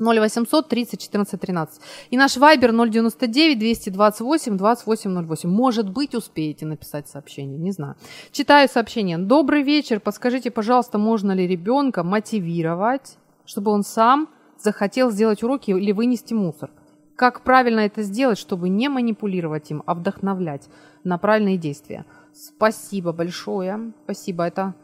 0800 0.00 0.68
30 0.68 1.00
14 1.00 1.40
13. 1.40 1.80
И 2.10 2.16
наш 2.16 2.36
вайбер 2.36 2.72
099 2.72 3.58
228 3.58 4.56
2808. 4.56 5.50
Может 5.50 5.90
быть, 5.90 6.14
успеете 6.14 6.66
написать 6.66 7.08
сообщение, 7.08 7.58
не 7.58 7.72
знаю. 7.72 7.96
Читаю 8.32 8.68
сообщение. 8.68 9.18
Добрый 9.18 9.62
вечер. 9.62 10.00
Подскажите, 10.00 10.50
пожалуйста, 10.50 10.98
можно 10.98 11.32
ли 11.32 11.46
ребенка 11.46 12.02
мотивировать, 12.02 13.16
чтобы 13.44 13.70
он 13.70 13.82
сам 13.82 14.28
захотел 14.58 15.10
сделать 15.10 15.42
уроки 15.42 15.70
или 15.70 15.92
вынести 15.92 16.34
мусор? 16.34 16.70
Как 17.16 17.42
правильно 17.42 17.80
это 17.80 18.02
сделать, 18.02 18.38
чтобы 18.38 18.68
не 18.68 18.88
манипулировать 18.88 19.70
им, 19.72 19.82
а 19.86 19.94
вдохновлять 19.94 20.68
на 21.02 21.18
правильные 21.18 21.56
действия? 21.56 22.06
Спасибо 22.32 23.12
большое. 23.12 23.92
Спасибо. 24.04 24.44
Это 24.44 24.74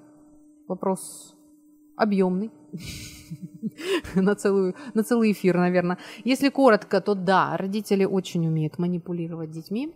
вопрос 0.66 1.33
объемный, 1.96 2.50
на, 4.14 4.34
целую, 4.34 4.74
на 4.94 5.02
целый 5.02 5.32
эфир, 5.32 5.56
наверное. 5.56 5.98
Если 6.24 6.48
коротко, 6.48 7.00
то 7.00 7.14
да, 7.14 7.56
родители 7.56 8.04
очень 8.04 8.46
умеют 8.46 8.78
манипулировать 8.78 9.50
детьми, 9.50 9.92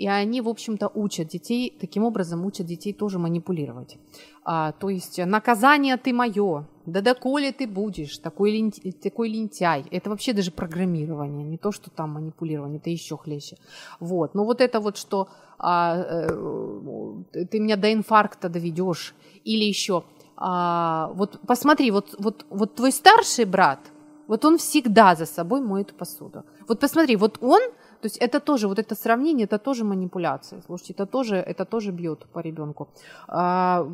и 0.00 0.08
они, 0.08 0.40
в 0.40 0.48
общем-то, 0.48 0.90
учат 0.94 1.28
детей, 1.28 1.76
таким 1.78 2.04
образом 2.04 2.46
учат 2.46 2.66
детей 2.66 2.94
тоже 2.94 3.18
манипулировать. 3.18 3.98
А, 4.44 4.72
то 4.72 4.88
есть 4.88 5.18
наказание 5.18 5.98
ты 5.98 6.14
мое, 6.14 6.66
да 6.86 7.02
доколе 7.02 7.52
ты 7.52 7.66
будешь, 7.66 8.16
такой, 8.16 8.50
лень, 8.52 8.72
такой 9.02 9.28
лентяй. 9.28 9.84
Это 9.90 10.08
вообще 10.08 10.32
даже 10.32 10.52
программирование, 10.52 11.44
не 11.44 11.58
то, 11.58 11.70
что 11.70 11.90
там 11.90 12.12
манипулирование, 12.12 12.78
это 12.78 12.88
еще 12.88 13.18
хлеще. 13.18 13.56
Вот. 14.00 14.34
Но 14.34 14.44
вот 14.44 14.62
это 14.62 14.80
вот, 14.80 14.96
что 14.96 15.28
а, 15.58 15.98
э, 15.98 17.44
ты 17.50 17.60
меня 17.60 17.76
до 17.76 17.92
инфаркта 17.92 18.48
доведешь, 18.48 19.14
или 19.44 19.64
еще, 19.64 20.04
а, 20.40 21.12
вот 21.14 21.38
посмотри, 21.46 21.90
вот, 21.90 22.14
вот, 22.18 22.46
вот 22.50 22.74
твой 22.74 22.92
старший 22.92 23.44
брат, 23.44 23.78
вот 24.26 24.44
он 24.44 24.56
всегда 24.58 25.14
за 25.14 25.26
собой 25.26 25.60
моет 25.60 25.92
посуду. 25.94 26.44
Вот 26.66 26.80
посмотри, 26.80 27.16
вот 27.16 27.38
он 27.40 27.60
то 28.00 28.06
есть 28.06 28.16
это 28.16 28.40
тоже, 28.40 28.66
вот 28.66 28.78
это 28.78 28.94
сравнение, 28.94 29.44
это 29.44 29.58
тоже 29.58 29.84
манипуляция. 29.84 30.62
Слушайте, 30.62 30.94
это 30.94 31.06
тоже, 31.06 31.36
это 31.36 31.66
тоже 31.66 31.92
бьет 31.92 32.26
по 32.32 32.38
ребенку. 32.38 32.88
А, 33.28 33.86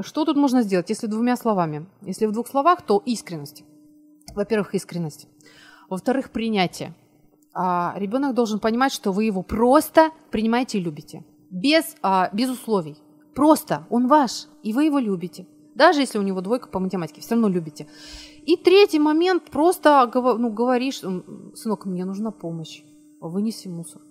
что 0.00 0.24
тут 0.24 0.36
можно 0.36 0.62
сделать, 0.62 0.88
если 0.88 1.06
двумя 1.06 1.36
словами? 1.36 1.86
Если 2.00 2.24
в 2.24 2.32
двух 2.32 2.48
словах, 2.48 2.80
то 2.82 3.02
искренность. 3.04 3.64
Во-первых, 4.34 4.74
искренность. 4.74 5.28
Во-вторых, 5.90 6.30
принятие. 6.30 6.94
А, 7.52 7.94
ребенок 7.96 8.34
должен 8.34 8.60
понимать, 8.60 8.92
что 8.92 9.12
вы 9.12 9.24
его 9.24 9.42
просто 9.42 10.10
принимаете 10.30 10.78
и 10.78 10.82
любите. 10.82 11.22
Без, 11.50 11.96
а, 12.02 12.30
без 12.32 12.48
условий. 12.48 12.96
Просто 13.34 13.86
он 13.90 14.08
ваш, 14.08 14.46
и 14.62 14.72
вы 14.72 14.84
его 14.84 14.98
любите. 14.98 15.46
Даже 15.74 16.00
если 16.00 16.18
у 16.18 16.22
него 16.22 16.40
двойка 16.40 16.68
по 16.68 16.78
математике, 16.78 17.20
все 17.20 17.34
равно 17.34 17.48
любите. 17.48 17.88
И 18.44 18.56
третий 18.56 18.98
момент, 18.98 19.44
просто 19.50 20.10
ну, 20.14 20.50
говоришь, 20.50 21.00
сынок, 21.54 21.86
мне 21.86 22.04
нужна 22.04 22.30
помощь 22.30 22.82
вынеси 23.20 23.68
мусор. 23.68 24.02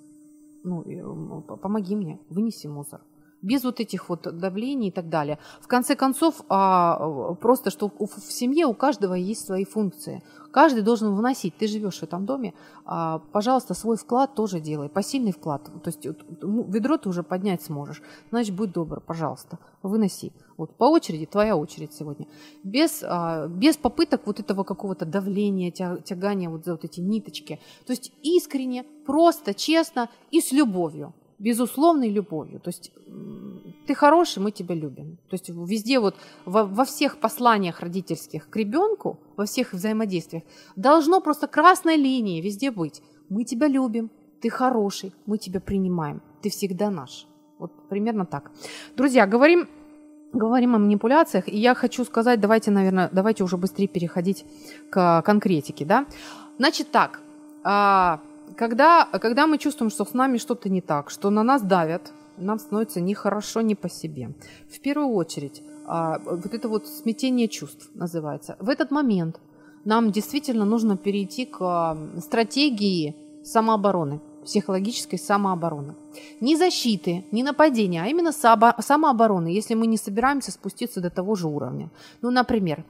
Ну, 0.64 1.41
помоги 1.61 1.95
мне, 1.95 2.20
вынеси 2.30 2.68
мусор 2.68 3.01
без 3.44 3.64
вот 3.64 3.80
этих 3.80 4.10
вот 4.10 4.22
давлений 4.22 4.88
и 4.88 4.91
так 4.91 5.10
далее. 5.10 5.38
В 5.62 5.68
конце 5.68 5.96
концов, 5.96 6.41
а, 6.50 7.36
просто 7.36 7.70
что 7.70 7.91
в 8.00 8.32
семье 8.32 8.66
у 8.66 8.74
каждого 8.74 9.14
есть 9.14 9.46
свои 9.46 9.66
функции. 9.66 10.24
Каждый 10.52 10.84
должен 10.84 11.16
вносить. 11.16 11.58
Ты 11.58 11.68
живешь 11.68 12.00
в 12.00 12.04
этом 12.04 12.26
доме, 12.26 12.54
а, 12.86 13.20
пожалуйста, 13.32 13.74
свой 13.74 13.98
вклад 13.98 14.36
тоже 14.36 14.60
делай, 14.60 14.88
посильный 14.88 15.32
вклад. 15.32 15.64
То 15.84 15.89
есть 15.89 16.06
ведро 16.06 16.98
ты 16.98 17.10
уже 17.10 17.24
поднять 17.24 17.62
сможешь. 17.64 18.02
Значит, 18.30 18.56
будь 18.56 18.72
добр, 18.72 19.02
пожалуйста, 19.02 19.60
выноси. 19.82 20.32
Вот 20.58 20.76
по 20.78 20.86
очереди, 20.86 21.26
твоя 21.26 21.58
очередь 21.58 21.94
сегодня. 21.94 22.28
Без, 22.64 23.04
а, 23.04 23.48
без 23.48 23.78
попыток 23.78 24.22
вот 24.26 24.39
этого 24.39 24.64
какого-то 24.64 25.06
давления, 25.06 25.72
тягания 25.72 26.50
вот 26.50 26.66
за 26.66 26.72
вот 26.74 26.86
эти 26.86 27.02
ниточки. 27.02 27.60
То 27.86 27.91
есть 27.91 28.14
искренне, 28.22 28.84
просто, 29.06 29.54
честно 29.54 30.10
и 30.32 30.39
с 30.39 30.52
любовью 30.52 31.14
безусловной 31.40 32.10
любовью. 32.10 32.60
То 32.60 32.70
есть 32.70 32.92
ты 33.88 33.96
хороший, 33.96 34.40
мы 34.40 34.52
тебя 34.52 34.76
любим. 34.76 35.18
То 35.30 35.34
есть 35.36 35.50
везде 35.50 36.00
вот 36.00 36.16
во, 36.46 36.64
во 36.64 36.86
всех 36.86 37.18
посланиях 37.18 37.82
родительских 37.82 38.50
к 38.50 38.56
ребенку, 38.56 39.20
во 39.38 39.46
всех 39.46 39.74
взаимодействиях 39.74 40.44
должно 40.76 41.22
просто 41.22 41.48
красной 41.48 41.98
линией 41.98 42.42
везде 42.42 42.72
быть. 42.72 43.02
Мы 43.30 43.44
тебя 43.44 43.68
любим, 43.68 44.10
ты 44.42 44.50
хороший, 44.50 45.14
мы 45.26 45.38
тебя 45.38 45.60
принимаем, 45.60 46.22
ты 46.42 46.50
всегда 46.50 46.90
наш. 46.90 47.28
Вот 47.60 47.72
примерно 47.90 48.26
так. 48.26 48.52
Друзья, 48.96 49.26
говорим 49.28 49.68
говорим 50.34 50.76
о 50.76 50.80
манипуляциях, 50.80 51.48
и 51.48 51.58
я 51.58 51.76
хочу 51.76 52.04
сказать, 52.04 52.40
давайте, 52.40 52.72
наверное, 52.72 53.10
давайте 53.12 53.44
уже 53.44 53.56
быстрее 53.58 53.88
переходить 53.88 54.46
к 54.90 55.22
конкретике, 55.22 55.86
да. 55.86 56.06
Значит 56.58 56.92
так, 56.92 57.22
а, 57.64 58.20
когда, 58.58 59.06
когда 59.06 59.47
мы 59.47 59.58
чувствуем, 59.58 59.89
что 59.89 60.06
с 60.06 60.14
нами 60.14 60.38
что-то 60.38 60.70
не 60.70 60.82
так, 60.82 61.10
что 61.10 61.30
на 61.30 61.43
нас 61.43 61.62
давят, 61.62 62.12
нам 62.38 62.60
становится 62.60 63.01
нехорошо, 63.01 63.62
не 63.62 63.76
по 63.76 63.89
себе. 63.89 64.34
В 64.70 64.80
первую 64.80 65.10
очередь, 65.10 65.62
а, 65.86 66.20
вот 66.20 66.54
это 66.54 66.70
вот 66.70 66.88
смятение 66.88 67.47
чувств 67.47 67.89
называется. 67.93 68.56
В 68.60 68.70
этот 68.70 68.91
момент 68.91 69.39
нам 69.86 70.12
действительно 70.12 70.66
нужно 70.66 70.97
перейти 70.97 71.45
к 71.45 71.58
а, 71.62 71.97
стратегии 72.20 73.16
самообороны, 73.43 74.22
психологической 74.45 75.20
самообороны. 75.20 75.95
Не 76.39 76.56
защиты, 76.56 77.26
не 77.32 77.43
нападения, 77.43 78.01
а 78.04 78.08
именно 78.08 78.32
самообороны, 78.32 79.47
если 79.47 79.76
мы 79.76 79.88
не 79.88 79.97
собираемся 79.97 80.51
спуститься 80.51 81.01
до 81.01 81.10
того 81.10 81.36
же 81.36 81.47
уровня. 81.47 81.89
Ну, 82.22 82.32
например, 82.32 82.84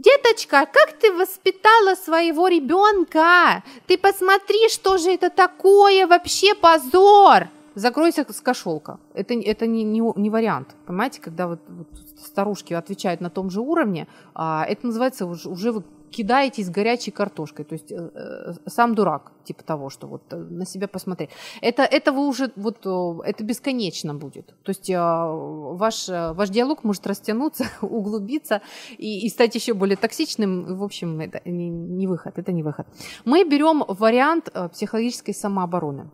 Деточка, 0.00 0.66
как 0.72 0.94
ты 0.98 1.12
воспитала 1.12 1.94
своего 1.94 2.48
ребенка? 2.48 3.62
Ты 3.86 3.98
посмотри, 3.98 4.70
что 4.70 4.96
же 4.96 5.10
это 5.10 5.28
такое 5.28 6.06
вообще 6.06 6.54
позор! 6.54 7.48
Закройся 7.74 8.24
с 8.26 8.40
кошелка. 8.40 8.98
Это, 9.12 9.34
это 9.34 9.66
не, 9.66 9.84
не, 9.84 10.00
не 10.16 10.30
вариант. 10.30 10.74
Понимаете, 10.86 11.20
когда 11.20 11.46
вот, 11.48 11.60
вот 11.68 11.86
старушки 12.24 12.72
отвечают 12.72 13.20
на 13.20 13.28
том 13.28 13.50
же 13.50 13.60
уровне, 13.60 14.08
а, 14.34 14.64
это 14.66 14.86
называется 14.86 15.26
уже, 15.26 15.50
уже 15.50 15.70
вы 15.70 15.84
кидаетесь 16.10 16.70
горячей 16.70 17.10
картошкой. 17.10 17.64
То 17.64 17.74
есть 17.74 17.92
э, 17.92 18.10
э, 18.14 18.52
сам 18.66 18.94
дурак, 18.94 19.32
типа 19.44 19.62
того, 19.64 19.90
что 19.90 20.06
вот 20.06 20.22
э, 20.32 20.36
на 20.36 20.66
себя 20.66 20.88
посмотреть. 20.88 21.30
Это, 21.62 21.82
это 21.82 22.12
вы 22.12 22.26
уже, 22.26 22.50
вот, 22.56 22.78
это 23.24 23.44
бесконечно 23.44 24.14
будет. 24.14 24.54
То 24.62 24.70
есть 24.70 24.90
ваш, 24.90 26.08
ваш 26.08 26.48
диалог 26.50 26.84
может 26.84 27.06
растянуться, 27.06 27.64
углубиться 27.82 28.60
и, 28.98 29.26
и 29.26 29.28
стать 29.28 29.54
еще 29.54 29.74
более 29.74 29.96
токсичным. 29.96 30.76
В 30.76 30.82
общем, 30.82 31.20
это 31.20 31.40
не, 31.44 31.68
не 31.68 32.06
выход, 32.06 32.38
это 32.38 32.52
не 32.52 32.62
выход. 32.62 32.86
Мы 33.24 33.44
берем 33.44 33.84
вариант 33.88 34.50
психологической 34.72 35.34
самообороны. 35.34 36.10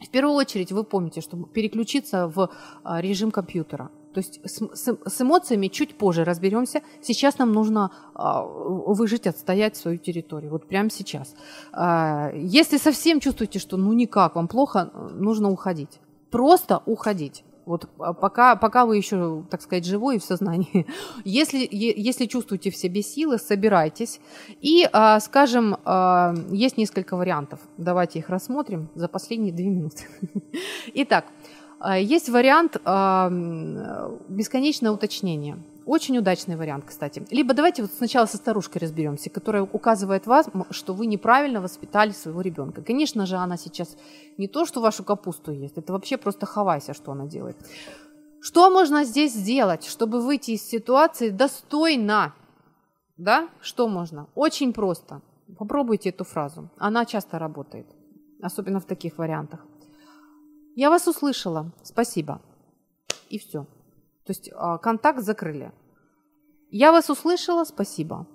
В 0.00 0.10
первую 0.10 0.34
очередь 0.36 0.72
вы 0.72 0.84
помните, 0.84 1.20
что 1.20 1.36
переключиться 1.42 2.28
в 2.28 2.50
режим 2.84 3.30
компьютера. 3.30 3.90
То 4.18 4.20
есть 4.20 4.40
с, 4.44 4.60
с, 4.74 4.96
с 5.06 5.20
эмоциями 5.20 5.68
чуть 5.68 5.96
позже 5.96 6.24
разберемся. 6.24 6.82
Сейчас 7.00 7.38
нам 7.38 7.52
нужно 7.52 7.92
а, 8.14 8.42
выжить, 8.42 9.28
отстоять 9.28 9.76
свою 9.76 9.96
территорию. 9.98 10.50
Вот 10.50 10.66
прямо 10.66 10.90
сейчас. 10.90 11.36
А, 11.72 12.32
если 12.34 12.78
совсем 12.78 13.20
чувствуете, 13.20 13.60
что 13.60 13.76
ну 13.76 13.92
никак, 13.92 14.34
вам 14.34 14.48
плохо, 14.48 14.90
нужно 15.12 15.50
уходить. 15.50 16.00
Просто 16.32 16.82
уходить. 16.84 17.44
Вот 17.64 17.88
а, 18.00 18.12
пока, 18.12 18.56
пока 18.56 18.86
вы 18.86 18.96
еще, 18.96 19.44
так 19.50 19.62
сказать, 19.62 19.84
живой 19.84 20.16
и 20.16 20.18
в 20.18 20.24
сознании. 20.24 20.84
Если, 21.24 21.68
если 21.70 22.26
чувствуете 22.26 22.72
в 22.72 22.76
себе 22.76 23.02
силы, 23.02 23.38
собирайтесь. 23.38 24.20
И, 24.60 24.88
а, 24.92 25.20
скажем, 25.20 25.76
а, 25.84 26.34
есть 26.50 26.76
несколько 26.76 27.16
вариантов. 27.16 27.60
Давайте 27.76 28.18
их 28.18 28.30
рассмотрим 28.30 28.88
за 28.96 29.06
последние 29.06 29.52
две 29.52 29.68
минуты. 29.68 30.08
Итак, 30.94 31.26
есть 31.98 32.28
вариант 32.28 32.76
бесконечное 34.28 34.90
уточнение. 34.90 35.58
Очень 35.86 36.18
удачный 36.18 36.56
вариант, 36.56 36.84
кстати. 36.86 37.26
Либо 37.30 37.54
давайте 37.54 37.80
вот 37.82 37.90
сначала 37.92 38.26
со 38.26 38.36
старушкой 38.36 38.82
разберемся, 38.82 39.30
которая 39.30 39.62
указывает 39.62 40.26
вам, 40.26 40.66
что 40.70 40.92
вы 40.92 41.06
неправильно 41.06 41.62
воспитали 41.62 42.10
своего 42.10 42.42
ребенка. 42.42 42.82
Конечно 42.82 43.24
же, 43.24 43.36
она 43.36 43.56
сейчас 43.56 43.96
не 44.36 44.48
то, 44.48 44.66
что 44.66 44.82
вашу 44.82 45.02
капусту 45.02 45.50
ест, 45.50 45.78
это 45.78 45.92
вообще 45.92 46.18
просто 46.18 46.44
хавайся, 46.44 46.92
что 46.92 47.12
она 47.12 47.24
делает. 47.26 47.56
Что 48.40 48.70
можно 48.70 49.04
здесь 49.04 49.32
сделать, 49.32 49.84
чтобы 49.84 50.20
выйти 50.20 50.50
из 50.52 50.62
ситуации 50.62 51.30
достойно? 51.30 52.34
Да? 53.16 53.48
Что 53.62 53.88
можно? 53.88 54.26
Очень 54.34 54.72
просто. 54.74 55.22
Попробуйте 55.58 56.10
эту 56.10 56.24
фразу. 56.24 56.68
Она 56.76 57.06
часто 57.06 57.38
работает, 57.38 57.86
особенно 58.42 58.78
в 58.78 58.84
таких 58.84 59.16
вариантах. 59.16 59.64
Я 60.78 60.90
вас 60.90 61.08
услышала, 61.08 61.72
спасибо. 61.82 62.40
И 63.30 63.38
все. 63.40 63.64
То 64.24 64.30
есть 64.30 64.48
а, 64.54 64.78
контакт 64.78 65.22
закрыли. 65.24 65.72
Я 66.70 66.92
вас 66.92 67.10
услышала, 67.10 67.64
спасибо. 67.64 68.28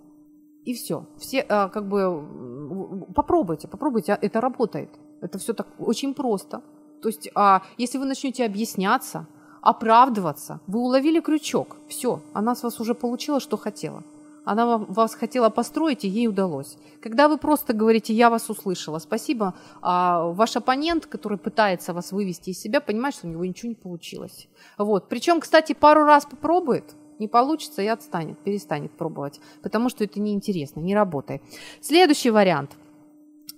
И 0.65 0.73
все. 0.73 1.05
Все 1.17 1.45
а, 1.47 1.69
как 1.69 1.87
бы 1.87 3.07
попробуйте, 3.15 3.69
попробуйте, 3.69 4.17
это 4.21 4.41
работает. 4.41 4.89
Это 5.21 5.37
все 5.37 5.53
так 5.53 5.67
очень 5.79 6.13
просто. 6.13 6.61
То 7.01 7.07
есть, 7.07 7.29
а, 7.33 7.61
если 7.77 7.97
вы 7.97 8.03
начнете 8.03 8.43
объясняться, 8.43 9.25
оправдываться, 9.61 10.59
вы 10.67 10.79
уловили 10.79 11.21
крючок. 11.21 11.77
Все, 11.87 12.19
она 12.33 12.55
с 12.55 12.63
вас 12.63 12.77
уже 12.81 12.93
получила, 12.93 13.39
что 13.39 13.55
хотела. 13.55 14.03
Она 14.45 14.77
вас 14.77 15.15
хотела 15.15 15.49
построить, 15.49 16.03
и 16.03 16.07
ей 16.07 16.27
удалось. 16.27 16.77
Когда 17.01 17.27
вы 17.27 17.37
просто 17.37 17.73
говорите 17.73 18.13
«я 18.13 18.29
вас 18.29 18.49
услышала», 18.49 18.99
спасибо, 18.99 19.53
а 19.81 20.27
ваш 20.27 20.55
оппонент, 20.55 21.05
который 21.05 21.37
пытается 21.37 21.93
вас 21.93 22.11
вывести 22.11 22.49
из 22.49 22.59
себя, 22.59 22.81
понимает, 22.81 23.15
что 23.15 23.27
у 23.27 23.29
него 23.29 23.45
ничего 23.45 23.69
не 23.69 23.75
получилось. 23.75 24.47
Вот. 24.77 25.07
Причем, 25.09 25.39
кстати, 25.39 25.73
пару 25.73 26.03
раз 26.03 26.25
попробует, 26.25 26.95
не 27.19 27.27
получится 27.27 27.81
и 27.81 27.87
отстанет, 27.87 28.37
перестанет 28.39 28.91
пробовать, 28.91 29.39
потому 29.61 29.89
что 29.89 30.03
это 30.03 30.19
неинтересно, 30.19 30.81
не 30.81 30.95
работает. 30.95 31.41
Следующий 31.81 32.31
вариант. 32.31 32.71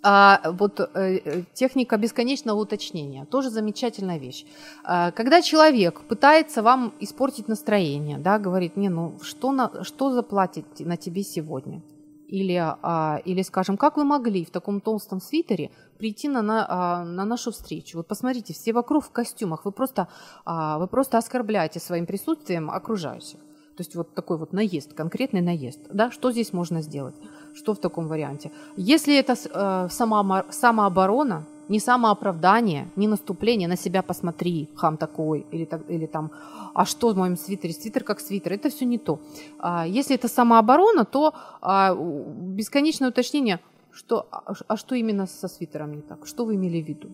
А, 0.03 0.51
вот 0.51 0.79
э, 0.79 1.43
техника 1.53 1.97
бесконечного 1.97 2.59
уточнения 2.59 3.25
тоже 3.25 3.49
замечательная 3.49 4.19
вещь. 4.19 4.45
А, 4.83 5.11
когда 5.11 5.41
человек 5.41 6.01
пытается 6.01 6.61
вам 6.61 6.93
испортить 6.99 7.47
настроение, 7.47 8.17
да, 8.17 8.37
говорит, 8.37 8.77
не, 8.77 8.89
ну 8.89 9.17
что, 9.21 9.51
на, 9.51 9.83
что 9.83 10.11
заплатить 10.11 10.79
на 10.79 10.97
тебе 10.97 11.23
сегодня? 11.23 11.81
Или, 12.27 12.55
а, 12.55 13.21
или, 13.25 13.41
скажем, 13.41 13.77
как 13.77 13.97
вы 13.97 14.03
могли 14.03 14.45
в 14.45 14.51
таком 14.51 14.81
толстом 14.81 15.21
свитере 15.21 15.71
прийти 15.97 16.27
на, 16.27 16.41
на, 16.41 16.65
а, 16.67 17.03
на 17.03 17.25
нашу 17.25 17.51
встречу? 17.51 17.97
Вот 17.97 18.07
посмотрите, 18.07 18.53
все 18.53 18.73
вокруг 18.73 19.05
в 19.05 19.11
костюмах, 19.11 19.65
вы 19.65 19.71
просто, 19.71 20.07
вы 20.45 20.87
просто 20.87 21.17
оскорбляете 21.17 21.79
своим 21.79 22.05
присутствием 22.05 22.69
окружающих. 22.69 23.39
То 23.75 23.81
есть 23.81 23.95
вот 23.95 24.13
такой 24.13 24.37
вот 24.37 24.53
наезд, 24.53 24.93
конкретный 24.93 25.41
наезд. 25.41 25.79
Да? 25.91 26.09
Что 26.11 26.31
здесь 26.31 26.53
можно 26.53 26.81
сделать? 26.81 27.15
Что 27.53 27.73
в 27.73 27.77
таком 27.77 28.07
варианте? 28.07 28.51
Если 28.77 29.17
это 29.17 29.33
э, 29.33 29.89
само, 29.89 30.43
самооборона, 30.49 31.45
не 31.69 31.79
самооправдание, 31.79 32.87
не 32.95 33.07
наступление, 33.07 33.67
на 33.67 33.77
себя 33.77 34.01
посмотри, 34.01 34.69
хам 34.75 34.97
такой, 34.97 35.45
или, 35.51 35.65
так, 35.65 35.81
или 35.89 36.05
там, 36.05 36.31
а 36.73 36.85
что 36.85 37.09
в 37.09 37.17
моем 37.17 37.37
свитере, 37.37 37.73
свитер 37.73 38.03
как 38.03 38.19
свитер, 38.19 38.53
это 38.53 38.69
все 38.69 38.85
не 38.85 38.97
то. 38.97 39.19
А, 39.59 39.85
если 39.85 40.15
это 40.15 40.27
самооборона, 40.27 41.05
то 41.05 41.33
а, 41.61 41.95
бесконечное 41.95 43.09
уточнение, 43.09 43.59
что, 43.91 44.27
а, 44.31 44.53
а 44.67 44.77
что 44.77 44.95
именно 44.95 45.27
со 45.27 45.47
свитером 45.47 45.95
не 45.95 46.01
так, 46.01 46.27
что 46.27 46.45
вы 46.45 46.55
имели 46.55 46.81
в 46.81 46.87
виду. 46.87 47.09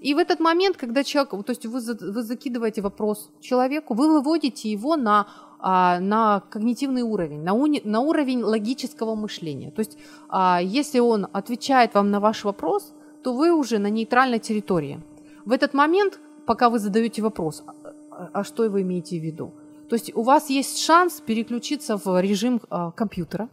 И 0.00 0.14
в 0.14 0.18
этот 0.18 0.40
момент, 0.40 0.76
когда 0.76 1.04
человек, 1.04 1.30
то 1.30 1.50
есть 1.50 1.66
вы, 1.66 1.80
вы 1.80 2.22
закидываете 2.22 2.80
вопрос 2.80 3.30
человеку, 3.40 3.94
вы 3.94 4.08
выводите 4.08 4.70
его 4.70 4.96
на 4.96 5.26
а, 5.62 6.00
на 6.00 6.40
когнитивный 6.50 7.02
уровень, 7.02 7.42
на, 7.42 7.52
уни, 7.54 7.80
на 7.84 8.00
уровень 8.00 8.42
логического 8.42 9.14
мышления. 9.14 9.70
То 9.70 9.80
есть, 9.80 9.98
а, 10.28 10.60
если 10.62 11.00
он 11.00 11.26
отвечает 11.32 11.94
вам 11.94 12.10
на 12.10 12.20
ваш 12.20 12.44
вопрос, 12.44 12.94
то 13.22 13.34
вы 13.34 13.52
уже 13.52 13.78
на 13.78 13.90
нейтральной 13.90 14.38
территории. 14.38 15.00
В 15.44 15.52
этот 15.52 15.74
момент, 15.74 16.20
пока 16.46 16.70
вы 16.70 16.78
задаете 16.78 17.22
вопрос, 17.22 17.64
а, 17.66 18.30
а 18.32 18.44
что 18.44 18.68
вы 18.70 18.82
имеете 18.82 19.18
в 19.18 19.22
виду? 19.22 19.52
То 19.88 19.96
есть 19.96 20.14
у 20.14 20.22
вас 20.22 20.50
есть 20.50 20.78
шанс 20.78 21.20
переключиться 21.20 21.96
в 21.96 22.20
режим 22.20 22.60
а, 22.70 22.90
компьютера, 22.92 23.48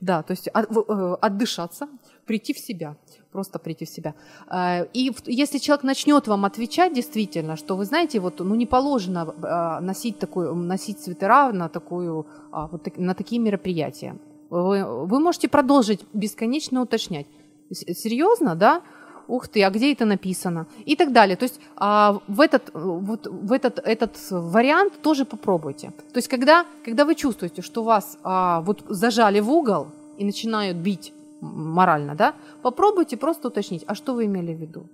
да, 0.00 0.22
то 0.22 0.32
есть 0.32 0.48
от, 0.48 0.70
э, 0.70 1.16
отдышаться, 1.20 1.88
прийти 2.26 2.52
в 2.52 2.58
себя 2.58 2.96
просто 3.32 3.58
прийти 3.58 3.84
в 3.84 3.88
себя. 3.88 4.14
А, 4.46 4.86
и 4.92 5.12
если 5.26 5.58
человек 5.58 5.84
начнет 5.84 6.28
вам 6.28 6.44
отвечать 6.44 6.94
действительно, 6.94 7.56
что 7.56 7.76
вы 7.76 7.84
знаете, 7.84 8.20
вот 8.20 8.40
ну 8.40 8.54
не 8.54 8.66
положено 8.66 9.34
а, 9.42 9.80
носить 9.80 10.18
такую, 10.18 10.54
носить 10.54 11.00
свитера 11.00 11.52
на 11.52 11.68
такую, 11.68 12.26
а, 12.52 12.66
вот 12.66 12.96
на 12.96 13.14
такие 13.14 13.40
мероприятия, 13.40 14.16
вы, 14.50 15.06
вы 15.06 15.20
можете 15.20 15.48
продолжить 15.48 16.00
бесконечно 16.12 16.82
уточнять. 16.82 17.26
Серьезно, 17.70 18.54
да? 18.54 18.82
Ух 19.26 19.46
ты, 19.46 19.62
а 19.62 19.70
где 19.70 19.92
это 19.92 20.06
написано? 20.06 20.66
И 20.86 20.96
так 20.96 21.12
далее. 21.12 21.36
То 21.36 21.44
есть 21.44 21.60
а, 21.76 22.18
в, 22.28 22.40
этот, 22.40 22.70
вот, 22.72 23.26
в 23.26 23.52
этот, 23.52 23.78
этот 23.78 24.16
вариант 24.30 24.94
тоже 25.02 25.26
попробуйте. 25.26 25.92
То 26.12 26.18
есть 26.18 26.28
когда, 26.28 26.64
когда 26.82 27.04
вы 27.04 27.14
чувствуете, 27.14 27.60
что 27.60 27.82
вас 27.82 28.18
а, 28.24 28.62
вот 28.62 28.84
зажали 28.88 29.40
в 29.40 29.50
угол 29.50 29.88
и 30.16 30.24
начинают 30.24 30.78
бить 30.78 31.12
морально, 31.40 32.14
да, 32.14 32.34
попробуйте 32.62 33.16
просто 33.16 33.48
уточнить, 33.48 33.84
а 33.86 33.94
что 33.94 34.14
вы 34.14 34.24
имели 34.24 34.54
в 34.54 34.60
виду? 34.60 34.88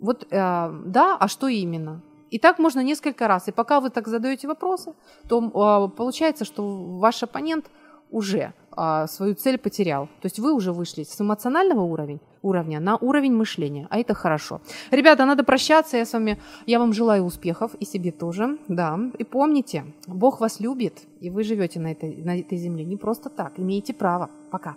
Вот, 0.00 0.26
э, 0.30 0.70
да, 0.86 1.16
а 1.18 1.28
что 1.28 1.48
именно? 1.48 2.02
И 2.30 2.38
так 2.38 2.58
можно 2.58 2.80
несколько 2.82 3.28
раз. 3.28 3.48
И 3.48 3.52
пока 3.52 3.80
вы 3.80 3.90
так 3.90 4.08
задаете 4.08 4.48
вопросы, 4.48 4.92
то 5.28 5.40
э, 5.40 5.96
получается, 5.96 6.44
что 6.44 6.98
ваш 6.98 7.22
оппонент 7.22 7.70
уже 8.10 8.52
э, 8.76 9.06
свою 9.08 9.34
цель 9.34 9.58
потерял. 9.58 10.06
То 10.20 10.26
есть 10.26 10.38
вы 10.38 10.52
уже 10.52 10.72
вышли 10.72 11.04
с 11.04 11.20
эмоционального 11.20 11.82
уровня, 11.82 12.18
уровня 12.42 12.80
на 12.80 12.96
уровень 12.96 13.32
мышления, 13.32 13.86
а 13.90 13.98
это 13.98 14.14
хорошо. 14.14 14.60
Ребята, 14.90 15.24
надо 15.24 15.44
прощаться, 15.44 15.96
я 15.96 16.04
с 16.04 16.12
вами, 16.12 16.38
я 16.66 16.78
вам 16.78 16.92
желаю 16.92 17.24
успехов 17.24 17.74
и 17.80 17.84
себе 17.84 18.12
тоже, 18.12 18.58
да. 18.68 18.98
И 19.18 19.24
помните, 19.24 19.84
Бог 20.06 20.40
вас 20.40 20.60
любит, 20.60 21.02
и 21.20 21.30
вы 21.30 21.42
живете 21.42 21.80
на 21.80 21.92
этой, 21.92 22.16
на 22.16 22.38
этой 22.38 22.58
земле 22.58 22.84
не 22.84 22.96
просто 22.96 23.28
так, 23.28 23.58
имеете 23.58 23.92
право. 23.92 24.30
Пока. 24.50 24.76